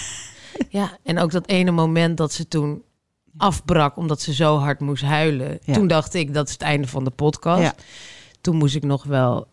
Ja, 0.69 0.97
en 1.03 1.19
ook 1.19 1.31
dat 1.31 1.47
ene 1.47 1.71
moment 1.71 2.17
dat 2.17 2.33
ze 2.33 2.47
toen 2.47 2.81
afbrak 3.37 3.97
omdat 3.97 4.21
ze 4.21 4.33
zo 4.33 4.57
hard 4.57 4.79
moest 4.79 5.03
huilen. 5.03 5.59
Ja. 5.63 5.73
Toen 5.73 5.87
dacht 5.87 6.13
ik, 6.13 6.33
dat 6.33 6.47
is 6.47 6.53
het 6.53 6.61
einde 6.61 6.87
van 6.87 7.03
de 7.03 7.09
podcast. 7.09 7.61
Ja. 7.61 7.73
Toen 8.41 8.55
moest 8.55 8.75
ik 8.75 8.83
nog 8.83 9.03
wel... 9.03 9.47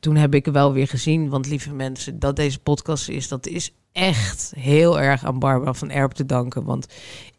Toen 0.00 0.16
heb 0.16 0.34
ik 0.34 0.46
wel 0.46 0.72
weer 0.72 0.88
gezien, 0.88 1.28
want 1.28 1.46
lieve 1.46 1.72
mensen, 1.72 2.18
dat 2.18 2.36
deze 2.36 2.58
podcast 2.58 3.08
is, 3.08 3.28
dat 3.28 3.46
is 3.46 3.74
echt 3.92 4.52
heel 4.56 5.00
erg 5.00 5.24
aan 5.24 5.38
Barbara 5.38 5.72
van 5.72 5.90
Erp 5.90 6.12
te 6.12 6.26
danken. 6.26 6.64
Want 6.64 6.86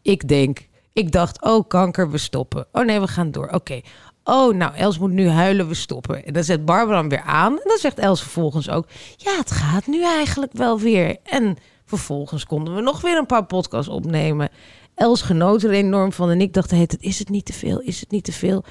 ik 0.02 0.28
denk, 0.28 0.68
ik 0.92 1.12
dacht, 1.12 1.42
oh 1.42 1.68
kanker, 1.68 2.10
we 2.10 2.18
stoppen. 2.18 2.66
Oh 2.72 2.84
nee, 2.84 3.00
we 3.00 3.08
gaan 3.08 3.30
door. 3.30 3.48
Oké. 3.48 3.80
Oh, 4.24 4.54
nou, 4.54 4.74
Els 4.74 4.98
moet 4.98 5.10
nu 5.10 5.28
huilen, 5.28 5.68
we 5.68 5.74
stoppen. 5.74 6.24
En 6.24 6.32
dan 6.32 6.44
zet 6.44 6.64
Barbara 6.64 6.98
hem 6.98 7.08
weer 7.08 7.22
aan. 7.22 7.52
En 7.52 7.68
dan 7.68 7.78
zegt 7.78 7.98
Els 7.98 8.20
vervolgens 8.20 8.68
ook, 8.68 8.86
ja, 9.16 9.36
het 9.36 9.50
gaat 9.50 9.86
nu 9.86 10.02
eigenlijk 10.02 10.52
wel 10.52 10.78
weer. 10.80 11.16
En 11.22 11.56
vervolgens 11.84 12.46
konden 12.46 12.74
we 12.74 12.80
nog 12.80 13.00
weer 13.00 13.16
een 13.16 13.26
paar 13.26 13.44
podcasts 13.44 13.88
opnemen. 13.88 14.48
Els 14.94 15.22
genoot 15.22 15.62
er 15.62 15.70
enorm 15.70 16.12
van. 16.12 16.30
En 16.30 16.40
ik 16.40 16.52
dacht, 16.52 16.70
het 16.70 16.96
is 17.00 17.18
het 17.18 17.28
niet 17.28 17.44
te 17.44 17.52
veel? 17.52 17.80
Is 17.80 18.00
het 18.00 18.10
niet 18.10 18.24
te 18.24 18.32
veel? 18.32 18.64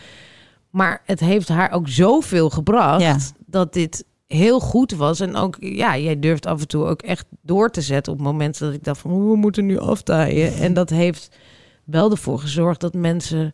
Maar 0.69 1.01
het 1.05 1.19
heeft 1.19 1.47
haar 1.47 1.71
ook 1.71 1.87
zoveel 1.87 2.49
gebracht 2.49 3.01
Ja. 3.01 3.17
dat 3.45 3.73
dit 3.73 4.05
heel 4.27 4.59
goed 4.59 4.91
was. 4.91 5.19
En 5.19 5.35
ook, 5.35 5.55
ja, 5.59 5.97
jij 5.97 6.19
durft 6.19 6.45
af 6.45 6.61
en 6.61 6.67
toe 6.67 6.85
ook 6.85 7.01
echt 7.01 7.25
door 7.41 7.69
te 7.69 7.81
zetten 7.81 8.13
op 8.13 8.19
momenten 8.19 8.65
dat 8.65 8.75
ik 8.75 8.83
dacht 8.83 8.99
van, 8.99 9.11
"Oeh, 9.11 9.31
we 9.31 9.37
moeten 9.37 9.65
nu 9.65 9.77
aftaaien. 9.79 10.53
En 10.55 10.73
dat 10.73 10.89
heeft 10.89 11.35
wel 11.83 12.11
ervoor 12.11 12.39
gezorgd 12.39 12.81
dat 12.81 12.93
mensen, 12.93 13.53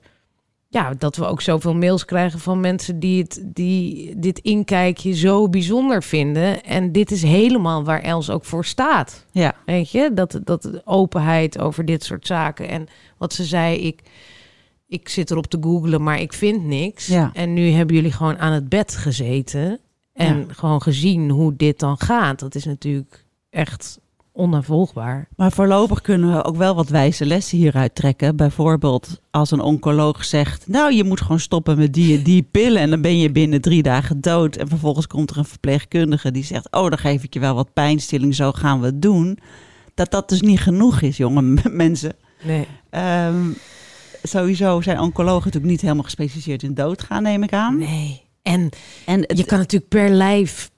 ja, 0.71 0.93
dat 0.97 1.15
we 1.15 1.25
ook 1.25 1.41
zoveel 1.41 1.75
mails 1.75 2.05
krijgen 2.05 2.39
van 2.39 2.59
mensen 2.59 2.99
die, 2.99 3.21
het, 3.21 3.41
die 3.45 4.13
dit 4.19 4.39
inkijkje 4.39 5.13
zo 5.13 5.49
bijzonder 5.49 6.03
vinden. 6.03 6.63
En 6.63 6.91
dit 6.91 7.11
is 7.11 7.21
helemaal 7.21 7.83
waar 7.83 8.01
Els 8.01 8.29
ook 8.29 8.45
voor 8.45 8.65
staat. 8.65 9.25
Ja. 9.31 9.53
Weet 9.65 9.91
je, 9.91 10.11
dat, 10.13 10.39
dat 10.43 10.61
de 10.61 10.81
openheid 10.85 11.59
over 11.59 11.85
dit 11.85 12.03
soort 12.03 12.27
zaken. 12.27 12.69
En 12.69 12.87
wat 13.17 13.33
ze 13.33 13.43
zei, 13.43 13.77
ik, 13.77 14.01
ik 14.87 15.09
zit 15.09 15.31
erop 15.31 15.47
te 15.47 15.57
googlen, 15.61 16.03
maar 16.03 16.19
ik 16.19 16.33
vind 16.33 16.63
niks. 16.63 17.07
Ja. 17.07 17.31
En 17.33 17.53
nu 17.53 17.69
hebben 17.69 17.95
jullie 17.95 18.11
gewoon 18.11 18.37
aan 18.37 18.53
het 18.53 18.69
bed 18.69 18.95
gezeten. 18.95 19.79
En 20.13 20.55
gewoon 20.55 20.81
gezien 20.81 21.29
hoe 21.29 21.55
dit 21.55 21.79
dan 21.79 21.97
gaat. 21.97 22.39
Dat 22.39 22.55
is 22.55 22.65
natuurlijk 22.65 23.25
echt 23.49 23.99
onnavolgbaar. 24.39 25.27
Maar 25.35 25.51
voorlopig 25.51 26.01
kunnen 26.01 26.33
we 26.35 26.43
ook 26.43 26.55
wel 26.55 26.75
wat 26.75 26.89
wijze 26.89 27.25
lessen 27.25 27.57
hieruit 27.57 27.95
trekken. 27.95 28.35
Bijvoorbeeld 28.35 29.21
als 29.31 29.51
een 29.51 29.59
oncoloog 29.61 30.25
zegt... 30.25 30.67
nou, 30.67 30.93
je 30.93 31.03
moet 31.03 31.21
gewoon 31.21 31.39
stoppen 31.39 31.77
met 31.77 31.93
die 31.93 32.17
en 32.17 32.23
die 32.23 32.43
pillen... 32.43 32.81
en 32.81 32.89
dan 32.89 33.01
ben 33.01 33.17
je 33.17 33.31
binnen 33.31 33.61
drie 33.61 33.83
dagen 33.83 34.21
dood. 34.21 34.55
En 34.55 34.67
vervolgens 34.67 35.07
komt 35.07 35.29
er 35.29 35.37
een 35.37 35.45
verpleegkundige 35.45 36.31
die 36.31 36.43
zegt... 36.43 36.71
oh, 36.71 36.89
dan 36.89 36.97
geef 36.97 37.23
ik 37.23 37.33
je 37.33 37.39
wel 37.39 37.55
wat 37.55 37.73
pijnstilling, 37.73 38.35
zo 38.35 38.51
gaan 38.51 38.79
we 38.79 38.85
het 38.85 39.01
doen. 39.01 39.39
Dat 39.93 40.11
dat 40.11 40.29
dus 40.29 40.41
niet 40.41 40.59
genoeg 40.59 41.01
is, 41.01 41.17
jonge 41.17 41.41
mensen. 41.71 42.13
Nee. 42.43 42.67
Ehm, 42.89 43.49
sowieso 44.23 44.81
zijn 44.81 44.99
oncologen 44.99 45.43
natuurlijk 45.45 45.71
niet 45.71 45.81
helemaal 45.81 46.03
gespecialiseerd 46.03 46.63
in 46.63 46.73
doodgaan, 46.73 47.23
neem 47.23 47.43
ik 47.43 47.53
aan. 47.53 47.77
Nee. 47.77 48.21
En 48.41 48.69
En 49.05 49.19
het- 49.21 49.37
je 49.37 49.45
kan 49.45 49.57
natuurlijk 49.57 49.91
per 49.91 50.09
lijf 50.09 50.69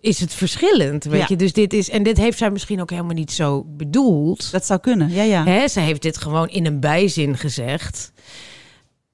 is 0.00 0.20
het 0.20 0.34
verschillend, 0.34 1.04
weet 1.04 1.20
Ja. 1.20 1.26
je. 1.28 1.36
Dus 1.36 1.52
dit 1.52 1.72
is 1.72 1.90
en 1.90 2.02
dit 2.02 2.16
heeft 2.16 2.38
zij 2.38 2.50
misschien 2.50 2.80
ook 2.80 2.90
helemaal 2.90 3.14
niet 3.14 3.32
zo 3.32 3.64
bedoeld. 3.66 4.50
dat 4.52 4.66
zou 4.66 4.80
kunnen, 4.80 5.10
ja, 5.10 5.22
ja. 5.22 5.44
Hè, 5.44 5.68
ze 5.68 5.80
heeft 5.80 6.02
dit 6.02 6.18
gewoon 6.18 6.48
in 6.48 6.66
een 6.66 6.80
bijzin 6.80 7.36
gezegd. 7.38 8.12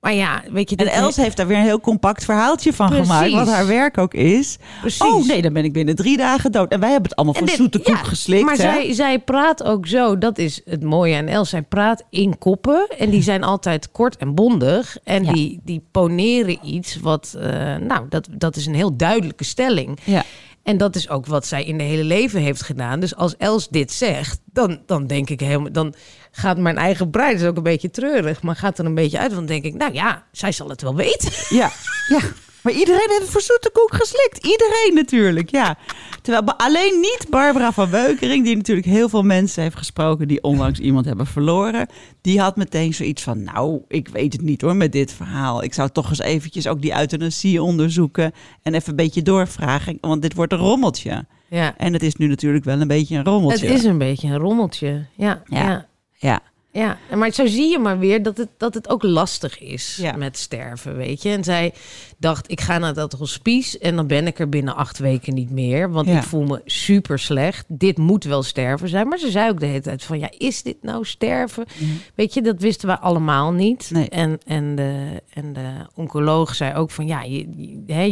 Maar 0.01 0.15
ja, 0.15 0.43
weet 0.51 0.71
je... 0.71 0.77
En 0.77 0.87
Els 0.87 1.17
heeft 1.17 1.37
daar 1.37 1.47
weer 1.47 1.57
een 1.57 1.63
heel 1.63 1.81
compact 1.81 2.25
verhaaltje 2.25 2.73
van 2.73 2.87
Precies. 2.89 3.07
gemaakt, 3.07 3.33
wat 3.33 3.49
haar 3.49 3.67
werk 3.67 3.99
ook 3.99 4.15
is. 4.15 4.59
Precies. 4.81 5.01
Oh 5.03 5.27
nee, 5.27 5.43
dan 5.43 5.53
ben 5.53 5.65
ik 5.65 5.73
binnen 5.73 5.97
drie 5.97 6.17
dagen 6.17 6.53
dood. 6.53 6.73
En 6.73 6.81
wij 6.81 6.91
hebben 6.91 7.09
het 7.09 7.19
allemaal 7.19 7.35
voor 7.37 7.47
dit- 7.47 7.57
zoete 7.57 7.79
koek 7.79 7.97
ja, 7.97 8.03
geslikt. 8.03 8.45
Maar 8.45 8.55
hè? 8.57 8.61
zij, 8.61 8.93
zij 8.93 9.19
praat 9.19 9.63
ook 9.65 9.87
zo, 9.87 10.19
dat 10.19 10.39
is 10.39 10.61
het 10.65 10.83
mooie 10.83 11.17
aan 11.17 11.27
Els. 11.27 11.49
Zij 11.49 11.63
praat 11.63 12.05
in 12.11 12.39
koppen 12.39 12.89
en 12.99 13.11
die 13.11 13.23
zijn 13.23 13.45
altijd 13.45 13.91
kort 13.91 14.17
en 14.17 14.35
bondig. 14.35 14.97
En 15.05 15.25
Ja. 15.25 15.33
die, 15.33 15.61
die 15.65 15.83
poneren 15.91 16.59
iets 16.63 16.97
wat, 17.01 17.37
eh, 17.41 17.77
nou, 17.77 18.07
dat, 18.09 18.29
dat 18.31 18.57
is 18.57 18.67
een 18.67 18.75
heel 18.75 18.97
duidelijke 18.97 19.45
stelling. 19.45 19.99
Ja. 20.05 20.25
En 20.63 20.77
dat 20.77 20.97
is 20.97 21.09
ook 21.09 21.27
wat 21.27 21.47
zij 21.47 21.65
in 21.65 21.79
de 21.79 21.85
hele 21.85 22.05
leven 22.05 22.41
heeft 22.41 22.63
gedaan. 22.63 23.01
Dus 23.01 23.17
als 23.17 23.37
Els 23.37 23.69
dit 23.69 23.93
zegt, 23.93 24.41
dan, 24.53 24.79
dan 24.87 25.07
denk 25.07 25.31
ik 25.31 25.41
helemaal... 25.41 25.73
dan 25.73 25.95
gaat 26.39 26.59
mijn 26.59 26.77
eigen 26.79 27.11
brein, 27.11 27.33
dat 27.33 27.41
is 27.41 27.47
ook 27.49 27.57
een 27.57 27.63
beetje 27.63 27.91
treurig... 27.91 28.43
maar 28.43 28.57
gaat 28.57 28.79
er 28.79 28.85
een 28.85 28.95
beetje 28.95 29.19
uit, 29.19 29.35
want 29.35 29.49
dan 29.49 29.61
denk 29.61 29.75
ik... 29.75 29.81
nou 29.81 29.93
ja, 29.93 30.25
zij 30.33 30.53
zal 30.53 30.69
het 30.69 30.83
wel 30.83 30.95
weten. 30.95 31.33
Ja, 31.49 31.71
ja. 32.09 32.21
Maar 32.63 32.73
iedereen 32.73 33.07
heeft 33.09 33.21
het 33.21 33.31
voor 33.31 33.41
zoete 33.41 33.71
koek 33.73 33.95
geslikt. 33.95 34.37
Iedereen 34.47 34.91
natuurlijk, 34.95 35.51
ja. 35.51 35.77
Terwijl 36.23 36.55
alleen 36.59 37.01
niet 37.01 37.27
Barbara 37.31 37.73
van 37.73 37.91
Beukering, 37.91 38.45
die 38.45 38.57
natuurlijk 38.57 38.87
heel 38.87 39.09
veel 39.09 39.23
mensen 39.23 39.63
heeft 39.63 39.77
gesproken 39.77 40.29
die 40.29 40.43
onlangs 40.43 40.79
iemand 40.79 41.05
hebben 41.07 41.27
verloren. 41.27 41.89
Die 42.21 42.41
had 42.41 42.57
meteen 42.57 42.95
zoiets 42.95 43.23
van, 43.23 43.43
nou, 43.43 43.81
ik 43.89 44.09
weet 44.09 44.33
het 44.33 44.43
niet 44.43 44.61
hoor 44.61 44.77
met 44.77 44.93
dit 44.93 45.13
verhaal. 45.13 45.63
Ik 45.63 45.75
zou 45.75 45.89
toch 45.93 46.09
eens 46.09 46.19
eventjes 46.21 46.67
ook 46.67 46.81
die 46.83 46.99
euthanasie 46.99 47.63
onderzoeken 47.63 48.33
en 48.63 48.75
even 48.75 48.91
een 48.91 48.97
beetje 48.97 49.23
doorvragen, 49.23 49.99
want 50.01 50.23
dit 50.23 50.35
wordt 50.35 50.53
een 50.53 50.59
rommeltje. 50.59 51.25
Ja. 51.49 51.75
En 51.77 51.93
het 51.93 52.03
is 52.03 52.15
nu 52.17 52.27
natuurlijk 52.27 52.65
wel 52.65 52.81
een 52.81 52.89
beetje 52.89 53.15
een 53.15 53.21
Het 53.21 53.29
rommeltje. 53.29 53.67
is 53.67 53.85
een 53.85 53.99
beetje 53.99 54.29
een 54.29 54.39
rommeltje. 54.39 55.05
Ja, 55.17 55.43
Ja. 55.47 55.69
ja. 55.69 55.87
Ja, 56.21 56.41
Ja, 56.73 56.99
maar 57.17 57.31
zo 57.33 57.47
zie 57.47 57.71
je 57.71 57.79
maar 57.79 57.99
weer 57.99 58.23
dat 58.23 58.37
het, 58.37 58.49
dat 58.57 58.75
het 58.75 58.89
ook 58.89 59.03
lastig 59.03 59.59
is 59.61 59.97
Ja. 60.01 60.17
met 60.17 60.39
sterven, 60.39 60.97
weet 60.97 61.23
je. 61.23 61.31
En 61.31 61.45
zij 61.45 61.73
dacht, 62.19 62.51
ik 62.51 62.61
ga 62.61 62.79
naar 62.79 62.95
dat 62.95 63.13
hospice 63.13 63.79
en 63.79 63.97
dan 63.97 64.07
ben 64.07 64.27
ik 64.27 64.39
er 64.39 64.49
binnen 64.49 64.77
acht 64.77 64.99
weken 64.99 65.35
niet 65.35 65.51
meer. 65.51 65.91
Want 65.91 66.07
Ja. 66.09 66.17
ik 66.17 66.23
voel 66.23 66.45
me 66.45 66.61
super 66.65 67.19
slecht. 67.19 67.65
Dit 67.69 67.99
moet 67.99 68.25
wel 68.25 68.43
sterven 68.43 68.89
zijn. 68.89 69.09
Maar 69.09 69.19
ze 69.19 69.31
zei 69.31 69.51
ook 69.51 69.61
de 69.61 69.67
hele 69.67 69.81
tijd 69.81 70.03
van, 70.05 70.19
ja, 70.19 70.29
is 70.39 70.63
dit 70.63 70.77
nou 70.83 71.05
sterven? 71.05 71.67
Weet 72.15 72.35
je, 72.35 72.43
dat 72.43 72.61
wisten 72.61 72.89
we 72.89 72.99
allemaal 72.99 73.53
niet. 73.53 73.91
Nee. 73.93 74.09
En, 74.09 74.39
en, 74.47 74.75
de, 74.75 75.23
en 75.33 75.53
de 75.53 75.71
oncoloog 75.95 76.55
zei 76.55 76.75
ook 76.75 76.91
van, 76.91 77.07
ja, 77.07 77.23
je, 77.23 77.47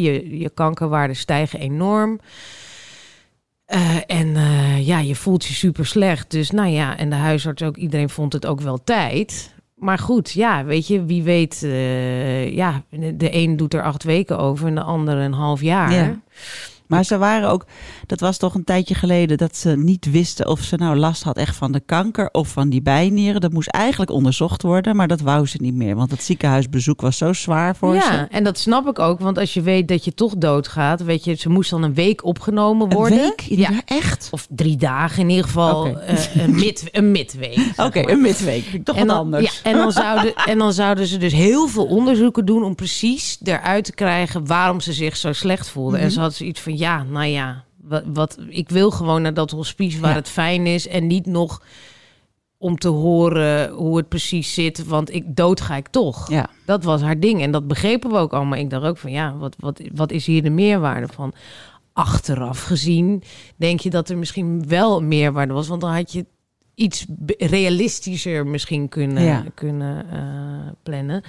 je, 0.01 0.39
je 0.39 0.51
kankerwaarden 0.51 1.17
stijgen 1.17 1.61
enorm. 1.61 2.21
Eh, 3.67 3.97
en 4.07 4.37
eh, 4.37 4.87
ja, 4.87 4.99
je 4.99 5.15
voelt 5.15 5.45
je 5.45 5.55
super 5.55 5.87
slecht. 5.87 6.31
Dus 6.31 6.51
nou 6.51 6.69
ja, 6.69 6.97
en 6.97 7.11
de 7.11 7.17
huisarts 7.17 7.63
ook, 7.63 7.77
iedereen 7.77 8.09
vond 8.09 8.33
het 8.33 8.47
ook 8.47 8.61
wel 8.61 8.85
tijd. 8.85 9.55
Maar 9.75 9.99
goed, 9.99 10.31
ja, 10.33 10.65
weet 10.65 10.87
je, 10.87 11.05
wie 11.05 11.23
weet, 11.23 11.63
eh, 11.63 12.55
ja, 12.55 12.83
de 12.91 13.35
een 13.35 13.57
doet 13.57 13.75
er 13.75 13.83
acht 13.83 14.03
weken 14.03 14.39
over 14.39 14.67
en 14.67 14.75
de 14.75 14.83
ander 14.83 15.17
een 15.17 15.33
half 15.33 15.61
jaar. 15.61 15.93
Ja. 15.93 16.21
Maar 16.87 17.05
ze 17.05 17.19
waren 17.19 17.49
ook, 17.49 17.67
dat 18.07 18.21
was 18.21 18.37
toch 18.37 18.55
een 18.55 18.65
tijdje 18.65 18.95
geleden 18.95 19.39
dat 19.39 19.57
ze 19.57 19.77
niet 19.77 20.11
wisten 20.11 20.49
of 20.49 20.61
ze 20.61 20.77
nou 20.77 20.97
last 20.97 21.23
had 21.23 21.37
echt 21.37 21.57
van 21.57 21.73
de 21.73 21.81
kanker 21.81 22.29
of 22.33 22.49
van 22.49 22.69
die 22.69 22.83
bijnieren. 22.83 23.41
Dat 23.41 23.53
moest 23.53 23.69
eigenlijk 23.69 24.11
onderzocht 24.11 24.63
worden, 24.63 24.97
maar 24.97 25.09
dat 25.09 25.21
wou 25.21 25.47
ze 25.47 25.57
niet 25.61 25.75
meer, 25.75 25.97
want 25.97 26.11
het 26.11 26.23
ziekenhuisbezoek 26.23 27.01
was 27.01 27.17
zo 27.19 27.33
zwaar 27.33 27.77
voor 27.77 27.95
ja, 27.95 28.13
ze. 28.13 28.27
en 28.31 28.45
dat 28.45 28.59
snap 28.59 28.89
ik 28.89 28.99
ook, 28.99 29.21
want 29.21 29.39
als 29.39 29.55
je 29.55 29.63
weet 29.63 29.89
dat 29.89 30.05
je 30.05 30.15
toch 30.15 30.35
doodgaat, 30.37 31.03
weet 31.03 31.25
je, 31.25 31.35
ze 31.35 31.49
moest 31.49 31.71
dan 31.71 31.83
een 31.83 31.95
week 31.95 32.25
opgenomen 32.25 32.91
Een 32.91 32.97
worden. 32.97 33.19
week? 33.19 33.41
Ja, 33.41 33.71
Echt? 33.85 34.29
of 34.31 34.47
drie 34.51 34.77
dagen 34.77 35.23
in 35.23 35.29
ieder 35.29 35.45
geval, 35.45 35.87
eh, 35.87 36.37
een, 36.37 36.55
mid, 36.55 36.89
een 36.93 37.11
midweek. 37.11 37.59
Oké, 37.77 38.11
een 38.11 38.21
midweek. 38.21 38.85
Toch 38.85 38.97
en 38.97 39.07
dan, 39.07 39.17
anders. 39.17 39.61
Ja, 39.63 39.71
en, 39.71 39.77
dan 39.77 39.93
zouden, 39.93 40.35
en 40.53 40.59
dan 40.59 40.73
zouden 40.73 41.07
ze 41.07 41.17
dus 41.17 41.33
heel 41.33 41.69
veel 41.69 41.87
onderzoeken 41.87 42.45
doen 42.45 42.65
om 42.65 42.75
precies 42.75 43.39
eruit 43.43 43.85
te 43.85 43.93
krijgen 43.93 44.47
waarom 44.47 44.81
ze 44.81 44.93
zich 44.93 45.17
zo 45.17 45.33
slecht 45.33 45.69
voelde. 45.69 45.97
Mhm. 45.97 46.05
En 46.05 46.11
ze 46.11 46.21
had 46.21 46.35
zoiets 46.35 46.61
van, 46.61 46.76
ja, 46.79 47.03
nou 47.03 47.27
ja, 47.27 47.65
wat, 47.83 48.03
wat, 48.07 48.39
ik 48.49 48.69
wil 48.69 48.91
gewoon 48.91 49.23
naar 49.23 49.35
dat 49.35 49.51
hospice 49.51 50.01
waar 50.01 50.11
Ja. 50.11 50.17
het 50.17 50.29
fijn 50.29 50.67
is 50.67 50.89
en 50.89 51.07
niet 51.07 51.27
nog 51.27 51.63
om 52.59 52.79
te 52.79 52.89
horen 52.89 53.71
hoe 53.71 53.97
het 53.97 54.09
precies 54.09 54.55
zit, 54.55 54.87
want 54.87 55.15
ik 55.15 55.37
dood 55.37 55.61
ga 55.61 55.77
ik 55.77 55.89
toch. 55.89 56.31
Ja. 56.31 56.49
Dat 56.67 56.85
was 56.85 57.01
haar 57.01 57.21
ding 57.21 57.43
en 57.43 57.51
dat 57.51 57.67
begrepen 57.67 58.11
we 58.11 58.17
ook 58.17 58.33
allemaal. 58.33 58.59
Ik 58.59 58.71
dacht 58.71 58.85
ook 58.87 58.99
van, 58.99 59.11
ja, 59.11 59.37
wat, 59.37 59.57
wat, 59.59 59.81
wat 59.95 60.11
is 60.11 60.27
hier 60.27 60.43
de 60.43 60.51
meerwaarde 60.51 61.09
van? 61.13 61.33
Achteraf 61.93 62.63
gezien 62.63 63.23
denk 63.57 63.81
je 63.81 63.91
dat 63.91 64.09
er 64.09 64.19
misschien 64.19 64.69
wel 64.69 65.03
meerwaarde 65.03 65.53
was, 65.53 65.69
want 65.69 65.81
dan 65.81 65.93
had 65.95 66.13
je 66.13 66.27
iets 66.75 67.07
realistischer 67.39 68.47
misschien 68.47 68.89
kunnen, 68.89 69.23
Ja. 69.23 69.45
kunnen 69.55 70.11
eh, 70.11 70.73
plannen. 70.83 71.23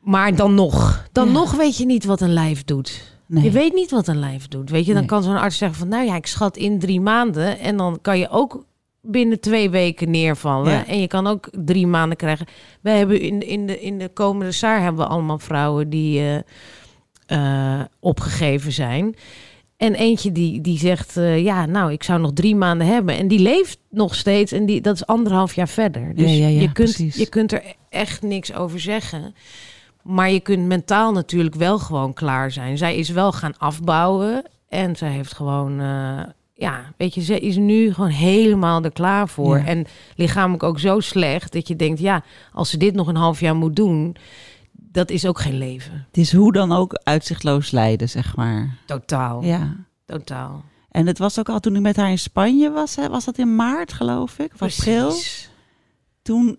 Maar 0.00 0.34
dan 0.36 0.54
nog, 0.54 1.06
dan 1.12 1.26
Ja. 1.26 1.32
nog 1.32 1.52
weet 1.56 1.76
je 1.76 1.86
niet 1.86 2.04
wat 2.04 2.20
een 2.20 2.32
lijf 2.32 2.64
doet. 2.64 3.16
Nee. 3.28 3.44
Je 3.44 3.50
weet 3.50 3.72
niet 3.74 3.90
wat 3.90 4.06
een 4.08 4.18
lijf 4.18 4.48
doet. 4.48 4.70
Weet 4.70 4.80
je, 4.86 4.90
dan 4.92 5.00
Nee. 5.00 5.08
kan 5.10 5.22
zo'n 5.22 5.36
arts 5.36 5.56
zeggen 5.58 5.78
van, 5.78 5.88
nou 5.88 6.04
ja, 6.06 6.16
ik 6.16 6.26
schat 6.26 6.56
in 6.56 6.78
drie 6.78 7.00
maanden. 7.00 7.58
En 7.58 7.76
dan 7.76 7.98
kan 8.02 8.18
je 8.18 8.28
ook 8.28 8.64
binnen 9.02 9.40
twee 9.40 9.70
weken 9.70 10.10
neervallen. 10.10 10.72
Ja. 10.72 10.86
En 10.86 11.00
je 11.00 11.06
kan 11.06 11.26
ook 11.26 11.48
drie 11.64 11.86
maanden 11.86 12.16
krijgen. 12.16 12.46
We 12.80 12.90
hebben 12.90 13.20
in, 13.20 13.40
in, 13.40 13.66
de, 13.66 13.80
in 13.80 13.98
de 13.98 14.08
komende 14.08 14.52
jaar 14.60 14.82
hebben 14.82 15.04
we 15.04 15.10
allemaal 15.10 15.38
vrouwen 15.38 15.90
die 15.90 16.18
eh, 16.18 16.38
eh, 17.80 17.84
opgegeven 18.00 18.72
zijn. 18.72 19.14
En 19.76 19.94
eentje 19.94 20.32
die, 20.32 20.60
die 20.60 20.78
zegt, 20.78 21.16
eh, 21.16 21.42
ja, 21.44 21.66
nou, 21.66 21.92
ik 21.92 22.02
zou 22.02 22.20
nog 22.20 22.32
drie 22.32 22.56
maanden 22.56 22.86
hebben. 22.86 23.16
En 23.16 23.28
die 23.28 23.38
leeft 23.38 23.78
nog 23.90 24.14
steeds. 24.14 24.52
En 24.52 24.66
die, 24.66 24.80
dat 24.80 24.94
is 24.94 25.06
anderhalf 25.06 25.54
jaar 25.54 25.68
verder. 25.68 26.14
Dus 26.14 26.30
Ja, 26.30 26.36
ja, 26.36 26.46
ja, 26.48 26.60
je, 26.60 26.72
kunt, 26.72 26.72
precies. 26.94 27.16
je 27.16 27.28
kunt 27.28 27.52
er 27.52 27.62
echt 27.88 28.22
niks 28.22 28.54
over 28.54 28.80
zeggen. 28.80 29.34
Maar 30.02 30.30
je 30.30 30.40
kunt 30.40 30.66
mentaal 30.66 31.12
natuurlijk 31.12 31.54
wel 31.54 31.78
gewoon 31.78 32.12
klaar 32.12 32.50
zijn. 32.50 32.78
Zij 32.78 32.96
is 32.96 33.08
wel 33.08 33.32
gaan 33.32 33.58
afbouwen. 33.58 34.44
En 34.68 34.96
zij 34.96 35.10
heeft 35.10 35.34
gewoon, 35.34 35.80
eh, 35.80 36.20
ja, 36.54 36.92
weet 36.96 37.14
je, 37.14 37.22
ze 37.22 37.40
is 37.40 37.56
nu 37.56 37.92
gewoon 37.92 38.10
helemaal 38.10 38.84
er 38.84 38.92
klaar 38.92 39.28
voor. 39.28 39.58
Ja. 39.58 39.64
En 39.64 39.86
lichamelijk 40.16 40.62
ook 40.62 40.78
zo 40.78 41.00
slecht 41.00 41.52
dat 41.52 41.68
je 41.68 41.76
denkt, 41.76 42.00
ja, 42.00 42.22
als 42.52 42.70
ze 42.70 42.76
dit 42.76 42.94
nog 42.94 43.06
een 43.06 43.16
half 43.16 43.40
jaar 43.40 43.56
moet 43.56 43.76
doen, 43.76 44.16
dat 44.72 45.10
is 45.10 45.26
ook 45.26 45.40
geen 45.40 45.58
leven. 45.58 46.06
Het 46.06 46.16
is 46.16 46.32
hoe 46.32 46.52
dan 46.52 46.72
ook 46.72 47.00
uitzichtloos 47.02 47.70
lijden, 47.70 48.08
zeg 48.08 48.36
maar. 48.36 48.78
Totaal. 48.86 49.42
Ja. 49.42 49.76
Totaal. 50.06 50.64
En 50.90 51.06
het 51.06 51.18
was 51.18 51.38
ook 51.38 51.48
al 51.48 51.60
toen 51.60 51.76
ik 51.76 51.82
met 51.82 51.96
haar 51.96 52.10
in 52.10 52.18
Spanje 52.18 52.70
was, 52.70 52.96
hè? 52.96 53.08
was 53.08 53.24
dat 53.24 53.38
in 53.38 53.56
maart 53.56 53.92
geloof 53.92 54.38
ik, 54.38 54.52
of 54.54 54.62
april? 54.62 55.06
Precies. 55.06 55.50
toen, 56.22 56.58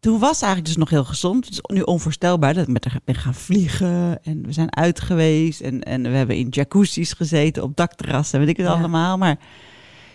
toen 0.00 0.18
was 0.18 0.38
ze 0.38 0.44
eigenlijk 0.44 0.64
dus 0.74 0.76
nog 0.84 0.90
heel 0.90 1.04
gezond. 1.04 1.44
Het 1.44 1.54
is 1.54 1.60
nu 1.74 1.80
onvoorstelbaar 1.80 2.54
dat 2.54 2.66
haar 2.84 3.00
ben 3.04 3.14
gaan 3.14 3.34
vliegen. 3.34 4.24
En 4.24 4.42
we 4.46 4.52
zijn 4.52 4.76
uit 4.76 5.00
geweest. 5.00 5.60
En, 5.60 5.82
en 5.82 6.02
we 6.02 6.08
hebben 6.08 6.36
in 6.36 6.48
jacuzzi's 6.50 7.12
gezeten 7.12 7.62
op 7.62 7.76
dakterrassen. 7.76 8.38
Weet 8.40 8.48
ik 8.48 8.56
het 8.56 8.66
Ja. 8.66 8.72
allemaal. 8.72 9.18
Maar 9.18 9.38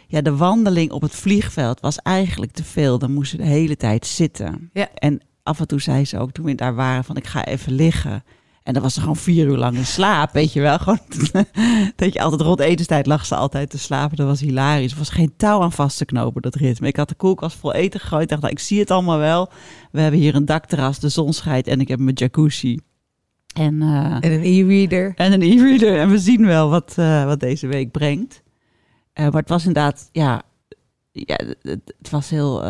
ja, 0.07 0.21
de 0.21 0.35
wandeling 0.35 0.91
op 0.91 1.01
het 1.01 1.15
vliegveld 1.15 1.79
was 1.79 1.97
eigenlijk 1.97 2.51
te 2.51 2.63
veel. 2.63 2.99
Dan 2.99 3.13
moest 3.13 3.31
ze 3.31 3.37
de 3.37 3.45
hele 3.45 3.77
tijd 3.77 4.05
zitten. 4.05 4.69
Ja. 4.73 4.89
En 4.93 5.21
af 5.43 5.59
en 5.59 5.67
toe 5.67 5.81
zei 5.81 6.05
ze 6.05 6.19
ook 6.19 6.31
toen 6.31 6.45
we 6.45 6.55
daar 6.55 6.75
waren 6.75 7.03
van 7.03 7.17
ik 7.17 7.27
ga 7.27 7.45
even 7.45 7.71
liggen. 7.71 8.23
En 8.63 8.73
dan 8.73 8.81
was 8.81 8.93
ze 8.93 8.99
gewoon 8.99 9.15
vier 9.15 9.45
uur 9.45 9.57
lang 9.57 9.75
in 9.75 9.85
slaap, 9.85 10.31
weet 10.31 10.53
je 10.53 10.61
wel. 10.61 10.77
Gewoon 10.83 10.99
dat 11.95 12.13
je 12.13 12.21
altijd 12.21 12.41
rond 12.41 12.59
etenstijd 12.59 13.05
lag 13.05 13.25
ze 13.25 13.35
altijd 13.35 13.69
te 13.69 13.77
slapen. 13.77 14.17
Dat 14.17 14.27
was 14.27 14.39
hilarisch. 14.39 14.91
Er 14.91 14.97
was 14.97 15.09
geen 15.09 15.33
touw 15.37 15.61
aan 15.61 15.71
vast 15.71 15.97
te 15.97 16.05
knopen, 16.05 16.41
dat 16.41 16.55
ritme. 16.55 16.87
Ik 16.87 16.95
had 16.95 17.09
de 17.09 17.15
koelkast 17.15 17.57
vol 17.57 17.73
eten 17.73 17.99
gegooid. 17.99 18.23
Ik 18.23 18.29
dacht, 18.29 18.41
nou, 18.41 18.53
ik 18.53 18.59
zie 18.59 18.79
het 18.79 18.91
allemaal 18.91 19.17
wel. 19.17 19.49
We 19.91 20.01
hebben 20.01 20.19
hier 20.19 20.35
een 20.35 20.45
dakterras, 20.45 20.99
de 20.99 21.09
zon 21.09 21.33
schijnt 21.33 21.67
en 21.67 21.79
ik 21.79 21.87
heb 21.87 21.99
mijn 21.99 22.15
jacuzzi. 22.15 22.79
En, 23.53 23.81
eh, 23.81 24.15
En 24.19 24.31
een 24.31 24.43
e-reader. 24.43 25.13
en 25.15 25.33
een 25.33 25.41
e-reader. 25.41 25.99
En 25.99 26.09
we 26.09 26.17
zien 26.17 26.45
wel 26.45 26.69
wat, 26.69 26.93
eh, 26.97 27.25
wat 27.25 27.39
deze 27.39 27.67
week 27.67 27.91
brengt. 27.91 28.43
Eh, 29.13 29.23
maar 29.23 29.41
het 29.41 29.49
was 29.49 29.65
inderdaad, 29.65 30.09
ja, 30.11 30.41
ja 31.11 31.39
het, 31.61 31.93
het 31.97 32.09
was 32.09 32.29
heel, 32.29 32.63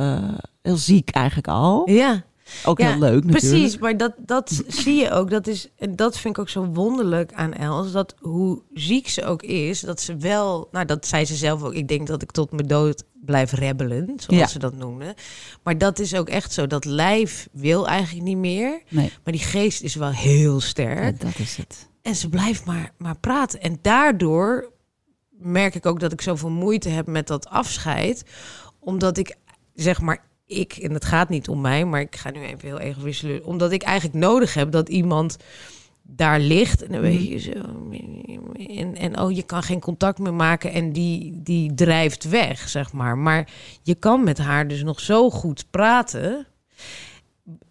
heel 0.61 0.77
ziek 0.77 1.09
eigenlijk 1.09 1.47
al. 1.47 1.89
Ja, 1.89 2.23
Ook 2.65 2.79
Ja, 2.79 2.89
heel 2.89 2.99
leuk 2.99 3.23
natuurlijk. 3.23 3.53
precies. 3.53 3.77
Maar 3.77 3.97
dat, 3.97 4.13
dat 4.17 4.63
zie 4.67 4.95
je 4.95 5.11
ook. 5.11 5.29
Dat, 5.29 5.47
is, 5.47 5.69
en 5.77 5.95
dat 5.95 6.17
vind 6.17 6.35
ik 6.35 6.41
ook 6.41 6.49
zo 6.49 6.65
wonderlijk 6.65 7.33
aan 7.33 7.53
Els. 7.53 7.91
Dat 7.91 8.15
hoe 8.19 8.61
ziek 8.73 9.07
ze 9.07 9.25
ook 9.25 9.41
is, 9.41 9.79
dat 9.79 10.01
ze 10.01 10.17
wel... 10.17 10.67
Nou, 10.71 10.85
dat 10.85 11.07
zei 11.07 11.25
ze 11.25 11.35
zelf 11.35 11.63
ook. 11.63 11.73
Ik 11.73 11.87
denk 11.87 12.07
dat 12.07 12.21
ik 12.21 12.31
tot 12.31 12.51
mijn 12.51 12.67
dood 12.67 13.03
blijf 13.25 13.51
rebbelen, 13.51 14.05
zoals 14.15 14.41
Ja. 14.41 14.47
ze 14.47 14.59
dat 14.59 14.75
noemde. 14.75 15.15
Maar 15.63 15.77
dat 15.77 15.99
is 15.99 16.15
ook 16.15 16.29
echt 16.29 16.53
zo. 16.53 16.67
Dat 16.67 16.85
lijf 16.85 17.47
wil 17.51 17.87
eigenlijk 17.87 18.25
niet 18.25 18.37
meer. 18.37 18.81
Nee, 18.89 19.11
Maar 19.23 19.33
die 19.33 19.41
geest 19.43 19.81
is 19.81 19.95
wel 19.95 20.11
heel 20.11 20.53
ja, 20.53 20.59
sterk. 20.59 21.21
dat 21.21 21.39
is 21.39 21.57
het. 21.57 21.89
En 22.01 22.15
ze 22.15 22.29
blijft 22.29 22.65
maar, 22.65 22.91
maar 22.97 23.17
praten. 23.19 23.61
En 23.61 23.77
daardoor 23.81 24.71
merk 25.29 25.75
ik 25.75 25.85
ook 25.85 25.99
dat 25.99 26.11
ik 26.11 26.21
zoveel 26.21 26.49
moeite 26.49 26.89
heb 26.89 27.07
met 27.07 27.27
dat 27.27 27.47
afscheid. 27.49 28.23
Omdat 28.79 29.17
ik, 29.17 29.35
zeg 29.75 30.01
maar, 30.01 30.25
ik, 30.53 30.73
en 30.73 30.93
het 30.93 31.05
gaat 31.05 31.29
niet 31.29 31.47
om 31.47 31.61
mij, 31.61 31.85
maar 31.85 32.01
ik 32.01 32.15
ga 32.15 32.31
nu 32.31 32.41
even 32.41 32.67
heel 32.67 32.79
egoïstisch. 32.79 33.41
Omdat 33.41 33.71
ik 33.71 33.83
eigenlijk 33.83 34.19
nodig 34.19 34.53
heb 34.53 34.71
dat 34.71 34.89
iemand 34.89 35.37
daar 36.01 36.39
ligt. 36.39 36.83
En 36.83 36.91
dan 36.91 37.01
weet 37.01 37.27
je 37.27 37.39
zo. 37.39 37.51
En, 38.67 38.95
en 38.95 39.19
oh, 39.19 39.31
je 39.31 39.43
kan 39.43 39.63
geen 39.63 39.79
contact 39.79 40.19
meer 40.19 40.33
maken. 40.33 40.71
En 40.71 40.91
die, 40.91 41.41
die 41.43 41.73
drijft 41.73 42.29
weg, 42.29 42.69
zeg 42.69 42.93
maar. 42.93 43.17
Maar 43.17 43.49
je 43.81 43.95
kan 43.95 44.23
met 44.23 44.37
haar 44.37 44.67
dus 44.67 44.83
nog 44.83 44.99
zo 44.99 45.29
goed 45.29 45.65
praten. 45.69 46.47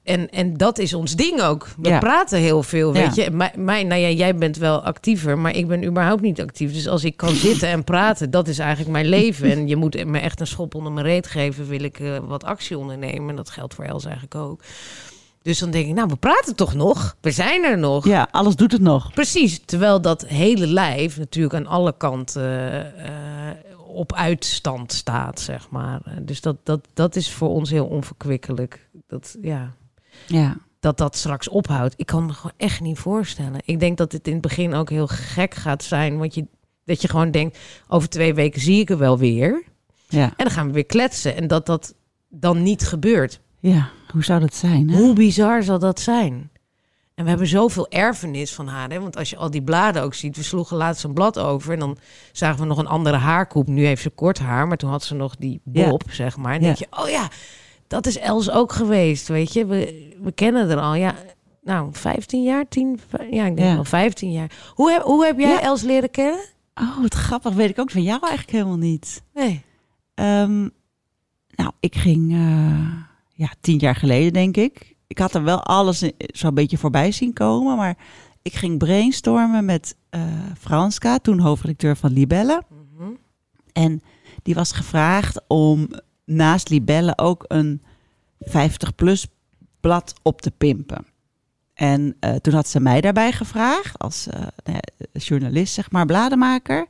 En, 0.03 0.31
en 0.31 0.57
dat 0.57 0.79
is 0.79 0.95
ons 0.95 1.17
ding 1.17 1.43
ook. 1.43 1.69
We 1.81 1.88
Ja. 1.88 1.99
praten 1.99 2.38
heel 2.38 2.62
veel, 2.62 2.93
weet 2.93 3.15
Ja. 3.15 3.25
je. 3.25 3.31
Mij, 3.31 3.53
mij, 3.57 3.85
nou 3.85 4.01
ja, 4.01 4.09
jij 4.09 4.35
bent 4.37 4.57
wel 4.57 4.83
actiever, 4.85 5.38
maar 5.38 5.57
ik 5.57 5.67
ben 5.69 5.85
überhaupt 5.85 6.21
niet 6.23 6.41
actief. 6.41 6.73
Dus 6.73 6.88
als 6.88 7.05
ik 7.05 7.17
kan 7.17 7.35
zitten 7.35 7.69
en 7.69 7.85
praten, 7.85 8.31
dat 8.31 8.49
is 8.49 8.59
eigenlijk 8.59 8.91
mijn 8.91 9.07
leven. 9.07 9.51
En 9.51 9.69
je 9.69 9.77
moet 9.77 10.05
me 10.05 10.19
echt 10.19 10.41
een 10.41 10.47
schop 10.47 10.75
onder 10.75 10.93
mijn 10.93 11.07
reet 11.07 11.27
geven, 11.27 11.69
wil 11.69 11.83
ik 11.83 12.01
eh, 12.01 12.19
wat 12.19 12.45
actie 12.45 12.79
ondernemen. 12.79 13.29
En 13.31 13.37
dat 13.37 13.51
geldt 13.51 13.75
voor 13.75 13.85
Els 13.85 14.05
eigenlijk 14.05 14.35
ook. 14.35 14.61
Dus 15.43 15.59
dan 15.59 15.71
denk 15.71 15.87
ik, 15.87 15.95
nou, 15.95 16.09
we 16.09 16.17
praten 16.17 16.57
toch 16.57 16.75
nog? 16.75 17.17
We 17.21 17.31
zijn 17.31 17.65
er 17.65 17.79
nog. 17.79 18.05
Ja, 18.07 18.29
alles 18.31 18.57
doet 18.57 18.73
het 18.73 18.81
nog. 18.81 19.12
Precies, 19.12 19.61
terwijl 19.65 20.01
dat 20.01 20.27
hele 20.27 20.67
lijf 20.67 21.19
natuurlijk 21.19 21.55
aan 21.55 21.67
alle 21.67 21.95
kanten 21.97 22.97
eh, 22.99 23.11
op 23.87 24.12
uitstand 24.15 24.93
staat, 24.93 25.41
zeg 25.41 25.71
maar. 25.71 26.01
Dus 26.21 26.41
dat, 26.41 26.57
dat, 26.62 26.81
dat 26.95 27.17
is 27.17 27.31
voor 27.33 27.49
ons 27.49 27.71
heel 27.71 27.87
onverkwikkelijk. 27.87 28.88
Dat, 29.09 29.37
ja. 29.43 29.73
Ja. 30.27 30.57
dat 30.81 30.98
dat 30.98 31.16
straks 31.16 31.48
ophoudt. 31.48 31.94
Ik 31.96 32.07
kan 32.07 32.27
me 32.27 32.33
gewoon 32.33 32.53
echt 32.57 32.81
niet 32.81 32.98
voorstellen. 32.98 33.61
Ik 33.64 33.81
denk 33.81 33.96
dat 33.98 34.12
het 34.12 34.27
in 34.27 34.33
het 34.33 34.42
begin 34.42 34.75
ook 34.75 34.90
heel 34.90 35.07
gek 35.07 35.55
gaat 35.55 35.83
zijn. 35.83 36.18
Want 36.18 36.35
je, 36.35 36.46
dat 36.85 37.03
je 37.03 37.09
gewoon 37.09 37.31
denkt, 37.31 37.59
over 37.88 38.09
twee 38.09 38.35
weken 38.35 38.61
zie 38.61 38.81
ik 38.81 38.90
er 38.90 38.98
wel 38.98 39.18
weer. 39.18 39.62
Ja. 40.09 40.25
En 40.25 40.33
dan 40.37 40.51
gaan 40.51 40.66
we 40.66 40.72
weer 40.72 40.87
kletsen. 40.87 41.37
En 41.37 41.46
dat 41.46 41.66
dat 41.66 41.94
dan 42.29 42.62
niet 42.62 42.83
gebeurt. 42.87 43.40
ja, 43.61 43.88
hoe 44.12 44.25
zou 44.25 44.40
dat 44.40 44.55
zijn? 44.55 44.90
Hè? 44.90 44.98
Hoe 44.98 45.14
bizar 45.14 45.62
zal 45.62 45.79
dat 45.79 46.01
zijn? 46.01 46.51
En 47.14 47.25
we 47.25 47.31
hebben 47.31 47.48
zoveel 47.48 47.88
erfenis 47.90 48.53
van 48.55 48.66
haar. 48.68 48.90
Hè? 48.90 49.01
Want 49.01 49.16
als 49.16 49.31
je 49.31 49.37
al 49.37 49.51
die 49.51 49.62
bladen 49.62 50.03
ook 50.03 50.14
ziet. 50.14 50.37
We 50.37 50.42
sloegen 50.42 50.77
laatst 50.77 51.05
een 51.05 51.12
blad 51.14 51.38
over. 51.38 51.72
En 51.72 51.79
dan 51.79 51.96
zagen 52.33 52.61
we 52.61 52.66
nog 52.66 52.79
een 52.79 52.87
andere 52.87 53.16
haarkoep. 53.16 53.66
Nu 53.68 53.85
heeft 53.85 54.03
ze 54.03 54.11
kort 54.11 54.38
haar. 54.38 54.66
Maar 54.68 54.77
toen 54.77 54.90
had 54.90 55.03
ze 55.05 55.14
nog 55.14 55.37
die 55.37 55.61
Ja. 55.72 55.88
bob, 55.88 56.03
zeg 56.11 56.37
maar. 56.37 56.53
En 56.55 56.61
Ja. 56.61 56.64
denk 56.66 56.77
je, 56.77 56.87
oh 56.90 57.09
ja, 57.09 57.29
dat 57.93 58.07
is 58.07 58.19
Els 58.19 58.51
ook 58.51 58.73
geweest. 58.73 59.29
Weet 59.29 59.53
je, 59.53 59.67
we, 59.67 60.13
we 60.23 60.33
kennen 60.33 60.71
er 60.71 60.79
al. 60.81 60.95
Ja, 60.95 61.15
nou, 61.63 61.89
15 61.93 62.43
jaar, 62.43 62.69
10, 62.69 63.01
ja, 63.31 63.47
ik 63.47 63.57
denk 63.57 63.69
Ja. 63.69 63.75
wel 63.75 63.85
15 63.85 64.33
jaar. 64.33 64.51
Hoe 64.75 64.91
heb, 64.91 65.03
hoe 65.03 65.25
heb 65.25 65.39
jij 65.39 65.51
Ja. 65.51 65.61
Els 65.63 65.83
leren 65.83 66.11
kennen? 66.11 66.45
Oh, 66.75 67.01
wat 67.03 67.15
grappig. 67.15 67.55
Weet 67.55 67.71
ik 67.71 67.79
ook 67.79 67.91
van 67.91 68.03
jou 68.03 68.21
eigenlijk 68.21 68.51
helemaal 68.51 68.77
niet. 68.77 69.23
Nee. 69.35 69.63
Ehm, 70.15 70.61
nou, 71.55 71.73
ik 71.81 71.95
ging 71.97 72.33
eh, 72.33 72.93
ja, 73.35 73.49
tien 73.61 73.79
jaar 73.79 73.97
geleden, 73.97 74.33
denk 74.33 74.57
ik. 74.57 74.95
Ik 75.07 75.19
had 75.19 75.35
er 75.35 75.43
wel 75.45 75.63
alles 75.63 76.03
in- 76.03 76.15
zo'n 76.17 76.55
beetje 76.55 76.79
voorbij 76.79 77.13
zien 77.13 77.33
komen. 77.33 77.77
Maar 77.77 77.97
ik 78.43 78.55
ging 78.55 78.79
brainstormen 78.79 79.65
met 79.65 79.97
eh 80.11 80.21
Franska, 80.59 81.19
toen 81.19 81.39
hoofdredacteur 81.39 81.97
van 81.97 82.13
Libelle. 82.13 82.63
Mhm. 82.97 83.11
En 83.73 84.01
die 84.43 84.55
was 84.55 84.73
gevraagd 84.73 85.41
om 85.49 85.89
naast 86.25 86.69
Libelle 86.69 87.19
ook 87.19 87.45
een 87.49 87.83
50-plus 88.49 89.27
blad 89.81 90.15
op 90.23 90.41
te 90.41 90.51
pimpen. 90.51 91.07
En 91.75 92.17
eh, 92.21 92.35
toen 92.35 92.55
had 92.55 92.69
ze 92.69 92.81
mij 92.81 93.01
daarbij 93.01 93.33
gevraagd, 93.33 93.99
als 93.99 94.27
eh, 94.27 94.41
nou 94.65 94.79
journalist, 95.13 95.75
zeg 95.75 95.91
maar, 95.91 96.07
blademaker. 96.07 96.87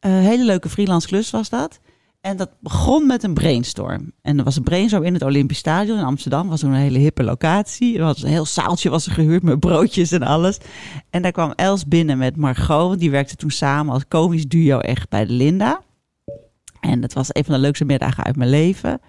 Een 0.00 0.10
hele 0.10 0.44
leuke 0.44 0.68
freelance 0.68 1.06
klus 1.06 1.30
was 1.30 1.48
dat. 1.48 1.80
En 2.20 2.36
dat 2.36 2.50
begon 2.60 3.06
met 3.06 3.22
een 3.22 3.34
brainstorm. 3.34 4.12
En 4.20 4.38
er 4.38 4.44
was 4.44 4.56
een 4.56 4.62
brainstorm 4.62 5.04
in 5.04 5.14
het 5.14 5.22
Olympisch 5.22 5.58
Stadion 5.58 5.98
in 5.98 6.04
Amsterdam. 6.04 6.48
was 6.48 6.60
toen 6.60 6.72
een 6.72 6.80
hele 6.80 6.98
hippe 6.98 7.22
locatie. 7.22 7.98
Er 7.98 8.04
was 8.04 8.22
een 8.22 8.28
heel 8.28 8.46
zaaltje 8.46 8.90
was 8.90 9.06
er 9.06 9.12
gehuurd 9.12 9.42
met 9.42 9.60
broodjes 9.60 10.12
en 10.12 10.22
alles. 10.22 10.58
En 11.10 11.22
daar 11.22 11.32
kwam 11.32 11.52
Els 11.52 11.86
binnen 11.86 12.18
met 12.18 12.36
Margot. 12.36 12.98
Die 12.98 13.10
werkte 13.10 13.36
toen 13.36 13.50
samen 13.50 13.92
als 13.92 14.08
komisch 14.08 14.48
duo 14.48 14.78
echt 14.78 15.08
bij 15.08 15.26
de 15.26 15.32
Linda. 15.32 15.82
En 16.82 17.00
dat 17.00 17.12
was 17.12 17.28
een 17.32 17.44
van 17.44 17.54
de 17.54 17.60
leukste 17.60 17.84
middagen 17.84 18.24
uit 18.24 18.36
mijn 18.36 18.50
leven. 18.50 19.00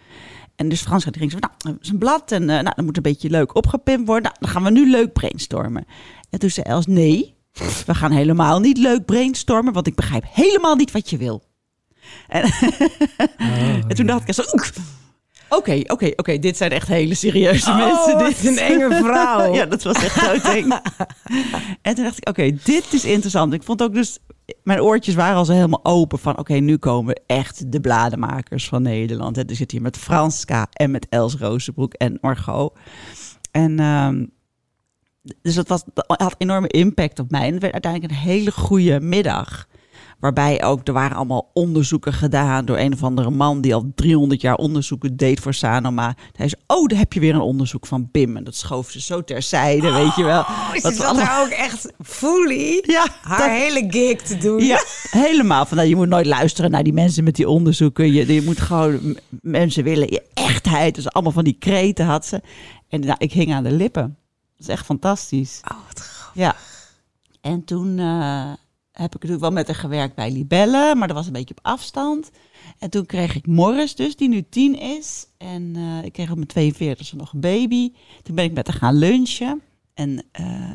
En 0.55 0.69
dus 0.69 0.81
Frans 0.81 1.03
die 1.03 1.13
ging 1.17 1.31
zo 1.31 1.37
van, 1.39 1.49
nou, 1.57 1.75
dat 1.75 1.83
is 1.83 1.89
een 1.89 1.97
blad 1.97 2.31
en 2.31 2.41
eh, 2.41 2.47
nou, 2.47 2.75
dat 2.75 2.85
moet 2.85 2.97
een 2.97 3.03
beetje 3.03 3.29
leuk 3.29 3.55
opgepimpt 3.55 4.07
worden. 4.07 4.23
Nou, 4.23 4.35
dan 4.39 4.49
gaan 4.49 4.63
we 4.63 4.69
nu 4.69 4.89
leuk 4.89 5.13
brainstormen. 5.13 5.85
En 6.29 6.39
toen 6.39 6.49
zei 6.49 6.65
Els, 6.65 6.85
nee, 6.85 7.35
we 7.85 7.95
gaan 7.95 8.11
helemaal 8.11 8.59
niet 8.59 8.77
leuk 8.77 9.05
brainstormen, 9.05 9.73
want 9.73 9.87
ik 9.87 9.95
begrijp 9.95 10.23
helemaal 10.29 10.75
niet 10.75 10.91
wat 10.91 11.09
je 11.09 11.17
wil. 11.17 11.43
En, 12.27 12.43
en 13.87 13.95
toen 13.95 14.05
dacht 14.05 14.27
ik 14.27 14.33
zo, 14.33 14.43
oké, 15.49 15.81
oké, 15.87 16.11
oké, 16.15 16.39
dit 16.39 16.57
zijn 16.57 16.71
echt 16.71 16.87
hele 16.87 17.15
serieuze 17.15 17.69
Oh, 17.69 17.77
mensen. 17.77 18.17
Dit 18.17 18.45
een 18.45 18.57
enge 18.57 18.95
vrouw. 18.95 19.53
ja, 19.57 19.65
dat 19.65 19.83
was 19.83 19.95
echt 19.95 20.19
zo 20.19 20.49
eng. 20.49 20.71
en 21.81 21.95
toen 21.95 22.03
dacht 22.03 22.17
ik, 22.17 22.29
oké, 22.29 22.57
dit 22.63 22.93
is 22.93 23.05
interessant. 23.05 23.53
Ik 23.53 23.63
vond 23.63 23.81
ook 23.81 23.93
dus, 23.93 24.19
mijn 24.63 24.81
oortjes 24.81 25.15
waren 25.15 25.35
al 25.35 25.45
zo 25.45 25.53
helemaal 25.53 25.85
open 25.85 26.19
van, 26.19 26.37
oké, 26.37 26.53
nu 26.53 26.77
komen 26.77 27.21
echt 27.25 27.71
de 27.71 27.81
bladenmakers 27.81 28.67
van 28.67 28.81
Nederland. 28.81 29.35
Het 29.35 29.51
zit 29.55 29.71
hier 29.71 29.81
met 29.81 29.97
Franska 29.97 30.67
en 30.71 30.91
met 30.91 31.07
Els 31.09 31.35
Rozenbroek 31.35 31.93
en 31.93 32.17
Margot. 32.21 32.77
En 33.51 33.79
ehm, 33.79 34.25
dus 35.41 35.55
dat, 35.55 35.67
was, 35.67 35.83
had 35.95 36.35
enorme 36.37 36.67
impact 36.67 37.19
op 37.19 37.31
mij. 37.31 37.45
En 37.45 37.51
het 37.51 37.61
werd 37.61 37.73
uiteindelijk 37.73 38.13
een 38.13 38.19
hele 38.19 38.51
goede 38.51 38.99
middag. 38.99 39.67
Waarbij 40.23 40.63
ook, 40.63 40.87
er 40.87 40.93
waren 40.93 41.17
allemaal 41.17 41.49
onderzoeken 41.53 42.13
gedaan 42.13 42.65
door 42.65 42.77
een 42.77 42.93
of 42.93 43.03
andere 43.03 43.29
man 43.29 43.61
die 43.61 43.75
al 43.75 43.91
300 43.95 44.41
jaar 44.41 44.55
onderzoeken 44.55 45.17
deed 45.17 45.39
voor 45.39 45.53
Sanoma. 45.53 46.15
Hij 46.31 46.47
zei, 46.49 46.61
oh, 46.67 46.87
daar 46.87 46.99
heb 46.99 47.13
je 47.13 47.19
weer 47.19 47.33
een 47.35 47.41
onderzoek 47.41 47.85
van 47.87 48.09
Bim. 48.11 48.37
En 48.37 48.43
dat 48.43 48.55
schoof 48.55 48.89
ze 48.89 49.01
zo 49.01 49.23
terzijde, 49.23 49.91
weet 49.91 50.15
je 50.15 50.23
wel. 50.23 50.39
Oh, 50.39 50.73
ze 50.73 50.87
we 50.89 50.93
zat 50.95 51.05
allemaal- 51.05 51.25
daar 51.25 51.41
ook 51.45 51.49
echt 51.51 51.91
fully 52.03 52.83
Ja, 52.85 53.07
haar 53.21 53.37
dat- 53.37 53.47
hele 53.49 53.85
gig 53.89 54.21
te 54.21 54.37
doen. 54.37 54.63
ja, 54.65 54.83
helemaal. 55.09 55.65
Van, 55.65 55.77
nou, 55.77 55.89
je 55.89 55.95
moet 55.95 56.07
nooit 56.09 56.25
luisteren 56.25 56.71
naar 56.71 56.83
die 56.83 56.93
mensen 56.93 57.23
met 57.23 57.35
die 57.35 57.49
onderzoeken. 57.49 58.11
Je, 58.13 58.33
je 58.33 58.41
moet 58.41 58.59
gewoon, 58.59 59.17
mensen 59.41 59.83
willen 59.83 60.07
je 60.11 60.23
echtheid. 60.33 60.95
Dus 60.95 61.09
allemaal 61.11 61.31
van 61.31 61.43
die 61.43 61.55
kreten 61.59 62.05
had 62.05 62.25
ze. 62.25 62.41
En 62.89 62.99
nou, 62.99 63.15
ik 63.17 63.33
hing 63.33 63.53
aan 63.53 63.63
de 63.63 63.71
lippen. 63.71 64.17
Dat 64.57 64.67
is 64.67 64.67
echt 64.67 64.85
fantastisch. 64.85 65.59
Oh, 65.71 65.77
wat 65.87 65.99
grappig. 65.99 66.31
Ja. 66.33 66.55
En 67.41 67.63
toen 67.63 67.99
eh, 67.99 68.51
heb 68.93 69.05
ik 69.05 69.13
natuurlijk 69.13 69.41
wel 69.41 69.51
met 69.51 69.67
haar 69.67 69.75
gewerkt 69.75 70.15
bij 70.15 70.31
Libelle, 70.31 70.95
maar 70.95 71.07
dat 71.07 71.17
was 71.17 71.25
een 71.25 71.33
beetje 71.33 71.55
op 71.57 71.65
afstand. 71.65 72.31
En 72.79 72.89
toen 72.89 73.05
kreeg 73.05 73.35
ik 73.35 73.47
Morris 73.47 73.95
dus, 73.95 74.15
die 74.15 74.29
nu 74.29 74.43
tien 74.49 74.79
is. 74.79 75.27
En 75.37 75.73
eh, 75.75 76.05
ik 76.05 76.13
kreeg 76.13 76.31
op 76.31 76.37
mijn 76.53 76.73
42e 76.73 77.17
nog 77.17 77.33
een 77.33 77.39
baby. 77.39 77.91
Toen 78.23 78.35
ben 78.35 78.45
ik 78.45 78.53
met 78.53 78.67
haar 78.67 78.75
gaan 78.75 78.95
lunchen. 78.95 79.61
En 79.93 80.23
eh, 80.31 80.71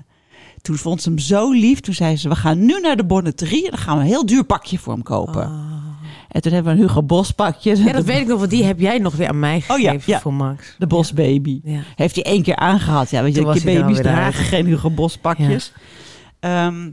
toen 0.63 0.77
vond 0.77 1.03
ze 1.03 1.09
hem 1.09 1.19
zo 1.19 1.51
lief. 1.51 1.81
Toen 1.81 1.95
zei 1.95 2.17
ze, 2.17 2.29
we 2.29 2.37
gaan 2.37 2.65
nu 2.65 2.81
naar 2.81 2.97
de 2.97 3.05
bonneterie 3.05 3.65
en 3.65 3.71
dan 3.71 3.79
gaan 3.79 3.97
we 3.97 4.03
een 4.03 4.09
heel 4.09 4.27
duur 4.27 4.45
pakje 4.45 4.79
voor 4.79 4.93
hem 4.93 5.03
kopen. 5.03 5.77
En 6.29 6.43
toen 6.43 6.53
hebben 6.53 6.73
we 6.73 6.81
een 6.81 6.87
Hugo 6.87 7.03
Boss 7.03 7.31
pakje. 7.31 7.73
Oh. 7.73 7.85
Ja, 7.85 7.93
dat 7.93 8.05
weet 8.05 8.21
ik 8.21 8.27
nog, 8.27 8.39
want 8.39 8.51
die 8.51 8.65
heb 8.65 8.81
jij 8.81 8.99
nog 8.99 9.15
weer 9.15 9.29
aan 9.29 9.39
mij 9.39 9.57
Oh 9.57 9.63
gegeven 9.63 9.93
ja, 9.93 10.03
ja. 10.05 10.21
voor 10.21 10.35
Max. 10.35 10.75
De 10.79 10.87
Bos 10.87 11.13
Baby. 11.13 11.61
Ja. 11.65 11.81
Heeft 11.97 12.15
hij 12.15 12.25
één 12.25 12.43
keer 12.43 12.57
aangehad. 12.57 13.11
Ja, 13.11 13.23
weet 13.23 13.35
je, 13.35 13.43
baby's 13.43 14.01
dragen 14.01 14.45
geen 14.45 14.67
Hugo 14.67 14.91
Boss 14.91 15.19
pakjes. 15.19 15.73
Ehm, 16.41 16.91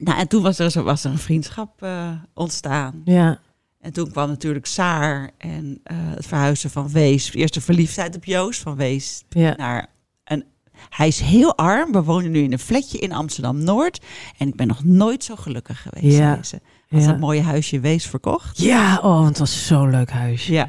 nou, 0.00 0.18
en 0.18 0.28
toen 0.28 0.42
was 0.42 0.58
er, 0.58 0.70
zo- 0.70 0.82
was 0.82 1.04
er 1.04 1.10
een 1.10 1.18
vriendschap 1.18 1.82
eh, 1.82 2.10
ontstaan. 2.34 3.00
Ja. 3.04 3.38
En 3.80 3.92
toen 3.92 4.10
kwam 4.10 4.28
natuurlijk 4.28 4.66
Saar 4.66 5.30
en 5.38 5.80
eh, 5.82 5.96
het 5.98 6.26
verhuizen 6.26 6.70
van 6.70 6.88
Wees. 6.88 7.32
Eerst 7.34 7.54
de 7.54 7.60
verliefdheid 7.60 8.16
op 8.16 8.24
Joost 8.24 8.60
van 8.60 8.76
Wees 8.76 9.24
Ja. 9.28 9.54
naar 9.56 9.86
een... 10.24 10.44
Hij 10.88 11.06
is 11.08 11.20
heel 11.20 11.56
arm. 11.56 11.92
We 11.92 12.02
wonen 12.02 12.30
nu 12.30 12.42
in 12.42 12.52
een 12.52 12.58
flatje 12.58 12.98
in 12.98 13.12
Amsterdam-Noord. 13.12 14.04
En 14.38 14.48
ik 14.48 14.56
ben 14.56 14.66
nog 14.66 14.84
nooit 14.84 15.24
zo 15.24 15.36
gelukkig 15.36 15.82
geweest. 15.82 16.16
Ja. 16.16 16.34
Deze. 16.36 16.60
Als 16.90 17.02
Ja. 17.04 17.10
dat 17.10 17.18
mooie 17.20 17.42
huisje 17.42 17.80
Wees 17.80 18.06
verkocht. 18.06 18.58
ja, 18.58 18.96
oh, 18.96 19.02
want 19.02 19.28
het 19.28 19.38
was 19.38 19.66
zo'n 19.66 19.90
leuk 19.90 20.10
huisje. 20.10 20.52
Ja. 20.52 20.68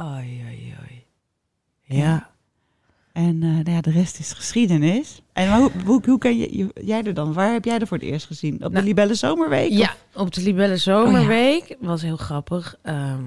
Oei, 0.00 0.42
oei, 0.44 0.74
oei. 0.80 1.04
Ja. 1.82 2.30
En 3.18 3.42
eh, 3.42 3.48
nou 3.48 3.70
ja, 3.70 3.80
de 3.80 3.90
rest 3.90 4.18
is 4.18 4.32
geschiedenis. 4.32 5.22
En 5.32 5.54
hoe, 5.56 5.70
hoe, 5.84 6.02
hoe 6.06 6.18
kan 6.18 6.38
je, 6.38 6.68
jij 6.84 7.02
er 7.02 7.14
dan? 7.14 7.32
Waar 7.32 7.52
heb 7.52 7.64
jij 7.64 7.78
er 7.78 7.86
voor 7.86 7.96
het 7.96 8.06
eerst 8.06 8.26
gezien? 8.26 8.54
Op 8.54 8.60
de 8.60 8.68
Nou, 8.68 8.84
Libelle 8.84 9.14
Zomerweek? 9.14 9.70
Ja, 9.70 9.94
op 10.14 10.34
de 10.34 10.42
Libelle 10.42 10.76
Zomerweek 10.76 11.76
was 11.80 12.02
heel 12.02 12.16
grappig. 12.16 12.76
Ehm, 12.82 13.24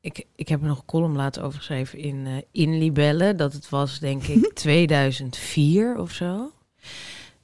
ik, 0.00 0.24
ik 0.36 0.48
heb 0.48 0.60
er 0.60 0.66
nog 0.66 0.78
een 0.78 0.84
column 0.84 1.16
laten 1.16 1.42
overgeschreven 1.42 1.98
in, 1.98 2.26
eh, 2.26 2.32
in 2.62 2.78
Libelle. 2.78 3.34
Dat 3.34 3.52
het 3.52 3.68
was, 3.68 3.98
denk 3.98 4.22
ik, 4.22 4.50
2004 4.54 5.98
of 5.98 6.10
zo. 6.10 6.50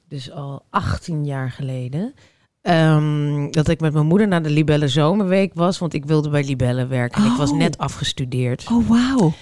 Dus 0.07 0.31
al 0.31 0.65
18 0.69 1.25
jaar 1.25 1.51
geleden. 1.51 2.13
Ehm, 2.61 3.51
dat 3.51 3.67
ik 3.67 3.79
met 3.79 3.93
mijn 3.93 4.05
moeder 4.07 4.27
naar 4.27 4.43
de 4.43 4.49
Libelle 4.49 4.87
Zomerweek 4.87 5.53
was. 5.53 5.77
Want 5.77 5.93
ik 5.93 6.05
wilde 6.05 6.29
bij 6.29 6.43
Libelle 6.43 6.87
werken. 6.87 7.23
En 7.23 7.31
ik 7.31 7.37
was 7.37 7.51
Oh. 7.51 7.57
net 7.57 7.77
afgestudeerd. 7.77 8.67
Oh, 8.71 8.87
wauw. 8.87 9.33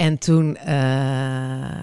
En 0.00 0.18
toen, 0.18 0.56
eh, 0.56 1.82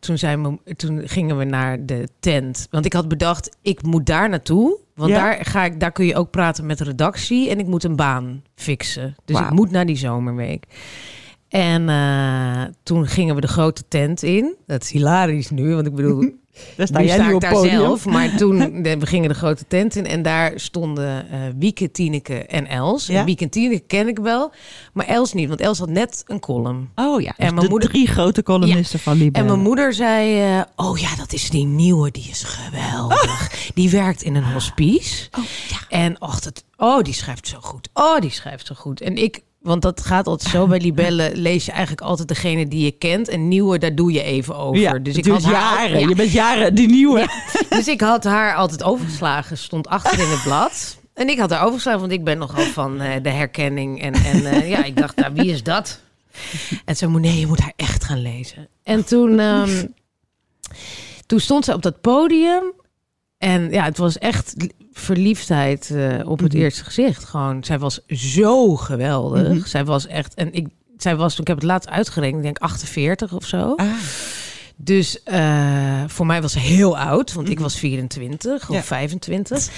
toen, 0.00 0.18
zijn 0.18 0.42
we, 0.42 0.74
toen 0.74 1.08
gingen 1.08 1.38
we 1.38 1.44
naar 1.44 1.86
de 1.86 2.08
tent. 2.20 2.66
Want 2.70 2.84
ik 2.84 2.92
had 2.92 3.08
bedacht, 3.08 3.56
ik 3.62 3.82
moet 3.82 4.06
daar 4.06 4.28
naartoe. 4.28 4.78
Want 4.94 5.10
Ja. 5.10 5.16
daar, 5.18 5.44
ga 5.44 5.64
ik, 5.64 5.80
daar 5.80 5.92
kun 5.92 6.06
je 6.06 6.16
ook 6.16 6.30
praten 6.30 6.66
met 6.66 6.78
de 6.78 6.84
redactie. 6.84 7.50
En 7.50 7.58
ik 7.58 7.66
moet 7.66 7.84
een 7.84 7.96
baan 7.96 8.42
fixen. 8.54 9.14
Dus 9.24 9.40
ik 9.40 9.50
moet 9.50 9.70
naar 9.70 9.86
die 9.86 9.96
zomerweek. 9.96 10.64
En 11.48 11.88
eh, 11.88 12.62
toen 12.82 13.06
gingen 13.06 13.34
we 13.34 13.40
de 13.40 13.46
grote 13.48 13.82
tent 13.88 14.22
in. 14.22 14.54
Dat 14.66 14.82
is 14.82 14.90
hilarisch 14.90 15.50
nu, 15.50 15.74
want 15.74 15.86
ik 15.86 15.94
bedoel, 15.94 16.30
Daar 16.76 16.86
sta 16.86 16.98
nu 16.98 17.04
jij 17.06 17.14
sta 17.14 17.22
nu 17.24 17.28
ik 17.28 17.34
op 17.34 17.40
daar 17.40 17.52
podium. 17.52 17.74
zelf. 17.74 18.04
Maar 18.06 18.36
toen, 18.40 18.82
de- 18.82 18.98
we 18.98 19.06
gingen 19.06 19.28
de 19.28 19.34
grote 19.34 19.64
tent 19.68 19.96
in 19.96 20.06
en 20.06 20.22
daar 20.22 20.52
stonden 20.54 21.30
eh 21.30 21.38
Wieke, 21.58 21.90
Tineke 21.90 22.46
en 22.46 22.66
Els. 22.66 23.06
Ja. 23.06 23.18
En 23.18 23.24
Wieke 23.24 23.44
en 23.44 23.50
Tineke 23.50 23.84
ken 23.86 24.08
ik 24.08 24.18
wel, 24.18 24.52
maar 24.92 25.06
Els 25.06 25.32
niet. 25.32 25.48
Want 25.48 25.60
Els 25.60 25.78
had 25.78 25.88
net 25.88 26.22
een 26.26 26.40
column. 26.40 26.90
Oh 26.94 27.20
ja, 27.20 27.28
En 27.28 27.34
dus 27.36 27.48
mijn 27.50 27.54
de 27.64 27.68
moeder- 27.68 27.88
drie 27.88 28.06
grote 28.06 28.42
columnisten 28.42 28.98
van 28.98 29.16
Libelle. 29.16 29.44
En 29.44 29.50
mijn 29.50 29.62
moeder 29.66 29.94
zei, 29.94 30.40
eh, 30.56 30.60
oh 30.76 30.98
ja, 30.98 31.16
dat 31.16 31.32
is 31.32 31.50
die 31.50 31.64
nieuwe, 31.66 32.10
die 32.10 32.26
is 32.30 32.42
geweldig. 32.42 33.70
Die 33.74 33.90
werkt 33.90 34.22
in 34.22 34.34
een 34.34 34.52
hospice. 34.52 35.28
Oh, 35.38 35.44
ja. 35.68 35.76
En 35.88 36.20
och, 36.20 36.40
dat, 36.40 36.64
oh, 36.76 37.02
die 37.02 37.14
schrijft 37.14 37.48
zo 37.48 37.58
goed. 37.60 37.88
Oh, 37.94 38.18
die 38.20 38.30
schrijft 38.30 38.66
zo 38.66 38.74
goed. 38.74 39.00
En 39.00 39.16
ik, 39.16 39.42
want 39.64 39.82
dat 39.82 40.00
gaat 40.00 40.26
altijd 40.26 40.50
zo 40.50 40.66
bij 40.66 40.80
Libelle, 40.80 41.30
lees 41.48 41.64
je 41.64 41.70
eigenlijk 41.70 42.00
altijd 42.00 42.28
degene 42.28 42.68
die 42.68 42.84
je 42.84 42.90
kent. 42.90 43.28
En 43.28 43.48
nieuwe, 43.48 43.78
daar 43.78 43.94
doe 43.94 44.12
je 44.12 44.22
even 44.22 44.56
over. 44.56 44.80
Ja, 44.80 44.98
dus, 44.98 45.16
ik 45.16 45.26
had 45.26 45.42
haar, 45.42 45.52
jaren. 45.52 46.00
ja, 46.00 46.08
Je 46.08 46.14
bent 46.14 46.32
jaren 46.32 46.74
die 46.74 46.88
nieuwe. 46.88 47.28
dus 47.68 47.88
ik 47.88 48.00
had 48.00 48.24
haar 48.24 48.54
altijd 48.54 48.82
overgeslagen, 48.82 49.58
stond 49.58 49.88
achter 49.88 50.18
in 50.18 50.28
het 50.30 50.42
blad. 50.48 50.96
En 51.14 51.28
ik 51.28 51.38
had 51.38 51.50
haar 51.50 51.62
overgeslagen, 51.64 52.00
want 52.00 52.12
ik 52.12 52.24
ben 52.24 52.38
nogal 52.38 52.64
van 52.64 53.00
eh, 53.00 53.22
de 53.22 53.28
herkenning. 53.30 54.02
En, 54.02 54.14
en 54.14 54.46
eh, 54.46 54.68
ja, 54.68 54.84
ik 54.84 54.96
dacht, 54.96 55.16
nou, 55.16 55.34
wie 55.34 55.50
is 55.50 55.62
dat? 55.62 56.00
En 56.84 56.96
ze 56.96 57.06
moet, 57.06 57.20
nee, 57.20 57.38
je 57.38 57.46
moet 57.46 57.60
haar 57.60 57.72
echt 57.76 58.04
gaan 58.04 58.22
lezen. 58.22 58.68
En 58.82 59.04
toen, 59.04 59.38
ehm, 59.40 59.86
Toen 61.26 61.40
stond 61.40 61.64
zij 61.64 61.74
op 61.74 61.82
dat 61.82 62.00
podium. 62.00 62.62
En 63.38 63.70
ja, 63.70 63.84
het 63.84 63.98
was 63.98 64.18
echt 64.18 64.54
verliefdheid 64.98 65.90
eh, 65.90 66.28
op 66.28 66.38
het 66.38 66.52
Mhm. 66.52 66.62
eerste 66.62 66.84
gezicht. 66.84 67.24
Gewoon, 67.24 67.64
zij 67.64 67.78
was 67.78 68.00
zo 68.08 68.76
geweldig. 68.76 69.48
Mhm. 69.48 69.64
Zij 69.64 69.84
was 69.84 70.06
echt, 70.06 70.34
en 70.34 70.52
ik, 70.52 70.66
zij 70.96 71.16
was, 71.16 71.38
ik 71.38 71.46
heb 71.46 71.56
het 71.56 71.64
laatst 71.66 71.88
uitgerekend, 71.88 72.36
ik 72.36 72.42
denk 72.42 72.58
48 72.58 73.32
of 73.32 73.44
zo. 73.44 73.72
Ah, 73.76 73.86
Dus 74.76 75.22
eh, 75.22 76.02
voor 76.06 76.26
mij 76.26 76.42
was 76.42 76.52
ze 76.52 76.58
heel 76.58 76.98
oud, 76.98 77.32
want 77.32 77.48
ik 77.48 77.54
Mhm. 77.54 77.62
was 77.62 77.78
24 77.78 78.68
of 78.68 78.74
Ja. 78.76 78.82
25. 78.82 79.68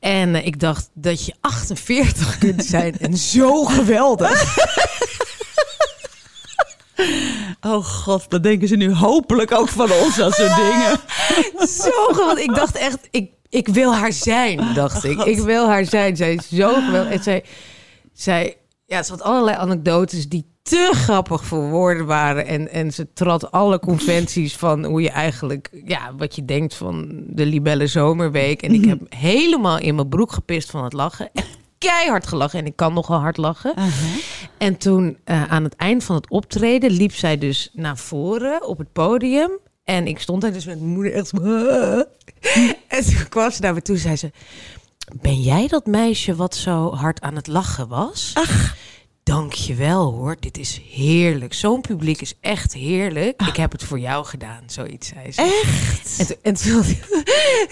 En 0.00 0.34
eh, 0.34 0.46
ik 0.46 0.60
dacht 0.60 0.90
dat 0.94 1.26
je 1.26 1.34
48 1.40 2.38
kunt 2.38 2.64
zijn 2.64 2.98
en 2.98 3.16
zo 3.16 3.64
geweldig. 3.64 4.56
oh 7.60 7.84
god, 7.84 8.24
dat 8.30 8.42
denken 8.42 8.68
ze 8.68 8.76
nu 8.76 8.94
hopelijk 8.94 9.52
ook 9.52 9.68
van 9.68 9.92
ons, 9.92 10.16
dat 10.16 10.34
soort 10.34 10.56
dingen. 10.62 10.98
Zo 11.68 11.90
geweldig. 12.06 12.44
Ik 12.44 12.54
dacht 12.54 12.76
echt, 12.76 12.98
ik, 13.10 13.30
ik 13.52 13.68
wil 13.68 13.94
haar 13.94 14.12
zijn, 14.12 14.74
dacht 14.74 15.04
ik. 15.04 15.18
Ik 15.18 15.38
wil 15.38 15.68
haar 15.68 15.84
zijn. 15.84 16.16
Zij 16.16 16.34
is 16.34 16.48
zo 16.48 16.72
geweldig. 16.72 17.12
En 17.12 17.22
zij, 17.22 17.44
zij, 18.12 18.56
ja, 18.86 19.02
ze 19.02 19.10
had 19.10 19.22
allerlei 19.22 19.56
anekdotes 19.56 20.28
die 20.28 20.46
te 20.62 20.90
grappig 20.92 21.44
voor 21.44 21.70
woorden 21.70 22.06
waren. 22.06 22.46
En, 22.46 22.68
en 22.68 22.92
ze 22.92 23.12
trad 23.12 23.52
alle 23.52 23.78
conventies 23.78 24.56
van 24.56 24.84
hoe 24.84 25.02
je 25.02 25.10
eigenlijk, 25.10 25.68
ja, 25.84 26.14
wat 26.16 26.36
je 26.36 26.44
denkt 26.44 26.74
van 26.74 27.22
de 27.26 27.46
Libelle 27.46 27.86
Zomerweek. 27.86 28.62
En 28.62 28.74
ik 28.74 28.84
heb 28.84 29.00
helemaal 29.08 29.78
in 29.78 29.94
mijn 29.94 30.08
broek 30.08 30.32
gepist 30.32 30.70
van 30.70 30.84
het 30.84 30.92
lachen. 30.92 31.30
Echt 31.32 31.58
keihard 31.78 32.26
gelachen. 32.26 32.58
En 32.58 32.66
ik 32.66 32.76
kan 32.76 32.94
nogal 32.94 33.18
hard 33.18 33.36
lachen. 33.36 33.76
Aha. 33.76 34.16
En 34.58 34.76
toen 34.76 35.18
eh, 35.24 35.52
aan 35.52 35.64
het 35.64 35.76
eind 35.76 36.04
van 36.04 36.16
het 36.16 36.30
optreden 36.30 36.90
liep 36.90 37.14
zij 37.14 37.38
dus 37.38 37.70
naar 37.72 37.96
voren 37.96 38.66
op 38.66 38.78
het 38.78 38.92
podium. 38.92 39.50
En 39.84 40.06
ik 40.06 40.18
stond 40.18 40.42
daar 40.42 40.52
dus 40.52 40.64
met 40.64 40.80
mijn 40.80 40.92
moeder 40.92 41.12
echt. 41.12 41.32
En 42.88 43.04
toen 43.04 43.28
kwam 43.28 43.50
ze 43.50 43.60
naar 43.60 43.74
me 43.74 43.82
toe 43.82 43.96
zei 43.96 44.16
ze... 44.16 44.30
Ben 45.20 45.40
jij 45.40 45.68
dat 45.68 45.86
meisje 45.86 46.34
wat 46.34 46.54
zo 46.54 46.94
hard 46.94 47.20
aan 47.20 47.36
het 47.36 47.46
lachen 47.46 47.88
was? 47.88 48.30
Ach. 48.34 48.76
Dank 49.24 49.52
je 49.52 49.74
wel 49.74 50.12
hoor, 50.12 50.36
dit 50.40 50.58
is 50.58 50.80
heerlijk. 50.90 51.54
Zo'n 51.54 51.80
publiek 51.80 52.20
is 52.20 52.34
echt 52.40 52.72
heerlijk. 52.74 53.42
Ik 53.42 53.56
heb 53.56 53.72
het 53.72 53.84
voor 53.84 53.98
jou 53.98 54.24
gedaan, 54.24 54.62
zoiets 54.66 55.08
zei 55.08 55.32
ze. 55.32 55.42
Echt? 55.42 56.28
En, 56.30 56.36
en 56.42 56.54
toen, 56.54 56.84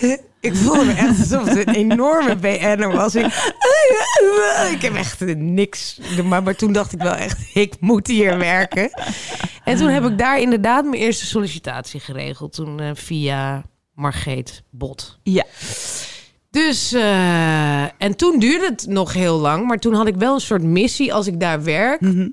ik 0.50 0.56
voelde 0.56 0.84
me 0.84 0.92
echt 0.92 1.18
alsof 1.18 1.48
het 1.48 1.66
een 1.66 1.74
enorme 1.74 2.36
BN'er 2.36 2.92
was. 2.92 3.14
Ik, 3.14 3.26
ik 4.74 4.82
heb 4.82 4.94
echt 4.94 5.20
niks. 5.36 6.00
Maar, 6.24 6.42
maar 6.42 6.56
toen 6.56 6.72
dacht 6.72 6.92
ik 6.92 7.02
wel 7.02 7.14
echt, 7.14 7.54
ik 7.54 7.74
moet 7.80 8.06
hier 8.06 8.38
werken. 8.38 8.90
En 9.64 9.76
toen 9.76 9.88
heb 9.88 10.04
ik 10.04 10.18
daar 10.18 10.40
inderdaad 10.40 10.84
mijn 10.84 11.02
eerste 11.02 11.26
sollicitatie 11.26 12.00
geregeld. 12.00 12.52
Toen 12.52 12.80
eh, 12.80 12.90
via 12.94 13.64
Margreet 13.94 14.62
Bot. 14.70 15.18
Ja. 15.22 15.44
Dus, 16.50 16.92
eh, 16.92 17.82
en 17.82 18.16
toen 18.16 18.38
duurde 18.38 18.64
het 18.64 18.86
nog 18.88 19.12
heel 19.12 19.38
lang. 19.38 19.66
Maar 19.66 19.78
toen 19.78 19.94
had 19.94 20.06
ik 20.06 20.16
wel 20.16 20.34
een 20.34 20.40
soort 20.40 20.62
missie. 20.62 21.14
Als 21.14 21.26
ik 21.26 21.40
daar 21.40 21.62
werk, 21.62 22.00
Mhm. 22.00 22.28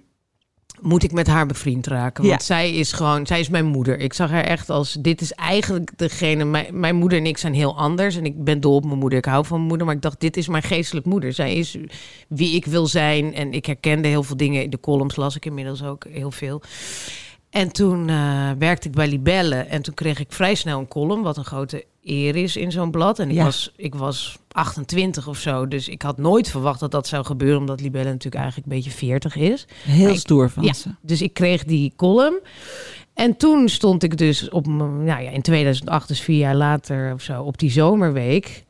moet 0.82 1.04
ik 1.04 1.12
met 1.12 1.28
haar 1.28 1.46
bevriend 1.46 1.88
raken. 1.88 2.24
Want 2.28 2.40
Ja. 2.40 2.46
zij 2.46 2.74
is 2.74 2.92
gewoon, 2.92 3.26
zij 3.26 3.40
is 3.40 3.50
mijn 3.50 3.66
moeder. 3.66 4.00
Ik 4.00 4.14
zag 4.14 4.30
haar 4.30 4.44
echt 4.44 4.70
als, 4.70 4.98
dit 5.00 5.22
is 5.22 5.32
eigenlijk 5.34 5.92
degene, 5.96 6.44
mijn, 6.46 6.80
mijn 6.80 6.96
moeder 6.96 7.18
en 7.18 7.26
ik 7.26 7.38
zijn 7.38 7.54
heel 7.54 7.78
anders. 7.78 8.16
En 8.16 8.26
ik 8.26 8.44
ben 8.44 8.60
dol 8.62 8.76
op 8.76 8.86
mijn 8.86 9.00
moeder, 9.00 9.18
ik 9.20 9.26
hou 9.26 9.46
van 9.46 9.56
mijn 9.58 9.68
moeder. 9.68 9.86
Maar 9.86 9.96
ik 9.96 10.02
dacht, 10.02 10.20
dit 10.20 10.38
is 10.38 10.48
mijn 10.48 10.64
geestelijk 10.64 11.06
moeder. 11.06 11.34
Zij 11.34 11.56
is 11.56 11.78
wie 12.28 12.56
ik 12.56 12.66
wil 12.66 12.88
zijn. 12.88 13.34
En 13.34 13.52
ik 13.52 13.66
herkende 13.66 14.08
heel 14.08 14.24
veel 14.24 14.38
dingen. 14.38 14.64
In 14.64 14.70
de 14.70 14.80
columns 14.80 15.16
las 15.16 15.36
ik 15.36 15.46
inmiddels 15.46 15.84
ook 15.84 16.06
heel 16.10 16.32
veel. 16.32 16.62
En 17.50 17.72
toen 17.72 18.10
eh, 18.10 18.50
werkte 18.60 18.88
ik 18.88 18.94
bij 18.94 19.08
Libelle. 19.08 19.56
En 19.56 19.82
toen 19.82 19.94
kreeg 19.94 20.20
ik 20.20 20.32
vrij 20.32 20.56
snel 20.56 20.80
een 20.80 20.88
column, 20.88 21.22
wat 21.22 21.38
een 21.38 21.46
grote 21.46 21.86
eer 22.10 22.36
is 22.36 22.56
in 22.56 22.72
zo'n 22.72 22.92
blad. 22.92 23.20
En 23.20 23.30
ik, 23.30 23.36
Ja. 23.36 23.44
was, 23.44 23.72
ik 23.76 23.96
was 23.96 24.38
28 24.52 25.28
of 25.28 25.38
zo. 25.38 25.68
Dus 25.68 25.88
ik 25.88 26.02
had 26.02 26.18
nooit 26.18 26.50
verwacht 26.50 26.80
dat 26.80 26.92
dat 26.92 27.08
zou 27.08 27.26
gebeuren. 27.26 27.60
Omdat 27.60 27.82
Libelle 27.82 28.10
natuurlijk 28.10 28.44
eigenlijk 28.44 28.68
een 28.68 28.76
beetje 28.76 28.92
40 28.98 29.36
is. 29.36 29.68
Heel 29.84 30.10
Ik- 30.10 30.20
stoer 30.20 30.50
van 30.50 30.64
ja. 30.64 30.74
ze. 30.74 30.90
Dus 31.02 31.22
ik 31.22 31.34
kreeg 31.34 31.64
die 31.64 31.94
column. 31.96 32.40
En 33.14 33.38
toen 33.38 33.70
stond 33.70 34.04
ik 34.04 34.18
dus 34.18 34.50
op, 34.50 34.68
nou 34.68 35.06
ja, 35.22 35.30
in 35.30 35.42
2008, 35.42 36.08
dus 36.08 36.22
vier 36.22 36.38
jaar 36.38 36.56
later 36.56 37.14
of 37.14 37.22
zo, 37.22 37.44
op 37.44 37.58
die 37.58 37.72
zomerweek. 37.72 38.64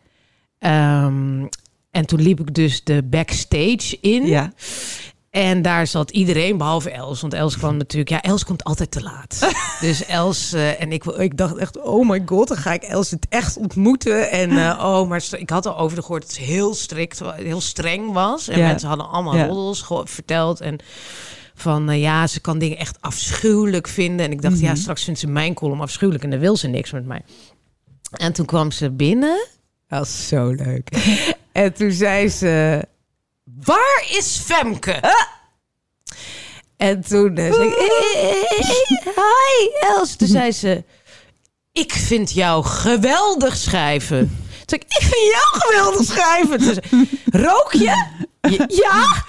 Ehm, 0.60 1.46
en 1.92 2.06
toen 2.06 2.22
liep 2.22 2.40
ik 2.40 2.54
dus 2.54 2.84
de 2.84 3.04
backstage 3.04 3.98
in. 4.02 4.26
Ja. 4.26 4.52
En 5.38 5.62
daar 5.62 5.88
zat 5.88 6.12
iedereen, 6.12 6.58
behalve 6.58 6.90
Els. 6.92 7.22
Want 7.22 7.34
Els 7.34 7.58
kwam 7.58 7.78
natuurlijk... 7.78 8.10
Ja, 8.10 8.22
Els 8.22 8.46
komt 8.46 8.64
altijd 8.64 8.92
te 8.92 9.02
laat. 9.02 9.56
dus 9.82 10.06
Els... 10.06 10.54
eh, 10.54 10.82
en 10.82 10.92
ik, 10.92 11.06
ik 11.06 11.38
dacht 11.38 11.56
echt, 11.58 11.82
oh 11.82 12.10
my 12.10 12.22
god, 12.26 12.48
dan 12.48 12.58
ga 12.58 12.74
ik 12.74 12.84
Els 12.84 13.12
het 13.12 13.26
echt 13.30 13.58
ontmoeten. 13.58 14.32
En 14.32 14.50
eh, 14.58 14.80
oh, 14.88 15.08
maar 15.10 15.24
ik 15.38 15.50
had 15.50 15.66
al 15.66 15.78
over 15.78 16.02
gehoord 16.04 16.22
dat 16.22 16.32
het 16.32 16.40
heel 16.40 16.74
strikt, 16.74 17.22
heel 17.36 17.62
streng 17.62 18.14
was. 18.14 18.48
En 18.48 18.60
Ja. 18.60 18.68
mensen 18.68 18.88
hadden 18.88 19.10
allemaal 19.10 19.36
Ja. 19.36 19.46
roddels 19.46 19.86
verteld. 20.04 20.62
En 20.62 20.78
van, 21.56 21.90
eh, 21.90 22.02
ja, 22.02 22.28
ze 22.28 22.40
kan 22.40 22.58
dingen 22.60 22.78
echt 22.78 22.98
afschuwelijk 23.02 23.88
vinden. 23.88 24.26
En 24.26 24.32
ik 24.32 24.42
dacht, 24.42 24.60
ja, 24.60 24.72
Mhm. 24.72 24.80
straks 24.82 25.04
vindt 25.04 25.20
ze 25.20 25.28
mijn 25.28 25.54
column 25.54 25.82
afschuwelijk. 25.82 26.24
En 26.24 26.30
dan 26.30 26.40
wil 26.40 26.58
ze 26.58 26.68
niks 26.68 26.92
met 26.92 27.06
mij. 27.06 27.22
En 28.12 28.34
toen 28.34 28.46
kwam 28.46 28.72
ze 28.72 28.92
binnen. 28.92 29.48
Dat 29.88 30.00
was 30.00 30.28
zo 30.28 30.48
leuk. 30.52 30.90
en 31.52 31.74
toen 31.74 31.92
zei 31.92 32.30
ze... 32.30 32.86
Waar 33.64 34.06
is 34.10 34.42
Femke? 34.46 35.00
En 36.78 37.02
toen 37.08 37.36
eh, 37.38 37.54
zei 37.54 37.68
ik... 37.68 37.74
"Eh, 37.76 38.24
eh, 38.24 38.30
eh, 38.60 39.06
Hi, 39.16 39.88
Els. 39.96 40.16
Toen 40.16 40.28
zei 40.28 40.52
ze... 40.52 40.84
Ik 41.72 41.92
vind 41.94 42.32
jou 42.32 42.64
geweldig 42.64 43.56
schrijven. 43.58 44.18
Toen 44.66 44.66
zei 44.66 44.82
ik... 44.82 44.88
Ik 44.88 45.02
vind 45.08 45.32
jou 45.34 45.62
geweldig 45.62 46.04
schrijven. 46.06 46.58
Toen 46.58 46.74
zei 46.74 47.08
ze, 47.32 47.38
Rook 47.38 47.74
je? 47.74 48.06
"Je- 48.42 48.66
Ja? 48.68 49.24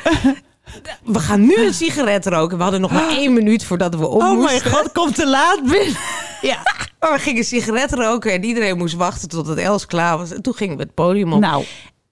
We 1.04 1.18
gaan 1.18 1.40
nu 1.46 1.56
een 1.56 1.74
sigaret 1.74 2.26
roken. 2.26 2.56
We 2.56 2.62
hadden 2.62 2.80
nog 2.80 2.90
maar 2.90 3.08
één 3.08 3.32
minuut 3.32 3.64
voordat 3.64 3.94
we 3.94 4.06
op 4.06 4.22
Oh 4.22 4.42
mijn 4.42 4.64
god, 4.70 4.92
komt 4.92 5.14
te 5.14 5.26
laat 5.26 5.62
binnen. 5.62 5.96
Ja, 6.40 6.58
maar 7.00 7.12
we 7.12 7.18
gingen 7.18 7.44
sigaret 7.44 7.92
roken 7.92 8.32
en 8.32 8.44
iedereen 8.44 8.76
moest 8.78 8.94
wachten 8.94 9.28
tot 9.28 9.46
het 9.46 9.58
Els 9.58 9.86
klaar 9.86 10.18
was. 10.18 10.30
En 10.30 10.42
toen 10.42 10.54
gingen 10.54 10.76
we 10.76 10.82
het 10.82 10.94
podium 10.94 11.32
op. 11.32 11.40
Nou, 11.40 11.64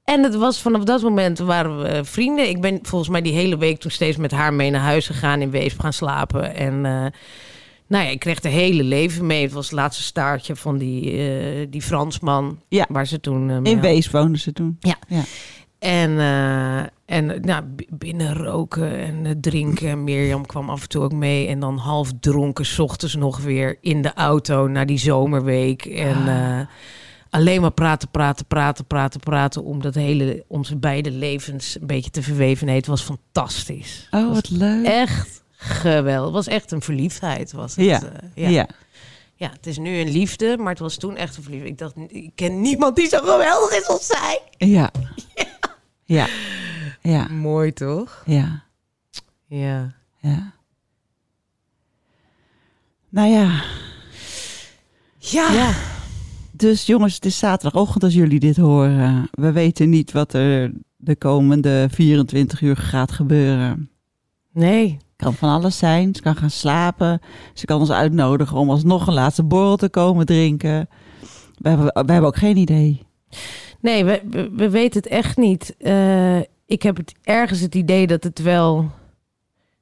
En 0.07 0.23
het 0.23 0.35
was 0.37 0.63
vanaf 0.63 0.85
dat 0.85 1.03
moment 1.03 1.39
waren 1.39 1.83
we 1.83 2.05
vrienden. 2.05 2.49
Ik 2.49 2.61
ben 2.61 2.79
volgens 2.83 3.11
mij 3.11 3.23
die 3.23 3.33
hele 3.33 3.57
week 3.59 3.79
toen 3.81 3.91
steeds 3.91 4.17
met 4.17 4.31
haar 4.31 4.55
mee 4.55 4.71
naar 4.71 4.81
huis 4.81 5.07
gegaan 5.07 5.41
in 5.41 5.51
Weesp 5.51 5.81
gaan 5.81 5.93
slapen. 5.93 6.55
En 6.55 6.73
eh, 6.87 7.07
nou 7.87 8.05
ja, 8.05 8.11
ik 8.11 8.19
kreeg 8.19 8.41
de 8.41 8.49
hele 8.49 8.83
leven 8.83 9.27
mee. 9.27 9.43
Het 9.43 9.53
was 9.53 9.65
het 9.65 9.75
laatste 9.75 10.03
staartje 10.03 10.57
van 10.57 10.79
die, 10.79 11.11
eh, 11.19 11.67
die 11.71 11.83
Fransman. 11.83 12.61
Ja. 12.69 12.87
Waar 12.89 13.07
ze 13.07 13.21
toen 13.21 13.51
eh, 13.51 13.57
in 13.63 13.75
had. 13.75 13.81
Wees 13.85 14.11
woonden 14.11 14.41
ze 14.41 14.53
toen. 14.53 14.79
En, 15.79 16.19
eh, 16.19 16.79
en 17.07 17.41
nou, 17.41 17.63
b- 17.77 17.83
binnen 17.91 18.35
roken 18.35 18.99
en 18.99 19.39
drinken. 19.41 20.05
Mirjam 20.05 20.47
kwam 20.47 20.71
af 20.71 20.83
en 20.83 20.89
toe 20.89 21.03
ook 21.03 21.13
mee. 21.13 21.47
En 21.49 21.61
dan 21.61 21.77
half 21.79 22.11
dronken, 22.21 22.67
's 22.67 22.79
ochtends 22.79 23.15
nog 23.15 23.41
weer 23.41 23.79
in 23.81 24.03
de 24.03 24.15
auto 24.15 24.67
naar 24.67 24.87
die 24.87 24.99
zomerweek. 24.99 25.85
En 25.85 26.29
eh, 26.29 26.67
alleen 27.31 27.61
maar 27.61 27.71
praten, 27.71 28.09
praten, 28.11 28.47
praten, 28.47 28.85
praten, 28.87 29.21
praten. 29.21 29.65
Om 29.65 29.83
dat 29.83 29.95
hele, 29.95 30.45
onze 30.49 30.77
beide 30.77 31.11
levens 31.11 31.77
een 31.81 31.87
beetje 31.87 32.11
te 32.11 32.23
verweven. 32.23 32.67
Nee, 32.67 32.77
het 32.77 32.87
was 32.87 33.03
fantastisch. 33.03 34.09
Oh, 34.11 34.33
wat 34.35 34.51
leuk. 34.51 34.85
echt 34.87 35.43
geweldig. 35.57 36.25
Het 36.25 36.35
was 36.35 36.47
echt 36.55 36.73
een 36.73 36.83
verliefdheid. 36.83 37.53
Was 37.53 37.77
het, 37.77 37.85
Ja. 37.85 38.03
eh, 38.03 38.29
ja. 38.35 38.49
ja. 38.49 38.69
ja, 39.35 39.51
het 39.51 39.67
is 39.67 39.79
nu 39.79 39.99
een 39.99 40.11
liefde, 40.11 40.57
maar 40.59 40.71
het 40.71 40.79
was 40.79 40.97
toen 40.97 41.17
echt 41.17 41.37
een 41.37 41.43
verliefde. 41.43 41.69
Ik 41.69 41.79
dacht, 41.79 41.95
ik 42.09 42.31
ken 42.35 42.61
niemand 42.61 42.97
die 42.97 43.09
zo 43.09 43.19
geweldig 43.19 43.71
is 43.79 43.87
als 43.89 44.07
zij. 44.07 44.41
Ja. 44.59 44.91
Ja. 46.09 46.27
Ja. 47.03 47.29
Mooi 47.29 47.73
toch? 47.73 48.23
Ja. 48.27 48.63
Ja. 49.47 49.95
Ja. 50.21 50.53
Nou 53.09 53.29
ja, 53.29 53.63
Ja. 55.19 55.73
Dus 56.57 56.87
jongens, 56.87 57.15
het 57.15 57.25
is 57.25 57.39
zaterdagochtend 57.39 58.03
als 58.03 58.15
jullie 58.15 58.41
dit 58.41 58.57
horen. 58.57 59.29
We 59.31 59.53
weten 59.53 59.91
niet 59.91 60.13
wat 60.13 60.33
er 60.33 60.73
de 60.97 61.17
komende 61.17 61.89
24 61.91 62.61
uur 62.61 62.77
gaat 62.77 63.13
gebeuren. 63.13 63.91
Nee. 64.53 64.99
kan 65.17 65.35
van 65.35 65.49
alles 65.49 65.79
zijn. 65.79 66.15
Ze 66.15 66.23
kan 66.23 66.37
gaan 66.37 66.51
slapen. 66.51 67.21
Ze 67.55 67.65
kan 67.65 67.81
ons 67.81 67.91
uitnodigen 67.91 68.57
om 68.57 68.71
alsnog 68.71 69.07
een 69.07 69.15
laatste 69.15 69.43
borrel 69.45 69.77
te 69.77 69.89
komen 69.89 70.27
drinken. 70.27 70.89
We 71.59 71.69
hebben, 71.69 71.87
we 71.87 72.13
hebben 72.13 72.27
ook 72.27 72.37
geen 72.37 72.57
idee. 72.57 73.03
Nee, 73.81 74.05
we, 74.05 74.23
we, 74.31 74.51
we 74.57 74.71
weten 74.71 75.03
het 75.03 75.11
echt 75.11 75.37
niet. 75.37 75.75
Eh, 75.79 76.39
ik 76.67 76.83
heb 76.83 76.97
het, 76.97 77.15
ergens 77.23 77.61
het 77.61 77.75
idee 77.75 78.07
dat 78.07 78.23
het 78.25 78.39
wel 78.39 78.91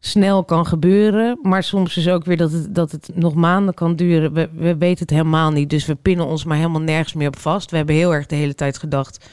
snel 0.06 0.44
kan 0.44 0.66
gebeuren. 0.66 1.38
Maar 1.42 1.62
soms 1.62 1.96
is 1.96 2.08
ook 2.08 2.24
weer 2.24 2.36
dat 2.36 2.52
het, 2.52 2.74
dat 2.74 2.90
het 2.92 3.10
nog 3.14 3.34
maanden 3.34 3.74
kan 3.74 3.96
duren. 3.96 4.32
We, 4.32 4.48
we 4.54 4.76
weten 4.76 4.98
het 5.02 5.10
helemaal 5.10 5.50
niet. 5.50 5.70
Dus 5.70 5.86
we 5.86 5.94
pinnen 5.94 6.26
ons 6.26 6.44
maar 6.44 6.56
helemaal 6.56 6.80
nergens 6.80 7.12
meer 7.12 7.28
op 7.28 7.38
vast. 7.38 7.70
We 7.70 7.76
hebben 7.76 7.94
heel 7.94 8.14
erg 8.14 8.26
de 8.26 8.34
hele 8.36 8.54
tijd 8.54 8.78
gedacht... 8.78 9.28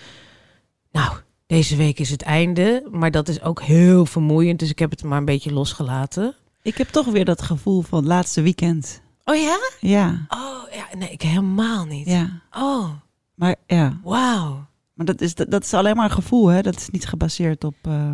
Nou, 0.91 1.13
deze 1.47 1.75
week 1.75 1.99
is 1.99 2.09
het 2.09 2.21
einde. 2.21 2.87
Maar 2.91 3.11
dat 3.11 3.27
is 3.27 3.41
ook 3.41 3.61
heel 3.61 4.05
vermoeiend. 4.05 4.59
Dus 4.59 4.69
ik 4.69 4.79
heb 4.79 4.91
het 4.91 5.03
maar 5.03 5.17
een 5.17 5.25
beetje 5.25 5.53
losgelaten. 5.53 6.35
Ik 6.61 6.77
heb 6.77 6.87
toch 6.87 7.05
weer 7.05 7.25
dat 7.25 7.41
gevoel 7.41 7.81
van 7.81 7.97
het 7.99 8.07
laatste 8.07 8.41
weekend. 8.41 9.01
Oh 9.23 9.35
ja? 9.35 9.57
Ja, 9.79 10.25
Oh 10.29 10.73
ja, 10.75 10.97
nee, 10.97 11.09
ik 11.11 11.21
helemaal 11.21 11.85
niet. 11.85 12.07
ja. 12.07 12.41
Oh, 12.57 12.89
Maar 13.35 13.55
ja, 13.67 13.99
wauw. 14.03 14.65
maar 14.93 15.05
dat 15.05 15.21
is, 15.21 15.35
dat, 15.35 15.51
dat 15.51 15.63
is 15.63 15.73
alleen 15.73 15.95
maar 15.95 16.05
een 16.05 16.11
gevoel, 16.11 16.47
hè? 16.47 16.61
Dat 16.61 16.75
is 16.75 16.89
niet 16.89 17.07
gebaseerd 17.07 17.63
op 17.63 17.75
eh, 17.81 18.11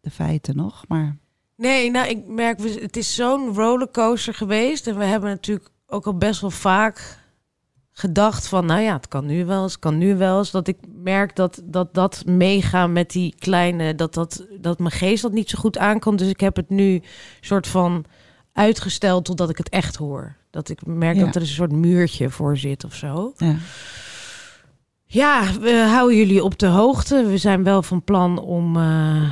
de 0.00 0.10
feiten 0.10 0.56
nog. 0.56 0.84
Maar 0.88 1.16
Nee, 1.58 1.90
nou, 1.90 2.08
ik 2.08 2.26
merk, 2.26 2.58
we- 2.58 2.78
het 2.80 2.96
is 2.96 3.14
zo'n 3.14 3.54
rollercoaster 3.54 4.34
geweest. 4.34 4.86
En 4.86 4.98
we 4.98 5.04
hebben 5.04 5.30
natuurlijk 5.30 5.68
ook 5.86 6.06
al 6.06 6.16
best 6.16 6.40
wel 6.40 6.50
vaak 6.50 7.18
gedacht 7.92 8.48
van, 8.48 8.66
nou 8.66 8.80
ja, 8.80 8.92
het 8.96 9.08
kan 9.08 9.26
nu 9.26 9.44
wel 9.44 9.62
eens, 9.62 9.72
het 9.72 9.80
kan 9.80 9.98
nu 9.98 10.16
wel 10.16 10.38
eens. 10.38 10.50
Dat 10.50 10.68
ik 10.68 10.76
merk 11.02 11.36
dat 11.36 11.60
dat, 11.64 11.94
dat 11.94 12.22
meegaan 12.26 12.92
met 12.92 13.10
die 13.10 13.34
kleine, 13.38 13.94
dat, 13.94 14.14
dat, 14.14 14.46
dat 14.60 14.78
mijn 14.78 14.90
geest 14.90 15.22
dat 15.22 15.32
niet 15.32 15.50
zo 15.50 15.58
goed 15.58 15.78
aankomt. 15.78 16.18
Dus 16.18 16.28
ik 16.28 16.40
heb 16.40 16.56
het 16.56 16.68
nu 16.70 17.02
soort 17.40 17.66
van 17.66 18.04
uitgesteld 18.52 19.24
totdat 19.24 19.50
ik 19.50 19.58
het 19.58 19.68
echt 19.68 19.96
hoor. 19.96 20.36
Dat 20.50 20.68
ik 20.68 20.86
merk 20.86 21.16
Ja. 21.16 21.24
dat 21.24 21.34
er 21.34 21.40
een 21.40 21.46
soort 21.46 21.72
muurtje 21.72 22.30
voor 22.30 22.56
zit 22.56 22.84
of 22.84 22.94
zo. 22.94 23.32
ja, 23.36 23.54
Ja, 25.06 25.52
we 25.60 25.86
houden 25.90 26.16
jullie 26.16 26.44
op 26.44 26.58
de 26.58 26.66
hoogte. 26.66 27.24
We 27.26 27.38
zijn 27.38 27.62
wel 27.64 27.82
van 27.82 28.04
plan 28.04 28.38
om, 28.38 28.76
eh, 28.76 29.30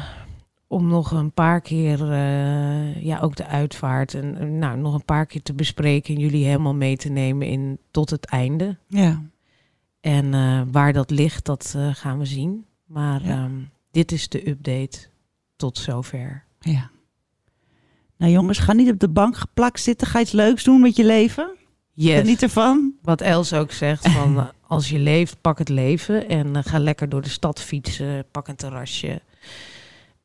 om 0.68 0.88
nog 0.88 1.10
een 1.10 1.32
paar 1.32 1.60
keer, 1.60 2.10
eh, 2.12 3.02
ja, 3.04 3.18
ook 3.20 3.36
de 3.36 3.46
uitvaart 3.46 4.14
en 4.14 4.58
nou, 4.58 4.78
nog 4.78 4.94
een 4.94 5.04
paar 5.04 5.26
keer 5.26 5.42
te 5.42 5.52
bespreken 5.54 6.14
en 6.14 6.20
jullie 6.20 6.44
helemaal 6.44 6.74
mee 6.74 6.96
te 6.96 7.08
nemen 7.08 7.46
in 7.46 7.78
tot 7.90 8.10
het 8.10 8.24
einde. 8.26 8.76
ja. 8.86 9.22
En 10.00 10.34
eh, 10.34 10.60
waar 10.70 10.92
dat 10.92 11.10
ligt, 11.10 11.44
dat 11.44 11.72
eh, 11.76 11.94
gaan 11.94 12.18
we 12.18 12.24
zien. 12.24 12.64
Maar 12.84 13.24
Ja. 13.24 13.30
ehm, 13.44 13.52
dit 13.90 14.12
is 14.12 14.28
de 14.28 14.48
update 14.48 14.98
tot 15.56 15.78
zover. 15.78 16.44
ja. 16.60 16.90
Nou 18.18 18.32
jongens, 18.32 18.58
ga 18.58 18.72
niet 18.72 18.90
op 18.90 18.98
de 18.98 19.08
bank 19.08 19.36
geplakt 19.36 19.80
zitten. 19.80 20.06
Ga 20.06 20.20
iets 20.20 20.32
leuks 20.32 20.64
doen 20.64 20.80
met 20.80 20.96
je 20.96 21.04
leven. 21.04 21.50
Yes. 21.92 22.18
Geniet 22.18 22.42
ervan. 22.42 22.92
Wat 23.02 23.20
Els 23.20 23.52
ook 23.52 23.70
zegt, 23.72 24.08
van 24.18 24.50
als 24.66 24.88
je 24.88 24.98
leeft, 24.98 25.40
pak 25.40 25.58
het 25.58 25.68
leven. 25.68 26.28
En 26.28 26.64
ga 26.64 26.78
lekker 26.78 27.08
door 27.08 27.22
de 27.22 27.28
stad 27.28 27.60
fietsen, 27.60 28.24
pak 28.30 28.48
een 28.48 28.56
terrasje. 28.56 29.20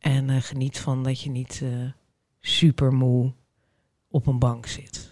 En 0.01 0.29
eh, 0.29 0.41
geniet 0.41 0.79
van 0.79 1.03
dat 1.03 1.21
je 1.21 1.29
niet 1.29 1.61
eh 1.63 1.69
super 2.39 2.93
moe 2.93 3.33
op 4.09 4.27
een 4.27 4.39
bank 4.39 4.65
zit. 4.65 5.09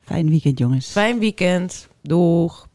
Fijn 0.00 0.28
weekend 0.28 0.58
jongens. 0.58 0.90
Fijn 0.90 1.18
weekend. 1.18 1.88
Doeg. 2.02 2.68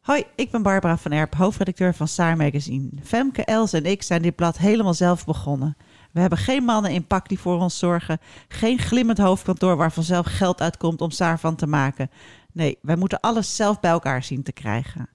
Hoi, 0.00 0.24
ik 0.34 0.50
ben 0.50 0.62
Barbara 0.62 0.98
van 0.98 1.12
Erp, 1.12 1.34
hoofdredacteur 1.34 1.94
van 1.94 2.08
Saar 2.08 2.36
Magazine. 2.36 2.88
Femke, 3.02 3.44
Els 3.44 3.72
en 3.72 3.84
ik 3.84 4.02
zijn 4.02 4.22
dit 4.22 4.34
blad 4.34 4.58
helemaal 4.58 4.94
zelf 4.94 5.24
begonnen. 5.24 5.76
We 6.12 6.20
hebben 6.20 6.38
geen 6.38 6.64
mannen 6.64 6.90
in 6.90 7.06
pak 7.06 7.28
die 7.28 7.38
voor 7.38 7.60
ons 7.60 7.78
zorgen. 7.78 8.18
Geen 8.48 8.78
glimmend 8.78 9.18
hoofdkantoor 9.18 9.76
waar 9.76 9.92
vanzelf 9.92 10.26
geld 10.26 10.60
uitkomt 10.60 11.00
om 11.00 11.10
Saar 11.10 11.40
van 11.40 11.56
te 11.56 11.66
maken. 11.66 12.10
Nee, 12.52 12.78
wij 12.82 12.96
moeten 12.96 13.20
alles 13.20 13.56
zelf 13.56 13.80
bij 13.80 13.90
elkaar 13.90 14.22
zien 14.22 14.42
te 14.42 14.52
krijgen. 14.52 15.08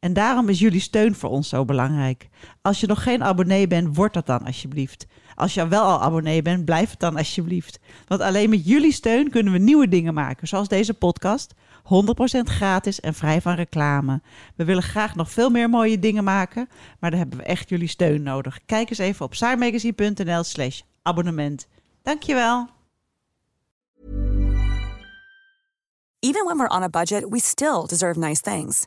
En 0.00 0.12
daarom 0.12 0.48
is 0.48 0.58
jullie 0.58 0.80
steun 0.80 1.14
voor 1.14 1.30
ons 1.30 1.48
zo 1.48 1.64
belangrijk. 1.64 2.28
Als 2.62 2.80
je 2.80 2.86
nog 2.86 3.02
geen 3.02 3.24
abonnee 3.24 3.66
bent, 3.66 3.96
word 3.96 4.14
dat 4.14 4.26
dan 4.26 4.44
alsjeblieft. 4.44 5.06
Als 5.34 5.54
je 5.54 5.68
wel 5.68 5.82
al 5.82 6.00
abonnee 6.00 6.42
bent, 6.42 6.64
blijf 6.64 6.90
het 6.90 7.00
dan 7.00 7.16
alsjeblieft. 7.16 7.78
Want 8.06 8.20
alleen 8.20 8.50
met 8.50 8.66
jullie 8.66 8.92
steun 8.92 9.30
kunnen 9.30 9.52
we 9.52 9.58
nieuwe 9.58 9.88
dingen 9.88 10.14
maken, 10.14 10.48
zoals 10.48 10.68
deze 10.68 10.94
podcast. 10.94 11.54
100% 11.82 12.40
gratis 12.42 13.00
en 13.00 13.14
vrij 13.14 13.40
van 13.40 13.54
reclame. 13.54 14.20
We 14.56 14.64
willen 14.64 14.82
graag 14.82 15.14
nog 15.14 15.30
veel 15.30 15.50
meer 15.50 15.70
mooie 15.70 15.98
dingen 15.98 16.24
maken, 16.24 16.68
maar 16.98 17.10
daar 17.10 17.18
hebben 17.18 17.38
we 17.38 17.44
echt 17.44 17.68
jullie 17.68 17.88
steun 17.88 18.22
nodig. 18.22 18.58
Kijk 18.66 18.90
eens 18.90 18.98
even 18.98 19.24
op 19.24 19.34
saarmagazine.nl 19.34 20.42
slash 20.42 20.80
abonnement. 21.02 21.68
Dankjewel. 22.02 22.68
Even 26.18 26.44
when 26.44 26.56
we're 26.56 26.76
on 26.76 26.82
a 26.82 26.88
budget, 26.88 27.28
we 27.28 27.40
still 27.40 27.86
deserve 27.86 28.18
nice 28.18 28.42
things. 28.42 28.86